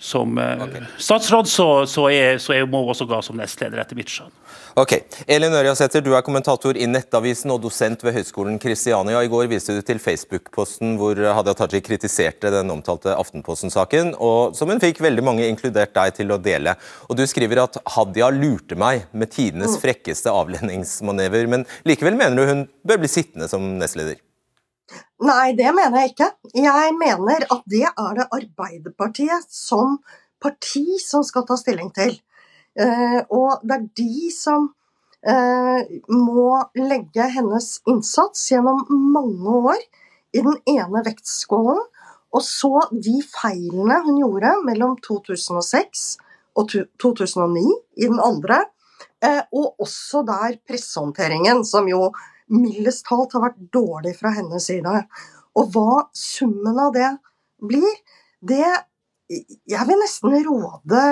som 0.00 0.40
okay. 0.40 0.88
statsråd, 1.00 1.52
så, 1.52 1.68
så, 1.88 2.08
er, 2.12 2.40
så 2.40 2.56
er, 2.56 2.64
hun 2.64 2.80
også 2.80 3.08
ga 3.08 3.20
som 3.24 3.40
nestleder, 3.40 3.84
etter 3.84 3.98
mitt 3.98 4.12
skjønn. 4.12 4.32
Ok. 4.78 4.92
Elin 5.26 5.54
Ørjasæter, 5.56 6.02
du 6.04 6.12
er 6.14 6.22
kommentator 6.22 6.78
i 6.78 6.86
Nettavisen 6.86 7.50
og 7.50 7.58
dosent 7.64 8.04
ved 8.06 8.14
Høgskolen 8.14 8.58
Kristiania. 8.62 9.18
I 9.18 9.30
går 9.30 9.48
viste 9.50 9.74
du 9.74 9.82
til 9.82 9.98
Facebook-posten 9.98 10.94
hvor 11.00 11.18
Hadia 11.18 11.54
Tajik 11.58 11.88
kritiserte 11.88 12.52
den 12.54 12.70
omtalte 12.70 13.16
Aftenposten-saken, 13.18 14.14
og 14.22 14.54
som 14.58 14.70
hun 14.70 14.82
fikk 14.82 15.02
veldig 15.02 15.26
mange, 15.26 15.48
inkludert 15.50 15.94
deg, 15.96 16.14
til 16.20 16.30
å 16.30 16.38
dele. 16.38 16.76
Og 17.08 17.18
Du 17.18 17.26
skriver 17.26 17.64
at 17.64 17.80
Hadia 17.96 18.30
lurte 18.30 18.78
meg 18.78 19.08
med 19.10 19.32
tidenes 19.34 19.74
mm. 19.74 19.82
frekkeste 19.82 20.30
avlendingsmanever, 20.30 21.50
men 21.50 21.66
likevel 21.88 22.16
mener 22.16 22.38
du 22.38 22.46
hun 22.46 22.64
bør 22.86 23.02
bli 23.02 23.10
sittende 23.10 23.50
som 23.50 23.66
nestleder? 23.80 24.22
Nei, 25.20 25.52
det 25.58 25.74
mener 25.76 25.98
jeg 26.00 26.14
ikke. 26.14 26.30
Jeg 26.56 26.96
mener 26.96 27.44
at 27.50 27.62
det 27.68 27.84
er 27.90 28.16
det 28.16 28.30
Arbeiderpartiet 28.38 29.50
som 29.52 29.98
parti 30.40 30.86
som 31.02 31.26
skal 31.26 31.44
ta 31.48 31.58
stilling 31.60 31.90
til. 31.94 32.16
Eh, 32.78 33.20
og 33.34 33.64
det 33.66 33.76
er 33.76 33.86
de 33.98 34.30
som 34.34 34.68
eh, 35.26 35.96
må 36.12 36.52
legge 36.78 37.26
hennes 37.34 37.72
innsats 37.90 38.46
gjennom 38.52 38.84
mange 38.88 39.56
år 39.72 39.80
i 40.36 40.42
den 40.44 40.58
ene 40.70 41.02
vektskålen, 41.06 41.80
og 42.30 42.42
så 42.46 42.84
de 42.92 43.16
feilene 43.26 43.96
hun 44.04 44.20
gjorde 44.22 44.52
mellom 44.68 44.94
2006 45.02 46.04
og 46.60 46.70
2009 47.02 47.64
i 47.98 48.06
den 48.06 48.20
andre, 48.22 48.62
eh, 49.24 49.42
og 49.50 49.82
også 49.82 50.22
der 50.28 50.60
pressehåndteringen, 50.68 51.64
som 51.66 51.88
jo 51.90 52.12
mildest 52.50 53.06
talt 53.08 53.34
har 53.34 53.48
vært 53.48 53.60
dårlig 53.74 54.14
fra 54.18 54.32
hennes 54.34 54.66
side. 54.70 55.02
Og 55.58 55.74
hva 55.74 56.04
summen 56.14 56.78
av 56.78 56.94
det 56.94 57.10
blir, 57.66 57.90
det 58.40 58.66
Jeg 59.30 59.86
vil 59.86 60.00
nesten 60.00 60.34
råde 60.48 61.02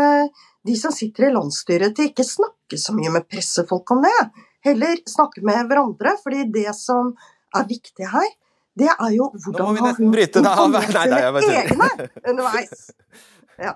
de 0.67 0.75
som 0.79 0.95
sitter 0.95 1.29
i 1.29 1.35
landsstyret 1.35 1.95
til 1.97 2.11
ikke 2.11 2.27
snakke 2.27 2.79
så 2.81 2.95
mye 2.97 3.13
med 3.15 3.29
pressefolk 3.31 3.95
om 3.95 4.03
det. 4.05 4.19
Heller 4.67 4.99
snakke 5.09 5.45
med 5.47 5.71
hverandre, 5.71 6.17
fordi 6.25 6.49
det 6.53 6.73
som 6.77 7.15
er 7.57 7.69
viktig 7.69 8.11
her, 8.11 8.29
det 8.79 8.91
er 8.91 9.15
jo 9.15 9.31
hvordan 9.33 9.79
har 9.79 9.97
hun 9.99 10.13
informert 10.13 10.39
sine 10.39 10.99
egne 11.03 12.09
underveis. 12.27 12.89
Ja. 13.59 13.73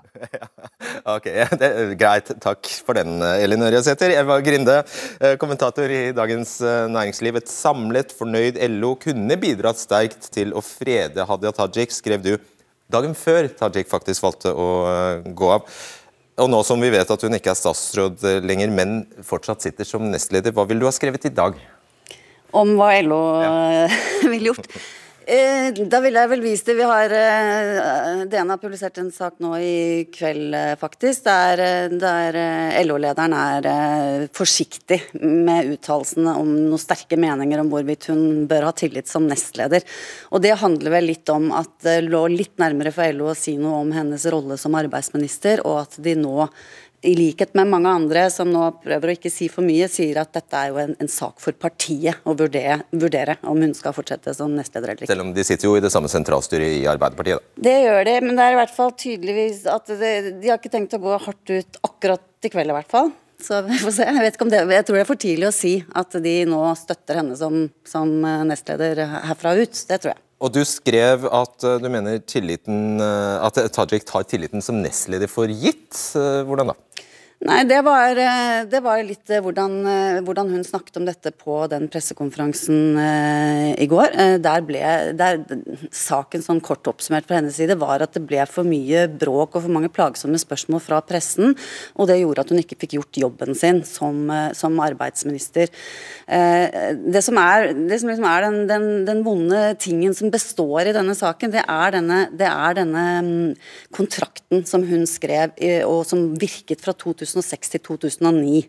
ok, 1.11 1.25
det 1.59 1.67
er 1.67 1.89
Greit. 1.99 2.29
Takk 2.39 2.69
for 2.87 2.95
den, 2.95 3.17
Elin 3.19 3.65
Ørjasæter. 3.67 4.13
Eva 4.15 4.37
Grinde, 4.39 4.77
eh, 5.19 5.33
kommentator 5.35 5.91
i 5.91 6.13
Dagens 6.15 6.53
eh, 6.63 6.85
Næringsliv. 6.87 7.35
Et 7.41 7.51
samlet, 7.51 8.15
fornøyd 8.15 8.61
LO 8.77 8.93
kunne 9.03 9.35
bidratt 9.41 9.81
sterkt 9.81 10.29
til 10.31 10.55
å 10.55 10.63
frede 10.63 11.27
Hadia 11.27 11.51
Tajik, 11.57 11.91
skrev 11.91 12.23
du 12.23 12.31
dagen 12.93 13.17
før 13.17 13.49
Tajik 13.59 13.91
faktisk 13.91 14.25
valgte 14.25 14.53
å 14.53 14.69
eh, 14.89 15.27
gå 15.35 15.51
av. 15.57 15.67
Og 16.43 16.49
nå 16.49 16.63
som 16.65 16.81
vi 16.81 16.89
vet 16.93 17.09
at 17.13 17.25
hun 17.25 17.37
ikke 17.37 17.51
er 17.51 17.59
statsråd 17.59 18.23
lenger, 18.41 18.71
men 18.73 19.03
fortsatt 19.25 19.61
sitter 19.61 19.85
som 19.85 20.07
nestleder, 20.09 20.55
hva 20.55 20.65
vil 20.65 20.81
du 20.81 20.87
ha 20.87 20.93
skrevet 20.95 21.27
i 21.29 21.33
dag? 21.33 21.59
Om 22.53 22.73
hva 22.79 22.89
LO 23.05 23.21
ja. 23.41 23.53
ville 24.31 24.53
gjort? 24.53 24.69
Eh, 25.25 25.71
da 25.87 25.99
vil 26.03 26.17
jeg 26.17 26.29
vel 26.33 26.41
vise 26.43 26.65
det. 26.67 26.73
Vi 26.75 26.87
har 26.87 27.13
eh, 27.15 28.23
DN 28.27 28.49
har 28.51 28.59
publisert 28.59 28.97
en 28.99 29.11
sak 29.13 29.37
nå 29.43 29.53
i 29.55 30.03
kveld, 30.11 30.51
eh, 30.57 30.73
faktisk, 30.79 31.23
der, 31.23 31.89
der 31.95 32.37
LO-lederen 32.83 33.35
er 33.37 33.67
forsiktig 34.35 34.99
med 35.21 35.71
uttalelsene 35.77 36.35
om 36.41 36.51
noen 36.65 36.81
sterke 36.81 37.15
meninger 37.19 37.63
om 37.63 37.71
hvorvidt 37.71 38.09
hun 38.11 38.43
bør 38.51 38.67
ha 38.67 38.73
tillit 38.75 39.07
som 39.11 39.29
nestleder. 39.29 39.85
Og 40.35 40.43
det 40.43 40.57
handler 40.59 40.97
vel 40.97 41.07
litt 41.13 41.31
om 41.31 41.51
at 41.55 41.71
det 41.87 42.01
lå 42.09 42.25
litt 42.33 42.57
nærmere 42.59 42.91
for 42.95 43.15
LO 43.15 43.31
å 43.31 43.37
si 43.37 43.55
noe 43.61 43.79
om 43.85 43.95
hennes 43.95 44.27
rolle 44.33 44.59
som 44.59 44.75
arbeidsminister, 44.75 45.63
og 45.63 45.85
at 45.85 45.99
de 46.03 46.17
nå 46.19 46.49
i 47.03 47.13
likhet 47.17 47.53
med 47.57 47.67
mange 47.67 47.91
andre 47.91 48.25
som 48.31 48.49
nå 48.51 48.63
prøver 48.83 49.11
å 49.11 49.15
ikke 49.17 49.31
si 49.31 49.49
for 49.51 49.65
mye, 49.65 49.89
sier 49.91 50.21
at 50.21 50.31
dette 50.35 50.59
er 50.59 50.71
jo 50.71 50.79
en, 50.81 50.93
en 51.03 51.11
sak 51.11 51.41
for 51.43 51.55
partiet 51.59 52.23
å 52.27 52.35
vurdere, 52.39 52.79
vurdere, 52.91 53.37
om 53.49 53.59
hun 53.59 53.75
skal 53.77 53.95
fortsette 53.95 54.35
som 54.37 54.53
nestleder 54.55 54.93
eller 54.93 55.03
ikke. 55.03 55.11
Selv 55.11 55.25
om 55.25 55.33
de 55.35 55.45
sitter 55.47 55.67
jo 55.67 55.75
i 55.77 55.83
det 55.83 55.91
samme 55.93 56.11
sentralstyret 56.11 56.77
i 56.79 56.85
Arbeiderpartiet, 56.89 57.41
da. 57.41 57.65
Det 57.67 57.75
gjør 57.85 58.07
de, 58.07 58.15
men 58.23 58.39
det 58.39 58.45
er 58.45 58.55
i 58.55 58.61
hvert 58.61 58.75
fall 58.77 58.95
tydeligvis 59.03 59.65
at 59.71 59.91
det, 59.99 60.13
de 60.39 60.51
har 60.51 60.61
ikke 60.61 60.73
tenkt 60.73 60.95
å 60.95 61.03
gå 61.03 61.19
hardt 61.27 61.53
ut 61.53 61.83
akkurat 61.83 62.47
i 62.47 62.53
kveld, 62.53 62.71
i 62.71 62.79
hvert 62.79 62.91
fall. 62.91 63.11
Så 63.43 63.59
vi 63.67 63.75
får 63.81 63.91
se. 63.97 64.05
Jeg, 64.07 64.23
vet 64.23 64.37
ikke 64.37 64.45
om 64.45 64.51
det, 64.53 64.61
jeg 64.71 64.85
tror 64.87 64.97
det 64.97 65.03
er 65.03 65.09
for 65.09 65.19
tidlig 65.19 65.49
å 65.49 65.55
si 65.55 65.73
at 65.99 66.15
de 66.23 66.35
nå 66.47 66.61
støtter 66.79 67.19
henne 67.19 67.35
som, 67.35 67.65
som 67.87 68.13
nestleder 68.47 69.03
herfra 69.27 69.57
ut. 69.59 69.81
Det 69.89 69.99
tror 69.99 70.13
jeg. 70.13 70.21
Og 70.43 70.51
du 70.51 70.59
skrev 70.67 71.23
at 71.31 71.63
du 71.79 71.85
mener 71.87 72.19
tilliten, 72.27 72.99
at 72.99 73.55
Tajik 73.71 74.03
tar 74.09 74.25
tilliten 74.27 74.63
som 74.65 74.81
nestleder 74.83 75.31
for 75.31 75.47
gitt. 75.47 75.95
Hvordan 76.13 76.73
da? 76.73 76.75
Nei, 77.43 77.65
det 77.67 77.81
var, 77.83 78.15
eh, 78.15 78.63
det 78.71 78.79
var 78.79 79.01
litt 79.03 79.27
eh, 79.33 79.41
hvordan, 79.43 79.73
eh, 79.83 80.19
hvordan, 80.23 80.47
hun 80.53 80.63
snakket 80.63 80.95
om 81.01 81.07
dette 81.09 81.33
på 81.35 81.57
den 81.67 81.89
pressekonferansen 81.91 82.95
i 83.83 83.87
går. 83.89 84.13
Der 84.43 84.63
ble 84.63 84.83
der, 85.17 85.41
Saken 85.91 86.43
sånn 86.43 86.61
kort 86.63 86.87
oppsummert 86.87 87.27
fra 87.27 87.41
hennes 87.41 87.57
side 87.59 87.75
var 87.81 88.03
at 88.05 88.15
det 88.15 88.23
ble 88.29 88.45
for 88.47 88.67
mye 88.67 89.05
bråk 89.11 89.57
og 89.57 89.65
for 89.65 89.73
mange 89.75 89.91
plagsomme 89.91 90.39
spørsmål 90.39 90.79
fra 90.85 91.01
pressen. 91.03 91.51
Og 91.99 92.07
det 92.07 92.21
gjorde 92.21 92.45
at 92.45 92.53
hun 92.53 92.61
ikke 92.61 92.77
fikk 92.85 92.95
gjort 92.99 93.19
jobben 93.25 93.57
sin 93.59 93.81
som, 93.87 94.31
som 94.55 94.79
arbeidsminister. 94.83 95.71
Det 96.23 97.23
som 97.25 97.39
er, 97.41 97.73
det 97.75 97.99
som 97.99 98.11
liksom 98.11 98.29
er 98.29 98.47
den, 98.47 98.59
den, 98.71 98.87
den, 99.09 99.23
vonde 99.25 99.61
tingen 99.83 100.15
som 100.15 100.31
består 100.31 100.87
i 100.87 100.95
denne 100.95 101.15
saken, 101.17 101.51
det 101.55 101.65
er 101.65 101.97
denne, 101.97 102.21
det 102.31 102.47
er 102.47 102.79
denne 102.79 103.05
mm, 103.25 103.51
kontrakten 103.95 104.63
som 104.69 104.85
hun 104.87 105.03
skrev, 105.09 105.57
og 105.89 106.05
som 106.07 106.29
virket 106.39 106.83
fra 106.83 106.95
2000 106.95 107.32
2006 107.33 107.75
til 107.75 107.83
2009. 107.89 108.63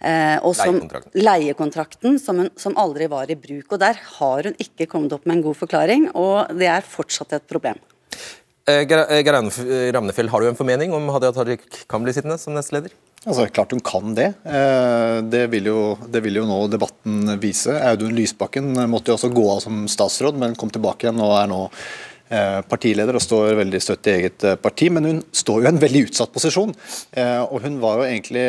Eh, 0.00 0.36
og 0.42 0.56
som, 0.58 0.76
leiekontrakten, 0.76 1.22
leiekontrakten 1.22 2.18
som, 2.22 2.42
hun, 2.44 2.50
som, 2.58 2.76
aldri 2.78 3.08
var 3.10 3.30
i 3.30 3.38
bruk. 3.38 3.72
og 3.72 3.82
Der 3.82 3.98
har 4.18 4.50
hun 4.50 4.58
ikke 4.58 4.88
kommet 4.90 5.14
opp 5.16 5.26
med 5.26 5.38
en 5.38 5.46
god 5.48 5.60
forklaring, 5.62 6.10
og 6.14 6.54
det 6.58 6.70
er 6.72 6.86
fortsatt 6.86 7.36
et 7.38 7.48
problem. 7.50 7.80
Eh, 8.68 8.84
Geir 8.84 9.32
Ramnefjell, 9.96 10.28
har 10.28 10.40
du 10.40 10.50
en 10.50 10.58
formening 10.58 10.92
om 10.96 11.08
Hadia 11.14 11.32
Tajik 11.32 11.64
kan 11.88 12.04
bli 12.04 12.12
sittende 12.16 12.38
som 12.40 12.56
nestleder? 12.56 12.92
Altså, 13.24 13.48
Klart 13.50 13.72
hun 13.74 13.82
kan 13.84 14.12
det. 14.14 14.28
Eh, 14.46 15.20
det 15.26 15.46
vil, 15.52 15.70
jo, 15.72 15.80
det 16.06 16.22
vil 16.24 16.38
jo 16.38 16.46
nå 16.48 16.60
debatten 16.70 17.38
vise. 17.42 17.74
Audun 17.90 18.14
Lysbakken 18.16 18.76
måtte 18.90 19.12
jo 19.12 19.18
også 19.18 19.32
gå 19.34 19.48
av 19.54 19.64
som 19.64 19.88
statsråd, 19.90 20.38
men 20.38 20.56
kom 20.58 20.70
tilbake 20.74 21.08
igjen 21.08 21.24
og 21.24 21.34
er 21.40 21.50
nå 21.50 21.64
Eh, 21.68 22.17
partileder 22.68 23.16
og 23.16 23.24
står 23.24 23.56
veldig 23.58 23.80
støtt 23.82 24.08
i 24.08 24.14
eget 24.18 24.44
eh, 24.44 24.56
parti, 24.60 24.90
men 24.92 25.08
hun 25.08 25.20
står 25.32 25.62
jo 25.62 25.66
i 25.66 25.70
en 25.72 25.82
veldig 25.82 26.04
utsatt 26.08 26.32
posisjon. 26.34 26.74
Eh, 27.16 27.42
og 27.42 27.64
Hun 27.64 27.80
var 27.82 28.00
jo 28.00 28.08
egentlig, 28.08 28.46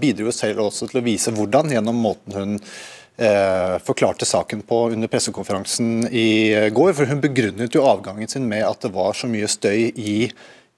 bidro 0.00 0.28
jo 0.28 0.34
selv 0.36 0.66
også 0.66 0.90
til 0.90 1.00
å 1.00 1.04
vise 1.06 1.34
hvordan, 1.34 1.72
gjennom 1.74 2.00
måten 2.00 2.36
hun 2.36 2.56
forklarte 3.84 4.24
saken 4.24 4.62
på 4.64 4.76
under 4.94 5.10
pressekonferansen 5.12 6.06
i 6.08 6.70
går. 6.72 6.94
for 6.96 7.10
Hun 7.10 7.20
begrunnet 7.20 7.74
jo 7.76 7.82
avgangen 7.84 8.30
sin 8.32 8.46
med 8.48 8.64
at 8.64 8.80
det 8.80 8.94
var 8.94 9.12
så 9.12 9.28
mye 9.28 9.50
støy 9.50 9.90
i 9.92 10.14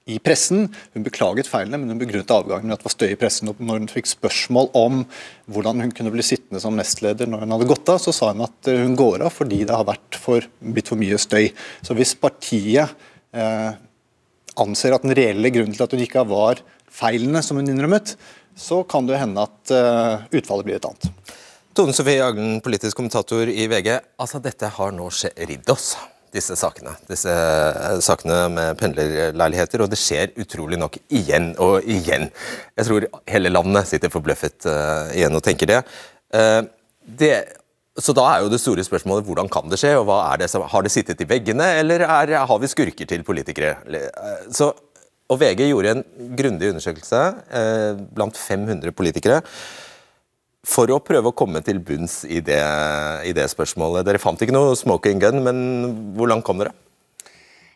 i 0.09 0.17
pressen. 0.19 0.67
Hun 0.93 1.05
beklaget 1.05 1.47
feilene, 1.47 1.79
men 1.79 1.93
hun 1.93 2.01
begrunnet 2.01 2.33
avgangen 2.33 2.67
med 2.67 2.75
at 2.75 2.83
det 2.83 2.87
var 2.89 2.95
støy 2.95 3.07
i 3.13 3.19
pressen. 3.19 3.51
og 3.51 3.61
Når 3.63 3.81
hun 3.83 3.91
fikk 3.91 4.09
spørsmål 4.11 4.69
om 4.75 5.03
hvordan 5.51 5.85
hun 5.85 5.95
kunne 5.95 6.11
bli 6.13 6.25
sittende 6.25 6.61
som 6.63 6.75
nestleder 6.77 7.29
når 7.29 7.45
hun 7.45 7.55
hadde 7.55 7.69
gått 7.71 7.93
av, 7.93 8.01
så 8.03 8.15
sa 8.15 8.33
hun 8.33 8.45
at 8.45 8.71
hun 8.71 8.97
går 8.99 9.23
av 9.23 9.33
fordi 9.35 9.63
det 9.63 9.77
har 9.77 9.87
vært 9.87 10.19
for, 10.19 10.45
blitt 10.59 10.91
for 10.91 10.99
mye 10.99 11.19
støy. 11.21 11.49
Så 11.85 11.95
hvis 11.97 12.15
partiet 12.19 12.91
eh, 13.31 13.71
anser 14.59 14.95
at 14.95 15.07
den 15.07 15.15
reelle 15.17 15.53
grunnen 15.53 15.75
til 15.75 15.87
at 15.87 15.95
hun 15.95 16.03
gikk 16.03 16.19
av 16.21 16.31
var 16.33 16.63
feilene 16.93 17.41
som 17.45 17.57
hun 17.59 17.71
innrømmet, 17.71 18.17
så 18.59 18.83
kan 18.85 19.07
det 19.07 19.21
hende 19.21 19.47
at 19.47 19.73
eh, 19.73 20.27
utfallet 20.39 20.67
blir 20.67 20.81
et 20.81 20.89
annet. 20.89 21.37
Tone 21.73 21.95
Sofie 21.95 22.21
Aglen, 22.21 22.59
politisk 22.61 22.99
kommentator 22.99 23.49
i 23.49 23.65
VG. 23.71 23.95
Altså, 24.21 24.43
Dette 24.43 24.67
har 24.75 24.91
nå 24.93 25.07
ridd 25.09 25.71
oss 25.73 25.95
disse 26.33 26.55
sakene. 26.57 26.95
Disse 27.09 27.31
eh, 27.31 27.97
sakene 28.03 28.37
med 28.53 28.77
pendlerleiligheter, 28.79 29.83
og 29.83 29.91
det 29.91 29.99
skjer 30.01 30.33
utrolig 30.41 30.79
nok 30.81 30.97
igjen 31.13 31.51
og 31.61 31.85
igjen. 31.89 32.29
Jeg 32.77 32.89
tror 32.89 33.07
hele 33.29 33.51
landet 33.53 33.89
sitter 33.89 34.13
forbløffet 34.13 34.69
uh, 34.69 35.11
igjen 35.13 35.37
og 35.37 35.43
tenker 35.45 35.69
det. 35.69 35.83
Uh, 36.33 36.63
det. 37.05 37.35
Så 37.93 38.15
da 38.17 38.25
er 38.31 38.41
jo 38.41 38.49
det 38.49 38.57
store 38.57 38.81
spørsmålet 38.85 39.27
hvordan 39.27 39.51
kan 39.53 39.69
det 39.69 39.77
skje, 39.77 39.93
og 39.99 40.07
hva 40.09 40.23
er 40.31 40.41
det 40.41 40.49
som, 40.49 40.65
har 40.65 40.81
det 40.81 40.91
sittet 40.93 41.21
i 41.21 41.29
veggene, 41.29 41.67
eller 41.83 42.01
er, 42.07 42.33
har 42.49 42.61
vi 42.61 42.71
skurker 42.71 43.09
til 43.09 43.25
politikere? 43.27 43.75
Så, 44.49 44.71
og 45.29 45.39
VG 45.39 45.67
gjorde 45.69 45.93
en 45.93 46.05
grundig 46.37 46.73
undersøkelse 46.73 47.23
uh, 47.53 48.03
blant 48.17 48.39
500 48.39 48.95
politikere 48.97 49.43
for 50.63 50.91
å 50.93 51.01
prøve 51.03 51.29
å 51.29 51.35
komme 51.35 51.59
til 51.65 51.81
bunns 51.83 52.21
i 52.23 52.39
det, 52.39 52.63
i 53.27 53.35
det, 53.35 53.49
spørsmålet. 53.51 54.05
Dere 54.07 54.21
fant 54.21 54.39
ikke 54.39 54.55
noe 54.55 54.77
smoking 54.79 55.19
gun, 55.19 55.43
men 55.43 55.59
hvor 56.15 56.31
langt 56.31 56.47
kom 56.47 56.61
dere? 56.61 56.73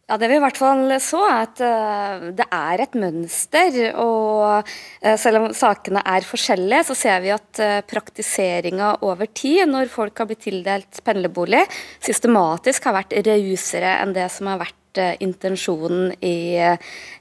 Ja, 0.07 0.15
Det 0.15 0.29
vi 0.31 0.37
i 0.37 0.39
hvert 0.39 0.55
fall 0.55 0.87
så, 1.03 1.19
er 1.27 1.41
at 1.43 1.59
uh, 1.59 2.27
det 2.31 2.45
er 2.47 2.83
et 2.85 2.93
mønster. 2.95 3.75
Og 3.99 4.63
uh, 4.63 5.15
selv 5.19 5.41
om 5.41 5.47
sakene 5.51 5.99
er 5.99 6.23
forskjellige, 6.23 6.85
så 6.87 6.95
ser 6.95 7.19
vi 7.25 7.33
at 7.35 7.59
uh, 7.59 7.81
praktiseringa 7.83 8.93
over 9.03 9.27
tid, 9.27 9.65
når 9.67 9.91
folk 9.91 10.15
har 10.23 10.29
blitt 10.29 10.45
tildelt 10.47 11.03
pendlerbolig, 11.03 11.65
systematisk 11.99 12.87
har 12.87 13.01
vært 13.01 13.17
rausere 13.27 13.97
enn 13.99 14.15
det 14.15 14.29
som 14.31 14.47
har 14.53 14.63
vært 14.63 14.75
intensjonen 15.21 16.07
i 16.25 16.57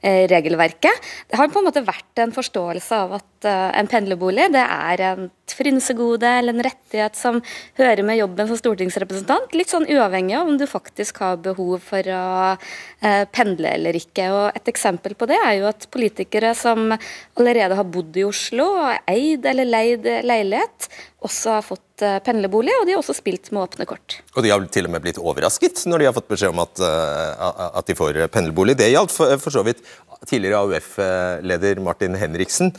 regelverket. 0.01 1.03
Det 1.29 1.37
har 1.37 1.51
på 1.53 1.61
en 1.61 1.67
måte 1.67 1.83
vært 1.85 2.23
en 2.23 2.33
forståelse 2.33 3.01
av 3.05 3.13
at 3.19 3.49
en 3.77 3.91
pendlerbolig 3.91 4.47
det 4.55 4.63
er 4.65 5.03
en 5.11 5.27
frynsegode 5.55 6.29
eller 6.39 6.55
en 6.55 6.65
rettighet 6.67 7.17
som 7.19 7.41
hører 7.79 8.03
med 8.07 8.19
jobben 8.19 8.49
som 8.51 8.59
stortingsrepresentant, 8.61 9.55
litt 9.57 9.73
sånn 9.73 9.87
uavhengig 9.89 10.37
av 10.39 10.51
om 10.51 10.59
du 10.59 10.67
faktisk 10.71 11.21
har 11.23 11.41
behov 11.43 11.85
for 11.85 12.11
å 12.13 12.27
eh, 12.57 13.25
pendle 13.33 13.75
eller 13.79 13.99
ikke. 13.99 14.29
Og 14.35 14.59
Et 14.59 14.73
eksempel 14.73 15.17
på 15.19 15.29
det 15.31 15.39
er 15.39 15.59
jo 15.61 15.69
at 15.71 15.89
politikere 15.93 16.55
som 16.59 16.91
allerede 16.93 17.79
har 17.79 17.91
bodd 17.91 18.17
i 18.17 18.27
Oslo, 18.27 18.71
eid 19.07 19.47
eller 19.47 19.69
leid 19.69 20.09
leilighet, 20.27 20.91
også 21.27 21.57
har 21.57 21.65
fått 21.65 22.05
eh, 22.05 22.19
pendlerbolig, 22.25 22.75
og 22.81 22.87
de 22.87 22.95
har 22.95 23.03
også 23.03 23.17
spilt 23.17 23.51
med 23.53 23.65
åpne 23.65 23.87
kort. 23.89 24.19
Og 24.37 24.45
de 24.45 24.53
har 24.53 24.67
til 24.73 24.89
og 24.89 24.95
med 24.95 25.05
blitt 25.05 25.21
overrasket 25.23 25.87
når 25.89 26.03
de 26.03 26.09
har 26.11 26.17
fått 26.17 26.31
beskjed 26.31 26.55
om 26.55 26.63
at, 26.63 26.83
uh, 26.83 27.71
at 27.81 27.89
de 27.89 27.97
får 27.99 28.21
pendlerbolig. 28.35 28.77
Det 28.79 28.91
gjaldt 28.93 29.15
for, 29.15 29.33
for 29.43 29.55
så 29.55 29.65
vidt 29.67 29.83
tidligere 30.27 30.63
AUF-leder 30.65 31.81
Martin 31.85 32.17
Henriksen 32.19 32.73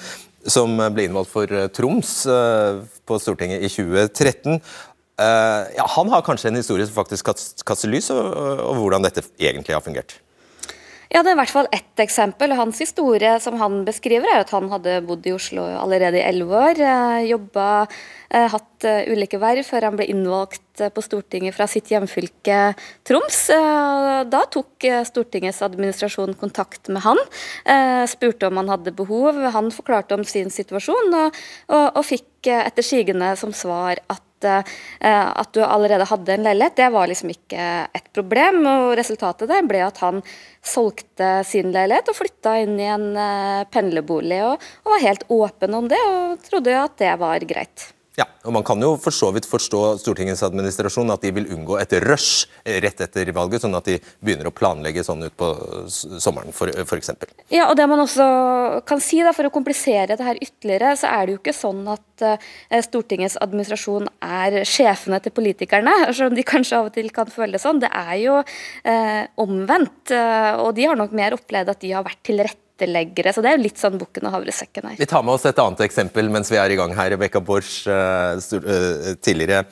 som 0.48 0.78
ble 0.94 1.08
innvalgt 1.08 1.32
for 1.32 1.52
eh, 1.52 1.70
Troms 1.74 2.12
eh, 2.32 2.84
på 3.08 3.20
Stortinget 3.22 3.66
i 3.66 3.72
2013. 3.72 4.60
Eh, 5.18 5.64
ja, 5.78 5.88
han 5.96 6.14
har 6.14 6.26
kanskje 6.26 6.52
en 6.52 6.60
historie 6.60 6.88
som 6.88 6.98
faktisk 6.98 7.28
kaster 7.68 7.92
lys 7.92 8.12
over 8.14 8.80
hvordan 8.80 9.06
dette 9.06 9.26
egentlig 9.40 9.76
har 9.76 9.86
fungert? 9.86 10.20
Ja, 11.08 11.24
Det 11.24 11.32
er 11.32 11.38
i 11.38 11.40
hvert 11.40 11.54
fall 11.54 11.70
ett 11.72 12.02
eksempel. 12.04 12.52
Hans 12.58 12.82
historie 12.84 13.38
som 13.40 13.56
han 13.62 13.86
beskriver, 13.88 14.28
er 14.28 14.44
at 14.44 14.52
han 14.52 14.68
hadde 14.70 15.00
bodd 15.08 15.26
i 15.28 15.34
Oslo 15.36 15.64
allerede 15.64 16.20
i 16.20 16.26
elleve 16.28 16.60
år. 16.70 16.82
Jobba, 17.28 17.88
hatt 18.28 18.88
ulike 19.08 19.40
verv 19.40 19.64
før 19.64 19.88
han 19.88 19.96
ble 19.96 20.10
innvalgt 20.12 20.84
på 20.94 21.04
Stortinget 21.06 21.56
fra 21.56 21.66
sitt 21.72 21.88
hjemfylke 21.94 22.76
Troms. 23.08 23.40
Da 24.28 24.44
tok 24.52 24.84
Stortingets 25.08 25.64
administrasjon 25.66 26.36
kontakt 26.38 26.92
med 26.92 27.06
han, 27.08 27.24
spurte 28.12 28.52
om 28.52 28.60
han 28.60 28.76
hadde 28.76 28.96
behov. 29.00 29.40
Han 29.56 29.72
forklarte 29.72 30.20
om 30.20 30.28
sin 30.28 30.52
situasjon, 30.54 31.16
og, 31.24 31.44
og, 31.72 31.88
og 31.98 32.04
fikk 32.06 32.52
etter 32.52 32.86
sigende 32.86 33.32
som 33.40 33.56
svar 33.56 34.04
at 34.12 34.27
at 34.46 35.50
du 35.56 35.64
allerede 35.66 36.06
hadde 36.06 36.36
en 36.36 36.46
leilighet, 36.46 36.76
det 36.78 36.90
var 36.94 37.10
liksom 37.10 37.32
ikke 37.34 37.66
et 37.98 38.10
problem. 38.14 38.62
og 38.70 38.94
Resultatet 39.00 39.50
der 39.50 39.66
ble 39.66 39.82
at 39.88 39.98
han 40.04 40.22
solgte 40.62 41.42
sin 41.48 41.74
leilighet 41.74 42.12
og 42.12 42.20
flytta 42.20 42.58
inn 42.62 42.78
i 42.78 42.90
en 42.94 43.10
pendlerbolig. 43.74 44.44
Og, 44.46 44.70
og 44.86 44.94
var 44.94 45.06
helt 45.08 45.26
åpen 45.34 45.78
om 45.82 45.90
det, 45.90 46.02
og 46.06 46.42
trodde 46.46 46.78
at 46.78 47.00
det 47.02 47.14
var 47.20 47.48
greit. 47.50 47.92
Ja, 48.18 48.26
og 48.48 48.54
Man 48.56 48.64
kan 48.66 48.82
jo 48.82 48.96
for 48.98 49.14
så 49.14 49.28
vidt 49.36 49.46
forstå 49.46 49.82
Stortingets 50.02 50.42
administrasjon 50.46 51.14
at 51.14 51.22
de 51.22 51.30
vil 51.36 51.52
unngå 51.54 51.76
et 51.78 51.92
rush 52.02 52.48
rett 52.66 53.04
etter 53.06 53.30
valget, 53.36 53.62
sånn 53.62 53.78
at 53.78 53.86
de 53.86 54.00
begynner 54.26 54.50
å 54.50 54.54
planlegge 54.58 55.04
sånn 55.06 55.22
ut 55.28 55.36
på 55.38 55.52
sommeren 56.18 56.50
f.eks. 56.50 57.12
Ja, 57.54 57.68
og 57.68 57.78
det 57.78 57.86
man 57.90 58.02
også 58.02 58.26
kan 58.90 59.02
si 59.04 59.22
da, 59.22 59.36
For 59.38 59.46
å 59.46 59.54
komplisere 59.54 60.18
det 60.18 60.26
her 60.26 60.42
ytterligere, 60.42 60.96
så 60.98 61.12
er 61.14 61.28
det 61.28 61.36
jo 61.36 61.42
ikke 61.44 61.56
sånn 61.56 61.84
at 61.94 62.26
uh, 62.26 62.50
Stortingets 62.88 63.38
administrasjon 63.44 64.10
er 64.26 64.64
sjefene 64.66 65.22
til 65.22 65.36
politikerne, 65.38 65.94
selv 66.18 66.32
om 66.32 66.38
de 66.38 66.48
kanskje 66.48 66.82
av 66.82 66.90
og 66.90 66.98
til 66.98 67.14
kan 67.14 67.30
føle 67.30 67.58
det 67.58 67.64
sånn. 67.64 67.84
Det 67.84 67.92
er 67.94 68.16
jo 68.24 68.40
uh, 68.42 69.24
omvendt, 69.46 70.16
uh, 70.16 70.58
og 70.66 70.74
de 70.78 70.90
har 70.90 70.98
nok 70.98 71.14
mer 71.18 71.38
opplevd 71.38 71.76
at 71.76 71.86
de 71.86 71.94
har 71.94 72.08
vært 72.08 72.26
til 72.26 72.42
rette 72.42 72.67
tilretteleggere. 72.78 73.34
Så 73.34 73.42
det 73.44 73.52
er 73.52 73.58
jo 73.58 73.64
litt 73.66 73.80
sånn 73.82 73.98
bukken 74.00 74.28
og 74.30 74.34
havresekken 74.38 74.88
her. 74.90 74.98
Vi 75.00 75.08
tar 75.10 75.24
med 75.26 75.34
oss 75.36 75.46
et 75.50 75.60
annet 75.62 75.82
eksempel 75.88 76.30
mens 76.34 76.52
vi 76.52 76.60
er 76.62 76.74
i 76.74 76.78
gang 76.80 76.94
her. 76.98 77.12
Rebekka 77.16 77.42
Borch, 77.44 77.84
tidligere 79.26 79.64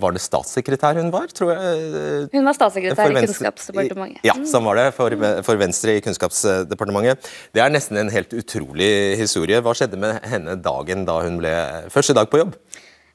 var 0.00 0.16
det 0.16 0.22
statssekretær 0.24 0.98
hun 1.00 1.10
var, 1.14 1.30
tror 1.34 1.52
jeg? 1.54 2.28
Hun 2.32 2.46
var 2.46 2.56
statssekretær 2.56 3.12
i 3.12 3.24
Kunnskapsdepartementet. 3.24 4.24
Ja, 4.26 4.36
sånn 4.48 4.66
var 4.66 4.80
det 4.80 4.88
for, 4.96 5.14
for 5.46 5.60
Venstre 5.60 5.98
i 5.98 6.04
Kunnskapsdepartementet. 6.04 7.30
Det 7.56 7.62
er 7.64 7.72
nesten 7.72 8.00
en 8.00 8.12
helt 8.12 8.32
utrolig 8.36 8.90
historie. 9.20 9.60
Hva 9.64 9.74
skjedde 9.76 10.00
med 10.00 10.20
henne 10.30 10.56
dagen 10.60 11.06
da 11.08 11.20
hun 11.24 11.40
ble 11.42 11.52
første 11.92 12.16
dag 12.16 12.30
på 12.32 12.42
jobb? 12.42 12.56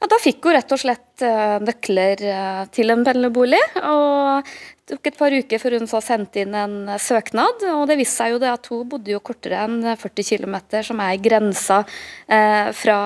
Ja, 0.01 0.09
Da 0.11 0.17
fikk 0.21 0.43
hun 0.45 0.53
rett 0.57 0.73
og 0.75 0.81
slett 0.81 1.23
nøkler 1.65 2.19
til 2.75 2.91
en 2.93 3.05
pendlerbolig. 3.07 3.61
og 3.81 4.49
det 4.85 4.99
tok 4.99 5.07
et 5.09 5.15
par 5.17 5.33
uker 5.33 5.57
før 5.57 5.73
hun 5.79 5.87
så 5.89 5.97
sendte 6.03 6.43
inn 6.43 6.53
en 6.53 6.91
søknad. 7.01 7.63
og 7.73 7.87
Det 7.89 7.95
viste 7.97 8.19
seg 8.19 8.35
jo 8.35 8.41
det 8.43 8.51
at 8.51 8.67
hun 8.69 8.83
bodde 8.91 9.09
jo 9.15 9.21
kortere 9.25 9.63
enn 9.65 9.79
40 9.97 10.27
km, 10.27 10.57
som 10.85 11.01
er 11.01 11.15
grensa 11.25 11.79
eh, 12.29 12.69
fra 12.77 12.99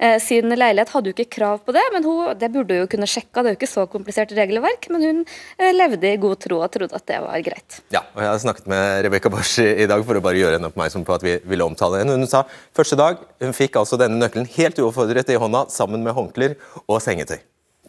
eh, 0.00 0.16
sin 0.24 0.48
leilighet. 0.48 0.94
Hadde 0.94 1.12
jo 1.12 1.16
ikke 1.18 1.36
krav 1.36 1.60
på 1.66 1.76
det, 1.76 1.84
men 1.92 2.08
hun, 2.08 2.32
det 2.40 2.48
burde 2.54 2.78
hun 2.78 2.86
jo 2.86 2.88
kunne 2.94 3.10
sjekka. 3.12 3.44
Det 3.44 3.52
er 3.52 3.58
jo 3.58 3.60
ikke 3.60 3.70
så 3.74 3.86
komplisert 3.92 4.32
regelverk, 4.38 4.88
men 4.94 5.04
hun 5.04 5.20
eh, 5.60 5.74
levde 5.76 6.14
i 6.14 6.22
god 6.24 6.40
tro 6.46 6.62
og 6.64 6.72
trodde 6.72 6.96
at 6.96 7.08
det 7.12 7.20
var 7.28 7.44
greit. 7.44 7.82
Ja, 7.92 8.06
og 8.16 8.24
Jeg 8.24 8.32
har 8.32 8.42
snakket 8.48 8.72
med 8.72 9.04
Rebekka 9.04 9.36
Bosch 9.36 9.60
i 9.60 9.90
dag 9.92 10.08
for 10.08 10.16
å 10.16 10.24
bare 10.24 10.40
gjøre 10.40 10.56
henne 10.56 10.72
oppmerksom 10.72 11.04
på 11.04 11.18
at 11.20 11.28
vi 11.28 11.36
ville 11.44 11.68
omtale 11.68 12.00
henne. 12.00 12.16
Hun 12.16 12.30
sa 12.30 12.46
første 12.72 12.96
dag 12.96 13.20
hun 13.44 13.52
fikk 13.52 13.76
altså 13.84 14.00
denne 14.00 14.16
nøkkelen 14.16 14.48
helt 14.56 14.80
uoppfordret 14.80 15.28
i 15.28 15.40
hånda 15.44 15.66
sammen 15.76 16.00
med 16.00 16.16
håndklær 16.16 16.56
og 16.86 17.02
sengetøy. 17.04 17.42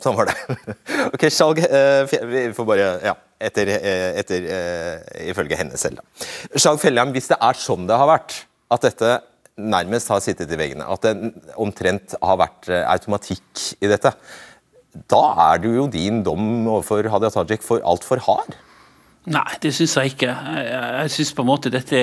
Sånn 0.03 0.17
var 0.17 0.29
det. 0.29 0.37
ok, 1.15 1.27
Skjalg 1.31 1.61
uh, 1.63 2.15
Vi 2.27 2.47
får 2.55 2.67
bare 2.67 2.87
Ja, 3.05 3.13
etter, 3.43 3.71
uh, 3.71 4.09
etter 4.19 4.47
uh, 4.49 4.95
ifølge 5.29 5.59
henne 5.59 5.79
selv, 5.79 6.01
da. 6.01 6.27
Skjalg 6.57 6.81
Fjellheim, 6.81 7.13
hvis 7.15 7.31
det 7.31 7.39
er 7.39 7.59
sånn 7.59 7.87
det 7.89 7.99
har 7.99 8.09
vært, 8.09 8.41
at 8.73 8.89
dette 8.89 9.13
nærmest 9.59 10.09
har 10.09 10.21
sittet 10.23 10.51
i 10.51 10.57
veggene, 10.57 10.87
at 10.89 11.05
det 11.05 11.53
omtrent 11.61 12.15
har 12.17 12.39
vært 12.41 12.71
automatikk 12.73 13.67
i 13.85 13.89
dette, 13.91 14.09
da 15.09 15.21
er 15.51 15.61
det 15.61 15.73
jo 15.75 15.85
din 15.93 16.23
dom 16.25 16.65
overfor 16.65 17.05
Hadia 17.13 17.29
Tajik 17.33 17.61
for 17.65 17.83
altfor 17.85 18.21
hard? 18.25 18.57
Nei, 19.23 19.55
det 19.63 19.69
syns 19.71 19.93
jeg 19.95 20.09
ikke. 20.11 20.33
Jeg, 20.67 21.11
synes 21.13 21.29
på 21.31 21.43
en 21.45 21.47
måte 21.47 21.69
dette 21.71 21.99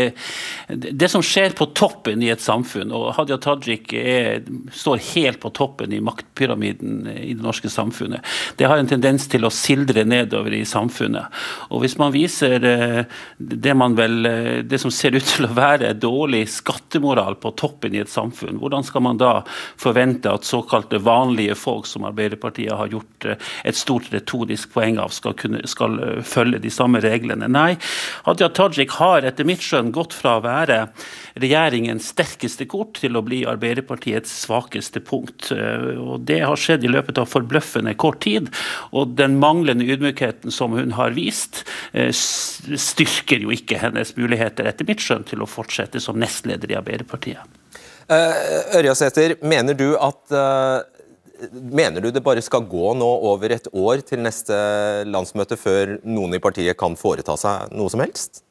Det 0.73 1.09
som 1.13 1.21
skjer 1.25 1.53
på 1.57 1.67
toppen 1.77 2.23
i 2.25 2.31
et 2.33 2.41
samfunn, 2.41 2.95
og 2.97 3.11
Hadia 3.19 3.37
Tajik 3.37 3.93
er, 3.93 4.41
står 4.73 5.03
helt 5.11 5.41
på 5.43 5.51
toppen 5.53 5.93
i 5.93 6.01
maktpyramiden 6.01 7.11
i 7.13 7.35
det 7.35 7.45
norske 7.45 7.69
samfunnet, 7.69 8.25
det 8.57 8.69
har 8.71 8.81
en 8.81 8.89
tendens 8.89 9.27
til 9.29 9.45
å 9.45 9.51
sildre 9.53 10.07
nedover 10.09 10.55
i 10.57 10.63
samfunnet. 10.65 11.29
Og 11.69 11.85
hvis 11.85 11.99
man 12.01 12.15
viser 12.15 12.65
eh, 12.65 13.03
det 13.37 13.77
man 13.77 13.99
vel 13.99 14.31
eh, 14.31 14.63
det 14.65 14.81
som 14.81 14.93
ser 14.95 15.19
ut 15.19 15.29
til 15.29 15.51
å 15.51 15.53
være 15.59 15.93
dårlig 16.01 16.47
skattemoral 16.55 17.37
på 17.43 17.53
toppen 17.61 17.99
i 17.99 18.01
et 18.01 18.13
samfunn, 18.13 18.63
hvordan 18.63 18.87
skal 18.87 19.05
man 19.05 19.21
da 19.21 19.35
forvente 19.81 20.33
at 20.33 20.49
såkalte 20.49 21.03
vanlige 21.05 21.59
folk, 21.59 21.85
som 21.91 22.09
Arbeiderpartiet 22.09 22.73
har 22.81 22.89
gjort 22.97 23.29
eh, 23.29 23.53
et 23.69 23.77
stort 23.77 24.09
retorisk 24.15 24.73
poeng 24.73 25.03
av, 25.05 25.13
skal, 25.13 25.37
kunne, 25.37 25.67
skal 25.69 26.01
følge 26.25 26.65
de 26.65 26.73
samme 26.73 26.97
reglene? 26.97 27.10
Reglene. 27.11 27.49
Nei, 27.51 27.75
Hadia 28.27 28.49
Tajik 28.55 28.95
har 29.01 29.27
etter 29.27 29.49
mitt 29.49 29.65
skjønn 29.65 29.93
gått 29.95 30.15
fra 30.17 30.39
å 30.39 30.45
være 30.45 30.81
regjeringens 31.41 32.11
sterkeste 32.15 32.67
kort 32.71 33.01
til 33.01 33.19
å 33.19 33.25
bli 33.27 33.43
Arbeiderpartiets 33.49 34.33
svakeste 34.45 35.03
punkt. 35.05 35.51
Eh, 35.55 35.99
og 36.01 36.27
Det 36.29 36.41
har 36.45 36.61
skjedd 36.61 36.87
i 36.87 36.93
løpet 36.93 37.21
av 37.21 37.31
forbløffende 37.31 37.95
kort 38.01 38.23
tid. 38.27 38.51
Og 38.97 39.17
den 39.19 39.39
manglende 39.43 39.87
ydmykheten 39.87 40.55
som 40.55 40.77
hun 40.79 40.97
har 40.99 41.17
vist, 41.17 41.65
eh, 41.93 42.11
styrker 42.11 43.43
jo 43.43 43.55
ikke 43.55 43.81
hennes 43.81 44.15
muligheter, 44.17 44.67
etter 44.67 44.87
mitt 44.87 45.03
skjønn, 45.03 45.27
til 45.27 45.43
å 45.43 45.51
fortsette 45.51 46.01
som 46.01 46.19
nestleder 46.19 46.71
i 46.71 46.79
Arbeiderpartiet. 46.79 47.59
Uh, 48.11 48.75
Ørjasæter, 48.75 49.37
mener 49.47 49.77
du 49.79 49.95
at 49.95 50.33
Mener 51.51 52.05
du 52.05 52.11
det 52.13 52.23
bare 52.25 52.43
skal 52.45 52.67
gå 52.69 52.93
nå 52.99 53.09
over 53.31 53.55
et 53.55 53.69
år 53.73 54.03
til 54.07 54.23
neste 54.25 54.57
landsmøte 55.09 55.57
før 55.57 55.97
noen 56.05 56.37
i 56.37 56.43
partiet 56.43 56.79
kan 56.79 56.97
foreta 57.01 57.37
seg 57.41 57.73
noe 57.73 57.93
som 57.93 58.03
helst? 58.05 58.43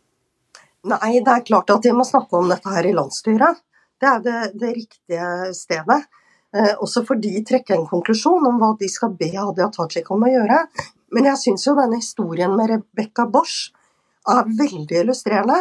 Nei, 0.90 1.20
det 1.20 1.34
er 1.34 1.46
klart 1.46 1.70
at 1.74 1.84
de 1.84 1.92
må 1.94 2.06
snakke 2.08 2.40
om 2.40 2.50
dette 2.50 2.72
her 2.72 2.88
i 2.88 2.96
landsstyret. 2.96 3.60
Det 4.00 4.08
er 4.08 4.22
det, 4.24 4.38
det 4.62 4.72
riktige 4.78 5.28
stedet. 5.58 6.00
Eh, 6.56 6.72
også 6.82 7.04
for 7.06 7.20
de 7.22 7.44
trekker 7.46 7.76
en 7.76 7.90
konklusjon 7.90 8.48
om 8.48 8.62
hva 8.62 8.72
de 8.80 8.88
skal 8.90 9.12
be 9.20 9.28
Hadia 9.36 9.68
Tajik 9.76 10.08
om 10.16 10.24
å 10.26 10.32
gjøre. 10.32 10.64
Men 11.14 11.28
jeg 11.30 11.42
syns 11.44 11.68
jo 11.68 11.76
denne 11.78 12.00
historien 12.00 12.56
med 12.58 12.72
Rebekka 12.72 13.28
Bosch 13.30 13.74
er 14.30 14.48
veldig 14.48 15.04
illustrerende. 15.04 15.60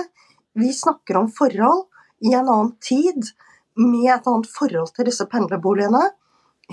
Vi 0.59 0.71
snakker 0.75 1.19
om 1.21 1.29
forhold 1.33 1.87
i 2.25 2.33
en 2.35 2.49
annen 2.49 2.73
tid, 2.83 3.31
med 3.79 4.09
et 4.11 4.27
annet 4.27 4.49
forhold 4.51 4.91
til 4.97 5.07
disse 5.07 5.23
pendlerboligene 5.31 6.09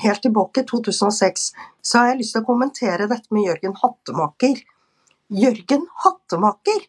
helt 0.04 0.22
tilbake 0.26 0.64
i 0.64 0.68
2006, 0.70 1.52
så 1.82 2.02
har 2.02 2.12
jeg 2.12 2.22
lyst 2.22 2.36
til 2.36 2.44
å 2.44 2.50
kommentere 2.50 3.08
dette 3.12 3.32
med 3.36 3.48
Jørgen 3.48 3.78
Hattemaker. 3.82 4.60
Jørgen 5.44 5.88
Hattemaker 6.04 6.84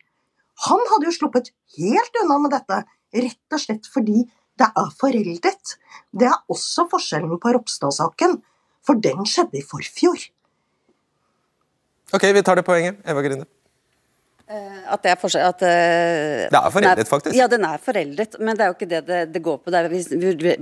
han 0.67 0.85
hadde 0.91 1.11
jo 1.11 1.17
sluppet 1.19 1.51
helt 1.77 2.23
unna 2.23 2.39
med 2.41 2.55
dette, 2.55 2.83
rett 3.17 3.57
og 3.57 3.61
slett 3.61 3.89
fordi 3.93 4.25
det 4.57 4.69
er 4.71 4.95
foreldet. 5.01 5.75
Det 6.17 6.31
er 6.31 6.39
også 6.53 6.87
forskjellen 6.93 7.37
på 7.43 7.53
Ropstad-saken, 7.57 8.39
for 8.87 9.03
den 9.03 9.27
skjedde 9.29 9.61
i 9.61 9.67
forfjor. 9.67 10.31
Ok, 12.17 12.25
vi 12.33 12.45
tar 12.47 12.57
det 12.57 12.65
poenget. 12.65 13.03
Eva 13.05 13.25
Grinde. 13.25 13.49
Eh, 14.47 14.82
at 14.94 15.03
det 15.03 15.11
er 15.11 15.18
forskjell 15.18 15.42
at, 15.42 15.62
uh, 15.66 16.44
Det 16.53 16.59
er 16.59 16.70
foreldet, 16.70 17.09
faktisk. 17.11 17.34
Ja, 17.34 17.49
den 17.51 17.64
er 17.66 17.80
foreldet, 17.82 18.36
men 18.38 18.55
det 18.55 18.62
er 18.62 18.68
jo 18.70 18.76
ikke 18.76 18.86
det 18.92 19.01
det, 19.09 19.18
det 19.34 19.42
går 19.42 19.57
på. 19.59 19.72
Er, 19.74 19.88
vi 19.90 20.03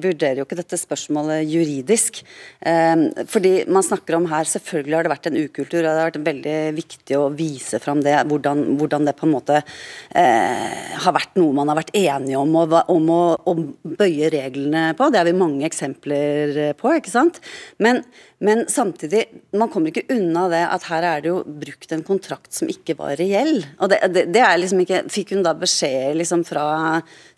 vurderer 0.01 0.41
jo 0.41 0.47
ikke 0.47 0.57
dette 0.57 0.79
spørsmålet 0.81 1.45
juridisk. 1.45 2.23
Um, 2.65 3.11
fordi 3.29 3.53
man 3.69 3.85
snakker 3.85 4.17
om 4.17 4.31
her, 4.31 4.49
selvfølgelig 4.49 4.97
har 4.97 5.05
det 5.05 5.13
vært 5.13 5.29
en 5.29 5.37
ukultur, 5.37 5.83
og 5.83 5.85
det 5.85 5.93
har 5.93 6.09
vært 6.09 6.31
veldig 6.31 6.57
viktig 6.79 7.19
å 7.21 7.29
vise 7.37 7.83
fram 7.85 8.01
det, 8.07 8.17
hvordan, 8.31 8.65
hvordan 8.81 9.11
det 9.11 9.17
på 9.19 9.29
en 9.29 9.35
måte 9.37 9.61
uh, 9.61 10.81
har 11.05 11.17
vært 11.21 11.37
noe 11.37 11.53
man 11.61 11.69
har 11.69 11.83
vært 11.83 11.93
enige 11.93 12.41
om, 12.41 12.57
og, 12.63 12.79
om 12.89 13.13
å, 13.13 13.23
å, 13.37 13.57
bøye 13.85 14.33
reglene 14.33 14.95
på. 14.97 15.13
Det 15.13 15.21
har 15.21 15.29
vi 15.29 15.37
mange 15.37 15.69
eksempler 15.69 16.73
på, 16.81 16.97
ikke 17.03 17.13
sant. 17.13 17.43
Men, 17.85 18.01
men 18.45 18.67
samtidig, 18.69 19.25
man 19.57 19.71
kommer 19.73 19.89
ikke 19.89 20.13
unna 20.13 20.45
det 20.53 20.61
at 20.69 20.85
her 20.91 21.07
er 21.09 21.23
det 21.25 21.31
jo 21.31 21.39
brukt 21.45 21.95
en 21.97 22.03
kontrakt 22.05 22.53
som 22.53 22.69
ikke 22.69 22.97
var 22.99 23.17
reell. 23.17 23.63
Og 23.81 23.89
det, 23.89 24.03
det, 24.13 24.27
det 24.35 24.43
er 24.45 24.59
liksom 24.61 24.83
ikke, 24.85 25.01
Fikk 25.15 25.33
hun 25.33 25.45
da 25.47 25.55
beskjed 25.57 26.19
liksom 26.19 26.43
fra 26.45 26.67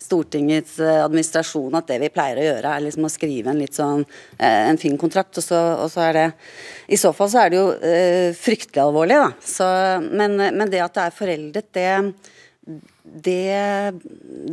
Stortingets 0.03 0.77
eh, 0.83 0.99
administrasjon 1.05 1.79
at 1.79 1.87
det 1.87 2.01
vi 2.03 2.11
pleier 2.11 2.41
å 2.41 2.47
gjøre, 2.49 2.73
er 2.73 2.83
liksom 2.83 3.07
å 3.07 3.13
skrive 3.13 3.53
en 3.53 3.61
litt 3.61 3.77
sånn 3.77 4.03
eh, 4.03 4.67
en 4.67 4.81
fin 4.81 4.97
kontrakt, 4.99 5.39
og 5.39 5.47
så, 5.47 5.61
og 5.85 5.91
så 5.93 6.09
er 6.09 6.17
det 6.19 6.27
I 6.91 6.99
så 6.99 7.13
fall 7.15 7.31
så 7.31 7.45
er 7.45 7.53
det 7.53 7.61
jo 7.61 7.67
eh, 7.79 8.31
fryktelig 8.35 8.83
alvorlig, 8.83 9.21
da. 9.23 9.31
Så, 9.55 9.67
men, 10.11 10.35
men 10.35 10.73
det 10.73 10.83
at 10.83 10.97
det 10.97 11.07
er 11.07 11.21
foreldet, 11.21 11.71
det 11.77 11.91
det, 13.07 13.93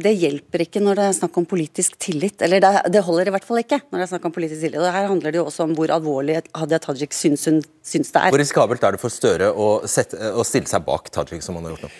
det, 0.02 0.12
hjelper 0.14 0.64
ikke 0.64 0.82
når 0.82 0.98
det 0.98 1.06
er 1.08 1.16
snakk 1.18 1.38
om 1.40 1.46
politisk 1.48 1.96
tillit. 2.00 2.40
Eller 2.44 2.62
det, 2.62 2.72
det, 2.94 3.02
holder 3.04 3.30
i 3.30 3.34
hvert 3.34 3.46
fall 3.46 3.60
ikke 3.62 3.80
når 3.84 3.98
det 3.98 4.06
er 4.06 4.12
snakk 4.14 4.28
om 4.28 4.34
politisk 4.34 4.64
tillit. 4.64 4.80
Og 4.80 4.88
Her 4.88 5.08
handler 5.10 5.34
det 5.34 5.40
jo 5.40 5.46
også 5.50 5.66
om 5.66 5.76
hvor 5.78 5.92
alvorlig 5.94 6.40
Hadia 6.54 6.80
Tajik 6.82 7.16
syns, 7.16 7.46
syns 7.46 8.14
det 8.14 8.20
er. 8.22 8.34
Hvor 8.34 8.42
risikabelt 8.42 8.86
er 8.86 8.96
det 8.96 9.02
for 9.02 9.14
Støre 9.14 9.50
å, 9.50 9.70
sette, 9.90 10.18
å 10.34 10.46
stille 10.46 10.70
seg 10.70 10.86
bak 10.86 11.10
Tajik, 11.14 11.44
som 11.44 11.58
han 11.58 11.68
har 11.68 11.76
gjort 11.76 11.88
nå? 11.88 11.94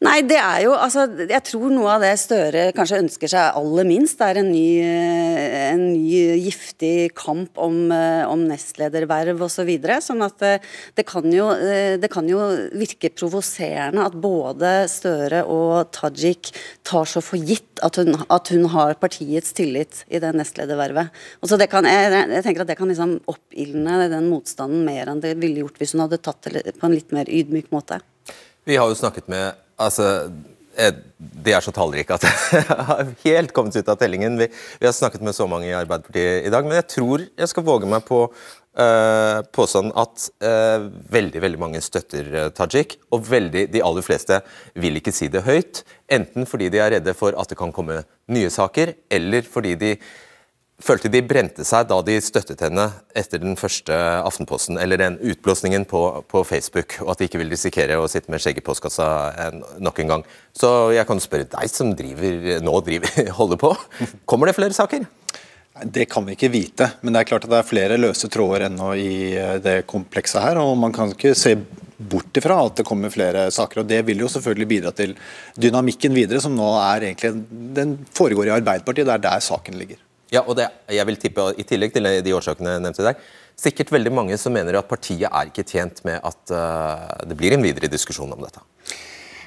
Nei, 0.00 0.22
det 0.24 0.38
er 0.40 0.62
jo 0.64 0.72
altså 0.72 1.02
Jeg 1.28 1.42
tror 1.44 1.72
noe 1.74 1.90
av 1.92 2.00
det 2.00 2.14
Støre 2.22 2.62
kanskje 2.72 3.02
ønsker 3.02 3.28
seg 3.28 3.58
aller 3.58 3.84
minst, 3.84 4.22
er 4.24 4.38
en 4.40 4.48
ny, 4.48 4.80
en 4.80 5.82
ny 5.92 6.38
giftig 6.40 7.10
kamp 7.18 7.60
om, 7.60 7.92
om 7.92 8.46
nestlederverv 8.48 9.44
osv. 9.44 9.68
Sånn 10.00 10.24
at 10.24 10.38
det, 10.40 10.54
det, 10.96 11.04
kan 11.08 11.28
jo, 11.34 11.50
det 12.00 12.08
kan 12.12 12.28
jo 12.30 12.40
virke 12.72 13.12
provoserende 13.12 14.08
at 14.08 14.16
både 14.16 14.72
Støre 14.88 15.44
og 15.44 15.92
Tajik 15.92 16.54
tar 16.86 17.04
så 17.04 17.20
for 17.24 17.36
gitt 17.36 17.84
at 17.84 18.00
hun, 18.00 18.16
at 18.32 18.52
hun 18.54 18.70
har 18.72 18.96
partiets 19.00 19.52
tillit 19.56 20.06
i 20.08 20.20
det 20.22 20.32
nestledervervet. 20.36 21.12
Og 21.44 21.56
det 21.60 21.68
kan, 21.72 21.84
jeg, 21.84 22.12
jeg 22.38 22.46
tenker 22.48 22.64
at 22.64 22.72
det 22.72 22.80
kan 22.80 22.88
liksom 22.88 23.18
oppildne 23.28 24.06
den 24.08 24.32
motstanden 24.32 24.86
mer 24.88 25.12
enn 25.12 25.20
det 25.20 25.36
ville 25.40 25.66
gjort 25.66 25.80
hvis 25.80 25.92
hun 25.92 26.06
hadde 26.06 26.24
tatt 26.24 26.48
det 26.48 26.78
på 26.80 26.88
en 26.88 26.96
litt 26.96 27.12
mer 27.12 27.28
ydmyk 27.28 27.68
måte. 27.74 28.00
Vi 28.64 28.76
har 28.80 28.88
jo 28.88 28.96
snakket 28.96 29.28
med 29.32 29.66
Altså, 29.80 30.06
de 31.44 31.52
er 31.52 31.64
så 31.64 31.72
tallrike 31.74 32.16
at 32.16 32.24
jeg 32.54 32.86
har 32.88 33.12
helt 33.24 33.52
kommet 33.56 33.76
ut 33.76 33.90
av 33.90 33.98
tellingen. 34.00 34.38
Vi, 34.40 34.48
vi, 34.80 34.86
har 34.86 34.94
snakket 34.96 35.24
med 35.24 35.36
så 35.36 35.48
mange 35.50 35.68
i 35.68 35.76
Arbeiderpartiet 35.76 36.46
i 36.46 36.52
dag, 36.52 36.66
men 36.66 36.78
jeg 36.78 36.88
tror 36.94 37.26
jeg 37.26 37.50
skal 37.50 37.66
våge 37.66 37.90
meg 37.90 38.04
på 38.08 38.22
uh, 38.28 39.40
påstanden 39.54 39.92
at 39.98 40.28
uh, 40.44 40.88
veldig 41.12 41.42
veldig 41.44 41.60
mange 41.60 41.82
støtter 41.84 42.30
uh, 42.36 42.46
Tajik. 42.56 42.98
Og 43.14 43.26
veldig, 43.28 43.66
de 43.74 43.84
aller 43.84 44.06
fleste 44.06 44.40
vil 44.80 45.00
ikke 45.00 45.14
si 45.14 45.30
det 45.32 45.44
høyt. 45.48 45.84
Enten 46.10 46.48
fordi 46.48 46.70
de 46.72 46.82
er 46.82 46.96
redde 46.96 47.16
for 47.18 47.36
at 47.38 47.50
det 47.50 47.58
kan 47.60 47.74
komme 47.74 48.02
nye 48.30 48.50
saker, 48.52 48.94
eller 49.10 49.46
fordi 49.46 49.76
de 49.80 49.94
følte 50.84 51.10
de 51.12 51.22
brente 51.24 51.64
seg 51.66 51.88
da 51.90 51.98
de 52.04 52.16
støttet 52.24 52.62
henne 52.64 52.86
etter 53.16 53.42
den 53.42 53.56
første 53.60 53.94
Aftenposten, 54.24 54.78
eller 54.80 55.00
den 55.00 55.18
utblåsningen 55.20 55.86
på, 55.90 56.02
på, 56.30 56.42
Facebook, 56.48 56.98
og 57.04 57.12
at 57.14 57.20
de 57.20 57.28
ikke 57.28 57.40
vil 57.42 57.52
risikere 57.52 57.98
å 58.00 58.08
sitte 58.10 58.32
med 58.32 58.42
skjegget 58.42 58.64
i 58.64 58.66
postkassa 58.66 59.08
nok 59.82 60.02
en 60.02 60.14
gang. 60.14 60.26
Så 60.56 60.92
jeg 60.96 61.06
kan 61.08 61.22
spørre 61.22 61.48
deg 61.50 61.72
som 61.72 61.92
driver, 61.96 62.58
nå 62.64 62.76
driver, 62.86 63.20
holder 63.40 63.60
på. 63.60 63.74
Kommer 64.28 64.50
det 64.50 64.56
flere 64.58 64.76
saker? 64.76 65.06
Det 65.80 66.08
kan 66.10 66.26
vi 66.26 66.34
ikke 66.34 66.50
vite, 66.52 66.90
men 67.00 67.14
det 67.14 67.22
er 67.22 67.28
klart 67.30 67.46
at 67.46 67.52
det 67.52 67.60
er 67.60 67.68
flere 67.68 68.00
løse 68.00 68.28
tråder 68.32 68.66
ennå 68.66 68.90
i 68.98 69.12
eh, 69.38 69.54
det 69.62 69.76
komplekset 69.88 70.42
her. 70.42 70.58
og 70.60 70.74
Man 70.80 70.92
kan 70.92 71.14
ikke 71.14 71.32
se 71.38 71.54
bort 72.00 72.36
ifra 72.36 72.58
at 72.66 72.80
det 72.80 72.86
kommer 72.88 73.12
flere 73.12 73.46
saker. 73.54 73.82
og 73.82 73.88
Det 73.88 74.02
vil 74.08 74.24
jo 74.24 74.28
selvfølgelig 74.32 74.68
bidra 74.74 74.92
til 74.96 75.14
dynamikken 75.60 76.16
videre, 76.16 76.42
som 76.42 76.56
nå 76.56 76.68
er 76.82 77.10
egentlig, 77.10 77.32
den 77.78 77.96
foregår 78.16 78.50
i 78.50 78.56
Arbeiderpartiet. 78.58 79.06
Det 79.08 79.16
er 79.16 79.26
der 79.30 79.44
saken 79.46 79.78
ligger. 79.80 80.00
Ja, 80.30 80.44
og 80.46 80.56
det, 80.58 80.68
jeg 80.94 81.06
vil 81.08 81.18
tippe, 81.18 81.46
I 81.58 81.66
tillegg 81.66 81.94
til 81.94 82.06
de 82.22 82.34
årsakene 82.36 82.76
jeg 82.76 82.84
nevnte 82.84 83.06
der, 83.06 83.22
sikkert 83.58 83.92
veldig 83.92 84.12
mange 84.14 84.38
som 84.40 84.54
mener 84.54 84.78
at 84.78 84.88
partiet 84.88 85.28
er 85.28 85.50
ikke 85.50 85.66
tjent 85.66 86.04
med 86.06 86.20
at 86.24 86.52
uh, 86.54 87.26
det 87.28 87.36
blir 87.38 87.56
en 87.56 87.64
videre 87.64 87.90
diskusjon 87.90 88.30
om 88.32 88.44
dette. 88.46 88.62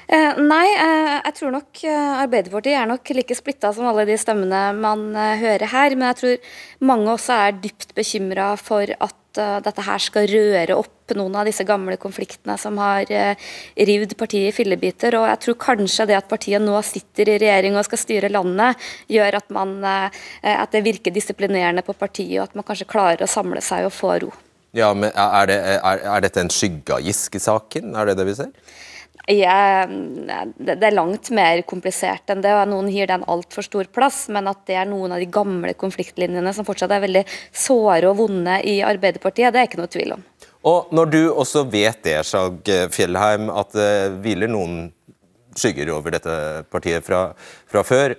Eh, 0.04 0.38
nei, 0.42 0.66
eh, 0.76 1.10
jeg 1.16 1.36
tror 1.38 1.52
nok 1.54 1.80
eh, 1.88 2.22
Arbeiderpartiet 2.24 2.76
er 2.76 2.88
nok 2.90 3.12
like 3.16 3.36
splitta 3.38 3.70
som 3.72 3.88
alle 3.88 4.04
de 4.08 4.16
stemmene 4.20 4.66
man 4.76 5.12
hører 5.16 5.68
her. 5.72 5.96
Men 5.96 6.10
jeg 6.12 6.20
tror 6.20 6.88
mange 6.92 7.14
også 7.14 7.38
er 7.46 7.60
dypt 7.62 7.94
bekymra 7.96 8.54
for 8.60 8.84
at 8.84 9.20
dette 9.34 9.82
her 9.82 9.98
skal 9.98 10.28
røre 10.30 10.76
opp 10.78 11.10
noen 11.18 11.34
av 11.34 11.48
disse 11.48 11.64
gamle 11.66 11.96
konfliktene 11.98 12.54
som 12.54 12.76
har 12.78 13.08
rivd 13.10 14.12
partiet 14.14 14.52
i 14.52 14.54
fillebiter. 14.54 15.16
Og 15.18 15.26
jeg 15.26 15.40
tror 15.42 15.56
kanskje 15.64 16.06
det 16.06 16.14
at 16.20 16.28
partiet 16.30 16.62
nå 16.62 16.76
sitter 16.86 17.32
i 17.32 17.40
regjering 17.42 17.74
og 17.74 17.82
skal 17.88 17.98
styre 17.98 18.30
landet, 18.30 18.78
gjør 19.10 19.40
at, 19.40 19.50
man, 19.50 19.74
at 19.82 20.70
det 20.70 20.84
virker 20.86 21.10
disiplinerende 21.10 21.82
på 21.82 21.96
partiet, 21.98 22.38
og 22.38 22.46
at 22.46 22.54
man 22.54 22.68
kanskje 22.68 22.86
klarer 22.94 23.26
å 23.26 23.32
samle 23.34 23.58
seg 23.58 23.88
og 23.88 23.96
få 23.96 24.14
ro. 24.22 24.30
Ja, 24.70 24.94
men 24.94 25.10
Er, 25.10 25.50
det, 25.50 25.58
er, 25.82 26.06
er 26.14 26.22
dette 26.28 26.46
en 26.46 26.54
skygge 26.54 27.00
av 27.00 27.02
Giske-saken? 27.02 27.90
Er 27.98 28.12
det 28.12 28.20
det 28.22 28.30
vi 28.30 28.38
ser? 28.38 28.54
Jeg, 29.24 29.88
det 30.60 30.84
er 30.84 30.92
langt 30.92 31.30
mer 31.32 31.62
komplisert 31.64 32.28
enn 32.28 32.42
det. 32.44 32.52
og 32.52 32.68
Noen 32.68 32.90
gir 32.92 33.08
den 33.08 33.24
altfor 33.24 33.64
stor 33.64 33.88
plass, 33.88 34.26
men 34.28 34.50
at 34.50 34.66
det 34.68 34.76
er 34.76 34.90
noen 34.90 35.14
av 35.16 35.22
de 35.22 35.28
gamle 35.32 35.72
konfliktlinjene 35.80 36.52
som 36.52 36.66
fortsatt 36.66 36.92
er 36.92 37.04
veldig 37.06 37.24
såre 37.48 38.10
og 38.10 38.18
vonde 38.20 38.58
i 38.68 38.82
Arbeiderpartiet, 38.84 39.54
det 39.54 39.62
er 39.62 39.70
ikke 39.70 39.80
noe 39.80 39.92
tvil 39.92 40.16
om. 40.18 40.24
Og 40.68 40.92
Når 40.96 41.10
du 41.12 41.20
også 41.32 41.64
vet 41.68 42.02
det, 42.04 42.18
Skjalg 42.28 42.68
Fjellheim, 42.92 43.48
at 43.52 43.72
det 43.76 43.92
hviler 44.24 44.52
noen 44.52 44.78
skygger 45.56 45.92
over 45.94 46.16
dette 46.16 46.64
partiet 46.72 47.04
fra, 47.06 47.26
fra 47.70 47.84
før, 47.86 48.16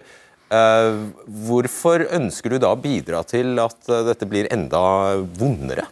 eh, 0.49 1.01
hvorfor 1.45 2.05
ønsker 2.17 2.55
du 2.55 2.61
da 2.63 2.73
å 2.73 2.81
bidra 2.81 3.21
til 3.29 3.59
at 3.61 3.77
dette 4.09 4.29
blir 4.29 4.49
enda 4.53 4.81
vondere? 5.37 5.85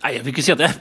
Nei, 0.00 0.14
jeg 0.14 0.24
vil 0.24 0.32
ikke 0.32 0.42
si 0.46 0.52
at 0.54 0.62
jeg, 0.64 0.76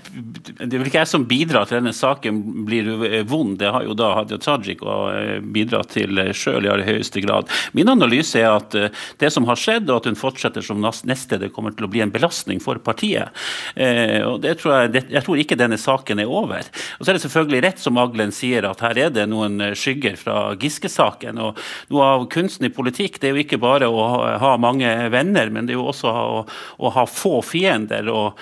Det 0.59 0.67
er 0.69 0.79
vel 0.79 0.87
ikke 0.87 1.01
jeg 1.01 1.09
som 1.11 1.25
bidrar 1.27 1.67
til 1.67 1.79
denne 1.81 1.91
saken 1.95 2.37
blir 2.67 2.87
vond. 3.27 3.57
Det 3.59 3.67
har 3.67 3.83
jo 3.83 3.95
da 3.97 4.13
Hadia 4.15 4.39
Tajik 4.39 4.79
eh, 4.79 5.41
bidratt 5.43 5.91
til 5.91 6.21
sjøl 6.31 6.63
i 6.63 6.71
aller 6.71 6.87
høyeste 6.87 7.19
grad. 7.25 7.49
Min 7.75 7.91
analyse 7.91 8.39
er 8.39 8.47
at 8.53 8.75
eh, 8.79 8.93
det 9.19 9.31
som 9.35 9.47
har 9.49 9.59
skjedd, 9.59 9.89
og 9.89 9.99
at 9.99 10.07
hun 10.07 10.19
fortsetter 10.19 10.63
som 10.63 10.79
nestleder, 10.79 11.51
kommer 11.51 11.75
til 11.75 11.87
å 11.87 11.91
bli 11.91 12.03
en 12.05 12.13
belastning 12.13 12.61
for 12.63 12.79
partiet. 12.83 13.35
Eh, 13.75 14.23
og 14.23 14.39
det 14.45 14.55
tror 14.61 14.85
jeg, 14.85 15.03
jeg 15.11 15.23
tror 15.25 15.43
ikke 15.43 15.59
denne 15.59 15.79
saken 15.79 16.23
er 16.23 16.31
over. 16.31 16.71
Og 16.99 17.03
Så 17.03 17.11
er 17.11 17.19
det 17.19 17.23
selvfølgelig 17.25 17.63
rett 17.67 17.83
som 17.83 17.99
Aglen 17.99 18.31
sier, 18.35 18.69
at 18.69 18.85
her 18.85 19.01
er 19.03 19.11
det 19.15 19.27
noen 19.27 19.59
skygger 19.75 20.15
fra 20.19 20.37
Giske-saken. 20.59 21.43
og 21.43 21.59
Noe 21.91 22.07
av 22.15 22.27
kunsten 22.31 22.69
i 22.69 22.73
politikk 22.73 23.19
det 23.19 23.33
er 23.33 23.35
jo 23.35 23.43
ikke 23.43 23.59
bare 23.59 23.91
å 23.91 24.07
ha 24.39 24.55
mange 24.61 24.87
venner, 25.11 25.51
men 25.51 25.67
det 25.67 25.75
er 25.75 25.81
jo 25.81 25.89
også 25.91 26.15
å, 26.15 26.41
å 26.79 26.95
ha 26.95 27.07
få 27.09 27.39
fiender. 27.43 28.07
og 28.07 28.39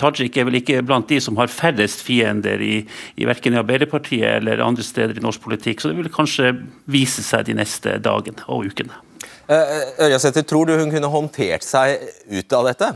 Tajik 0.00 0.36
er 0.36 0.48
vel 0.48 0.58
ikke 0.60 0.82
blant 0.86 1.08
de 1.10 1.18
som 1.22 1.38
har 1.40 1.52
færrest 1.52 2.02
fiender 2.04 2.62
i, 2.62 2.74
i 3.16 3.28
verken 3.28 3.56
i 3.56 3.60
Arbeiderpartiet 3.60 4.38
eller 4.40 4.62
andre 4.64 4.84
steder 4.86 5.18
i 5.18 5.24
norsk 5.24 5.42
politikk, 5.44 5.82
så 5.82 5.90
det 5.90 6.00
vil 6.00 6.12
kanskje 6.12 6.52
vise 6.90 7.24
seg 7.26 7.48
de 7.48 7.56
neste 7.58 7.98
dagene 8.02 8.44
og 8.48 8.68
ukene. 8.70 9.00
Eh, 9.50 9.56
eh, 9.56 9.88
Ørjasæter, 10.06 10.44
tror 10.46 10.68
du 10.68 10.76
hun 10.78 10.92
kunne 10.92 11.10
håndtert 11.10 11.64
seg 11.66 12.04
ut 12.30 12.54
av 12.56 12.68
dette? 12.70 12.90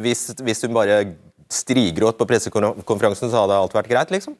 Hvis, 0.00 0.28
hvis 0.40 0.64
hun 0.64 0.76
bare 0.76 1.02
strigråt 1.50 2.18
på 2.18 2.28
pressekonferansen, 2.30 3.30
så 3.30 3.42
hadde 3.42 3.58
alt 3.58 3.74
vært 3.74 3.90
greit, 3.90 4.12
liksom? 4.14 4.36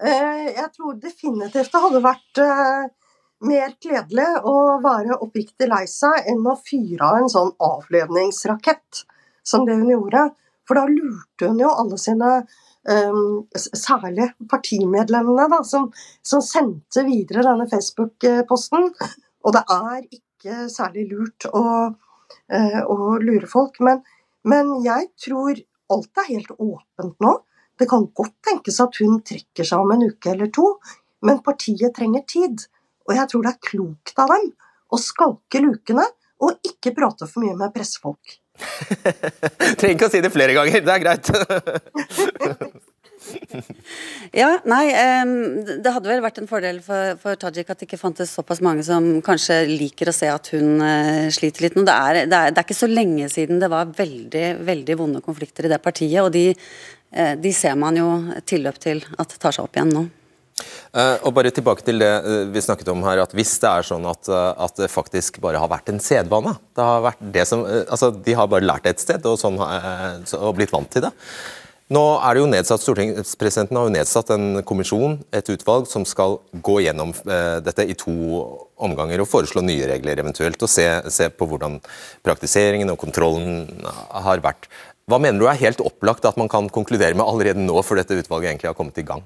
Eh, 0.00 0.46
jeg 0.56 0.70
tror 0.76 0.96
definitivt 1.00 1.72
det 1.72 1.82
hadde 1.82 2.04
vært 2.04 2.40
mer 3.46 3.74
kledelig 3.82 4.28
å 4.48 4.56
være 4.84 5.18
oppriktig 5.20 5.68
lei 5.68 5.84
seg 5.90 6.30
enn 6.30 6.44
å 6.48 6.56
fyre 6.56 7.04
av 7.04 7.20
en 7.20 7.30
sånn 7.32 7.52
avledningsrakett 7.60 9.04
som 9.46 9.66
det 9.66 9.78
hun 9.78 9.90
gjorde. 9.92 10.28
For 10.66 10.78
da 10.78 10.86
lurte 10.90 11.50
hun 11.50 11.60
jo 11.62 11.70
alle 11.70 11.98
sine 12.00 12.30
um, 12.86 13.46
særlig 13.54 14.32
partimedlemmene, 14.50 15.48
da, 15.52 15.62
som, 15.66 15.88
som, 16.26 16.42
sendte 16.42 17.06
videre 17.06 17.44
denne 17.46 17.68
Facebook-posten. 17.70 18.90
Og 19.46 19.54
det 19.54 19.62
er 19.76 20.00
ikke 20.18 20.66
særlig 20.72 21.06
lurt 21.12 21.48
å, 21.52 21.64
uh, 21.94 22.82
å 22.82 23.16
lure 23.22 23.50
folk. 23.50 23.78
Men, 23.86 24.02
men, 24.46 24.74
jeg 24.86 25.10
tror 25.22 25.62
alt 25.94 26.22
er 26.22 26.32
helt 26.32 26.54
åpent 26.58 27.18
nå. 27.22 27.36
Det 27.76 27.88
kan 27.90 28.08
godt 28.16 28.38
tenkes 28.46 28.80
at 28.82 28.98
hun 29.02 29.20
trekker 29.26 29.66
seg 29.66 29.82
om 29.82 29.92
en 29.92 30.06
uke 30.08 30.32
eller 30.32 30.48
to, 30.54 30.70
men 31.26 31.42
partiet 31.44 31.94
trenger 31.94 32.24
tid. 32.26 32.64
Og 33.06 33.14
jeg 33.14 33.30
tror 33.30 33.44
det 33.44 33.52
er 33.52 33.66
klokt 33.70 34.18
av 34.18 34.32
dem 34.32 34.48
å 34.90 34.98
skalke 35.00 35.60
lukene 35.62 36.06
og 36.42 36.66
ikke 36.66 36.94
prate 36.96 37.28
for 37.28 37.44
mye 37.44 37.56
med 37.58 37.74
pressefolk. 37.74 38.38
Trenger 39.78 39.94
ikke 39.94 40.08
å 40.08 40.12
si 40.12 40.22
det 40.24 40.32
flere 40.34 40.56
ganger, 40.56 40.84
det 40.84 40.94
er 40.94 41.02
greit. 41.02 41.30
ja, 44.40 44.50
nei, 44.68 44.84
det 45.82 45.92
hadde 45.92 46.10
vel 46.10 46.22
vært 46.24 46.40
en 46.40 46.48
fordel 46.50 46.80
for, 46.84 47.16
for, 47.22 47.38
Tajik 47.40 47.70
at 47.72 47.80
det 47.80 47.88
ikke 47.88 48.00
fantes 48.00 48.32
såpass 48.36 48.62
mange 48.64 48.84
som 48.86 49.08
kanskje 49.24 49.62
liker 49.70 50.10
å 50.10 50.16
se 50.16 50.28
at 50.30 50.50
hun 50.54 50.82
uh, 50.82 51.26
sliter 51.34 51.66
litt 51.66 51.78
nå. 51.78 51.86
Det 51.86 51.96
er, 51.96 52.20
det, 52.24 52.36
er, 52.36 52.52
det 52.52 52.60
er, 52.60 52.66
ikke 52.66 52.78
så 52.78 52.90
lenge 52.90 53.30
siden 53.32 53.62
det 53.62 53.70
var 53.72 53.90
veldig, 53.96 54.46
veldig 54.66 54.98
vonde 55.00 55.24
konflikter 55.24 55.66
i 55.66 55.72
det 55.72 55.80
partiet, 55.84 56.20
og 56.22 56.32
de, 56.36 56.48
uh, 56.52 57.34
de 57.40 57.54
ser 57.56 57.78
man 57.80 57.98
jo 57.98 58.10
tilløp 58.46 58.80
til 58.82 59.02
at 59.16 59.36
tar 59.40 59.56
seg 59.56 59.66
opp 59.66 59.78
igjen 59.78 59.94
nå. 59.96 60.06
Uh, 60.96 61.18
og 61.28 61.34
bare 61.36 61.50
tilbake 61.52 61.84
til 61.84 61.98
det 62.00 62.08
uh, 62.24 62.46
vi 62.48 62.62
snakket 62.64 62.88
om 62.88 63.02
her, 63.04 63.20
at 63.20 63.34
Hvis 63.36 63.58
det 63.60 63.68
er 63.68 63.84
sånn 63.84 64.06
at, 64.08 64.30
uh, 64.32 64.54
at 64.64 64.78
det 64.80 64.88
faktisk 64.88 65.36
bare 65.44 65.60
har 65.60 65.68
vært 65.68 65.90
en 65.92 66.00
sedvane 66.00 66.54
det 66.72 66.86
har 66.86 67.04
vært 67.04 67.20
det 67.34 67.44
som, 67.50 67.66
altså 67.66 68.08
De 68.24 68.36
har 68.38 68.48
bare 68.48 68.64
lært 68.64 68.86
det 68.86 68.94
et 68.94 69.04
sted 69.04 69.28
og, 69.28 69.36
sånn, 69.40 69.60
og 69.60 70.56
blitt 70.56 70.72
vant 70.72 70.88
til 70.92 71.04
det. 71.04 71.12
Nå 71.92 72.02
er 72.16 72.34
det 72.34 72.40
jo 72.40 72.48
nedsatt, 72.50 72.82
Stortingspresidenten 72.82 73.78
har 73.78 73.86
jo 73.86 73.92
nedsatt 73.94 74.32
en 74.34 74.62
kommisjon, 74.66 75.20
et 75.36 75.52
utvalg, 75.52 75.84
som 75.86 76.02
skal 76.08 76.40
gå 76.50 76.80
gjennom 76.82 77.12
dette 77.62 77.86
i 77.86 77.94
to 77.94 78.16
omganger 78.82 79.22
og 79.22 79.30
foreslå 79.30 79.62
nye 79.62 79.86
regler 79.92 80.18
eventuelt. 80.18 80.58
Og 80.58 80.72
se, 80.72 80.88
se 81.14 81.30
på 81.30 81.46
hvordan 81.46 81.78
praktiseringen 82.26 82.90
og 82.90 82.98
kontrollen 83.04 83.86
har 83.86 84.42
vært. 84.42 84.66
Hva 85.06 85.22
mener 85.22 85.38
du 85.38 85.46
er 85.46 85.62
helt 85.62 85.84
opplagt 85.84 86.26
at 86.26 86.40
man 86.40 86.50
kan 86.50 86.66
konkludere 86.74 87.14
med 87.14 87.22
allerede 87.22 87.62
nå, 87.62 87.78
før 87.86 88.02
dette 88.02 88.18
utvalget 88.18 88.50
egentlig 88.50 88.72
har 88.72 88.78
kommet 88.80 88.98
i 88.98 89.06
gang? 89.06 89.22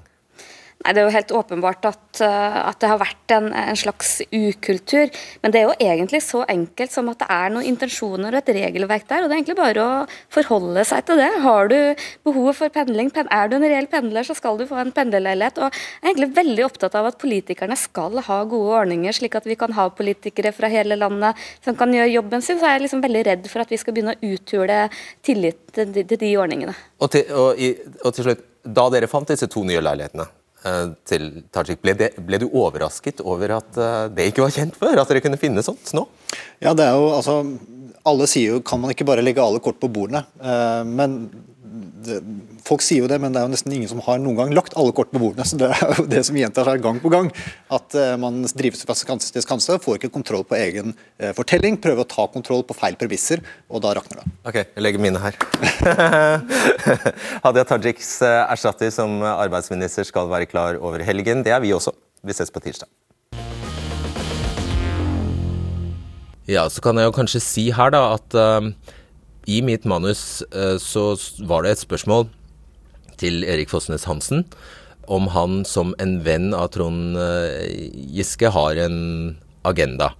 Nei, 0.81 0.93
Det 0.93 1.01
er 1.01 1.05
jo 1.05 1.13
helt 1.13 1.31
åpenbart 1.31 1.85
at, 1.85 2.21
eh, 2.25 2.57
at 2.69 2.79
det 2.81 2.89
har 2.89 2.99
vært 3.01 3.33
en, 3.35 3.51
en, 3.53 3.77
slags 3.77 4.21
ukultur. 4.33 5.11
Men 5.43 5.53
det 5.53 5.61
er 5.61 5.67
jo 5.67 5.75
egentlig 5.77 6.21
så 6.25 6.41
enkelt 6.49 6.93
som 6.93 7.11
at 7.11 7.21
det 7.21 7.27
er 7.29 7.53
noen 7.53 7.67
intensjoner 7.69 8.33
og 8.33 8.41
et 8.41 8.53
regelverk 8.57 9.05
der. 9.09 9.23
og 9.23 9.29
Det 9.29 9.35
er 9.35 9.41
egentlig 9.41 9.57
bare 9.59 9.85
å 9.85 10.07
forholde 10.33 10.85
seg 10.87 11.05
til 11.05 11.21
det. 11.21 11.29
Har 11.45 11.69
du 11.69 11.77
behovet 12.25 12.57
for 12.57 12.73
pendling, 12.73 13.11
er 13.21 13.51
du 13.51 13.57
en 13.59 13.67
reell 13.67 13.89
pendler, 13.91 14.25
så 14.25 14.35
skal 14.37 14.57
du 14.57 14.65
få 14.69 14.79
en 14.81 14.93
pendlerleilighet. 14.95 15.61
Og 15.61 15.69
jeg 15.69 16.01
er 16.01 16.11
egentlig 16.11 16.31
veldig 16.39 16.65
opptatt 16.65 16.97
av 16.97 17.11
at 17.11 17.21
politikerne 17.21 17.77
skal 17.77 18.17
ha 18.25 18.41
gode 18.49 18.81
ordninger, 18.81 19.13
slik 19.13 19.37
at 19.37 19.45
vi 19.45 19.59
kan 19.59 19.77
ha 19.77 19.89
politikere 19.93 20.53
fra 20.55 20.71
hele 20.71 20.97
landet 20.97 21.37
som 21.61 21.77
kan 21.77 21.93
gjøre 21.93 22.15
jobben 22.15 22.41
sin. 22.41 22.57
Så 22.57 22.65
er 22.65 22.79
jeg 22.79 22.87
liksom 22.87 23.05
veldig 23.05 23.25
redd 23.29 23.49
for 23.53 23.61
at 23.61 23.69
vi 23.69 23.81
skal 23.81 23.93
begynne 23.93 24.17
å 24.17 24.33
uthule 24.33 24.83
tillit 25.21 25.61
til 25.75 25.93
de, 25.93 26.07
til 26.09 26.25
de 26.25 26.35
ordningene. 26.41 26.77
Og 27.01 27.13
til, 27.13 27.29
og, 27.29 27.61
og 28.01 28.13
til 28.15 28.31
slutt, 28.31 28.45
da 28.61 28.89
dere 28.93 29.09
fant 29.09 29.29
disse 29.29 29.49
to 29.49 29.63
nye 29.65 29.81
leilighetene 29.81 30.29
til 31.09 31.27
Tajik. 31.53 31.81
Ble, 31.81 31.95
det, 31.97 32.11
ble, 32.21 32.39
du 32.41 32.47
overrasket 32.49 33.21
over 33.25 33.57
at 33.57 33.77
eh, 33.81 34.07
det 34.13 34.27
ikke 34.31 34.45
var 34.45 34.55
kjent 34.55 34.77
før? 34.77 35.01
At 35.01 35.11
dere 35.11 35.23
kunne 35.23 35.39
finne 35.41 35.63
sånt 35.65 35.93
nå? 35.97 36.05
Ja, 36.61 36.75
det 36.77 36.85
er 36.85 36.97
jo, 36.97 37.07
altså, 37.17 37.39
Alle 38.07 38.27
sier 38.29 38.57
jo 38.57 38.65
kan 38.65 38.81
man 38.81 38.93
ikke 38.93 39.07
bare 39.09 39.25
legge 39.25 39.43
alle 39.43 39.61
kort 39.63 39.79
på 39.81 39.89
bordene. 39.93 40.23
Eh, 40.41 40.83
men 40.85 41.17
det, 42.05 42.21
folk 42.65 42.83
sier 42.85 43.03
jo 43.03 43.09
det, 43.09 43.17
men 43.21 43.33
det 43.33 43.41
er 43.41 43.47
jo 43.47 43.53
nesten 43.53 43.73
ingen 43.75 43.89
som 43.89 44.01
har 44.05 44.19
noen 44.21 44.37
gang 44.37 44.53
lagt 44.55 44.75
alle 44.79 44.93
kort 44.95 45.11
på 45.13 45.21
bordene. 45.21 45.45
så 45.47 45.59
Det 45.59 45.69
er 45.71 45.95
jo 45.97 46.05
det 46.09 46.23
som 46.27 46.37
gjentar 46.37 46.67
seg 46.69 46.83
gang 46.83 47.01
på 47.01 47.11
gang. 47.13 47.31
At 47.73 47.97
uh, 47.97 48.13
man 48.21 48.41
drives 48.57 48.85
fra 48.87 48.95
skanse 48.97 49.33
til 49.33 49.45
skanse, 49.45 49.77
får 49.83 49.99
ikke 49.99 50.11
kontroll 50.13 50.45
på 50.47 50.57
egen 50.59 50.95
uh, 50.95 51.31
fortelling, 51.37 51.79
prøver 51.81 52.05
å 52.05 52.09
ta 52.09 52.27
kontroll 52.31 52.65
på 52.67 52.77
feil 52.77 52.97
premisser, 52.99 53.43
og 53.71 53.83
da 53.85 53.95
rakner 53.97 54.21
det. 54.21 54.33
Ok, 54.47 54.61
jeg 54.61 54.85
legger 54.85 55.03
mine 55.03 55.21
her. 55.21 55.37
Hadia 57.45 57.67
Tajiks 57.67 58.17
uh, 58.25 58.45
erstatter 58.47 58.93
som 58.93 59.21
arbeidsminister 59.25 60.07
skal 60.07 60.31
være 60.31 60.49
klar 60.51 60.81
over 60.81 61.03
helgen. 61.05 61.45
Det 61.45 61.55
er 61.55 61.63
vi 61.63 61.73
også. 61.75 61.95
Vi 62.21 62.35
ses 62.37 62.53
på 62.53 62.61
tirsdag. 62.63 62.89
Ja, 66.49 66.65
så 66.69 66.81
kan 66.83 66.97
jeg 66.97 67.07
jo 67.07 67.15
kanskje 67.15 67.39
si 67.43 67.69
her 67.71 67.93
da 67.93 68.01
at 68.17 68.35
uh, 68.35 68.65
i 69.47 69.61
mitt 69.65 69.85
manus 69.89 70.43
uh, 70.51 70.77
så 70.81 71.13
var 71.47 71.63
det 71.63 71.75
et 71.75 71.83
spørsmål 71.85 72.27
til 73.21 73.45
Erik 73.47 73.71
Fossnes 73.71 74.07
Hansen 74.09 74.45
om 75.11 75.27
han 75.33 75.61
som 75.67 75.95
en 76.01 76.19
venn 76.25 76.51
av 76.55 76.69
Trond 76.75 77.17
uh, 77.17 77.57
Giske 78.13 78.51
har 78.53 78.79
en 78.81 78.97
agenda. 79.67 80.15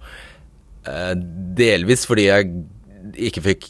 delvis 1.58 2.04
fordi 2.06 2.28
jeg 2.28 2.46
ikke 3.18 3.42
fikk 3.42 3.64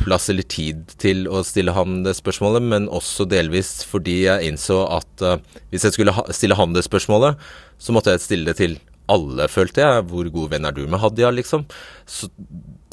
plass 0.00 0.28
eller 0.32 0.44
tid 0.44 0.92
til 1.00 1.24
å 1.28 1.40
stille 1.44 1.72
ham 1.72 2.02
det 2.04 2.12
spørsmålet, 2.16 2.64
men 2.64 2.88
også 2.92 3.24
delvis 3.28 3.78
fordi 3.88 4.18
jeg 4.26 4.50
innså 4.50 4.82
at 4.92 5.24
hvis 5.72 5.86
jeg 5.88 5.96
skulle 5.96 6.12
stille 6.36 6.56
ham 6.58 6.76
det 6.76 6.84
spørsmålet, 6.84 7.40
så 7.80 7.96
måtte 7.96 8.12
jeg 8.12 8.24
stille 8.24 8.52
det 8.52 8.58
til 8.60 8.76
alle, 9.12 9.48
følte 9.52 9.82
jeg. 9.84 10.04
Hvor 10.10 10.28
god 10.32 10.52
venn 10.54 10.68
er 10.68 10.76
du 10.76 10.84
med 10.86 11.00
Hadia, 11.02 11.30
liksom? 11.34 11.66
Så, 12.06 12.30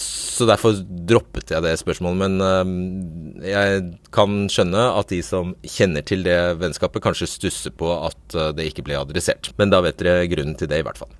så 0.01 0.47
derfor 0.49 0.77
droppet 1.09 1.51
jeg 1.53 1.63
det 1.65 1.73
spørsmålet. 1.81 2.19
Men 2.21 2.41
uh, 2.41 3.45
jeg 3.45 3.83
kan 4.15 4.45
skjønne 4.51 4.85
at 4.97 5.11
de 5.13 5.21
som 5.25 5.55
kjenner 5.63 6.05
til 6.07 6.25
det 6.27 6.37
vennskapet, 6.61 7.03
kanskje 7.03 7.29
stusser 7.29 7.75
på 7.75 7.91
at 7.95 8.37
uh, 8.37 8.49
det 8.55 8.69
ikke 8.71 8.85
ble 8.87 8.99
adressert. 8.99 9.51
Men 9.61 9.73
da 9.73 9.83
vet 9.85 9.99
dere 10.01 10.29
grunnen 10.31 10.57
til 10.59 10.71
det, 10.71 10.81
i 10.81 10.87
hvert 10.87 11.01
fall. 11.01 11.11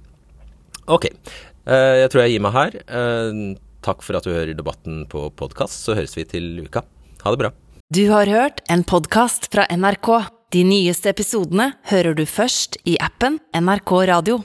Ok. 0.92 1.12
Uh, 1.68 2.02
jeg 2.02 2.12
tror 2.12 2.26
jeg 2.26 2.36
gir 2.36 2.46
meg 2.48 2.58
her. 2.58 2.80
takk 3.86 4.04
for 4.06 4.18
at 4.18 4.26
du 4.26 4.34
hører 4.34 4.54
debatten 4.58 5.06
på 5.10 5.30
podkast. 5.38 5.86
Så 5.86 5.98
høres 5.98 6.18
vi 6.18 6.28
til 6.30 6.54
uka. 6.66 6.86
Ha 7.24 7.34
det 7.34 7.44
bra. 7.46 7.56
Du 7.92 8.06
har 8.08 8.30
hørt 8.30 8.62
en 8.72 8.86
podkast 8.88 9.50
fra 9.52 9.66
NRK. 9.68 10.14
De 10.52 10.66
nyeste 10.68 11.12
episodene 11.12 11.74
hører 11.92 12.16
du 12.16 12.26
først 12.28 12.76
i 12.88 12.98
appen 13.00 13.38
NRK 13.56 13.94
Radio. 14.10 14.42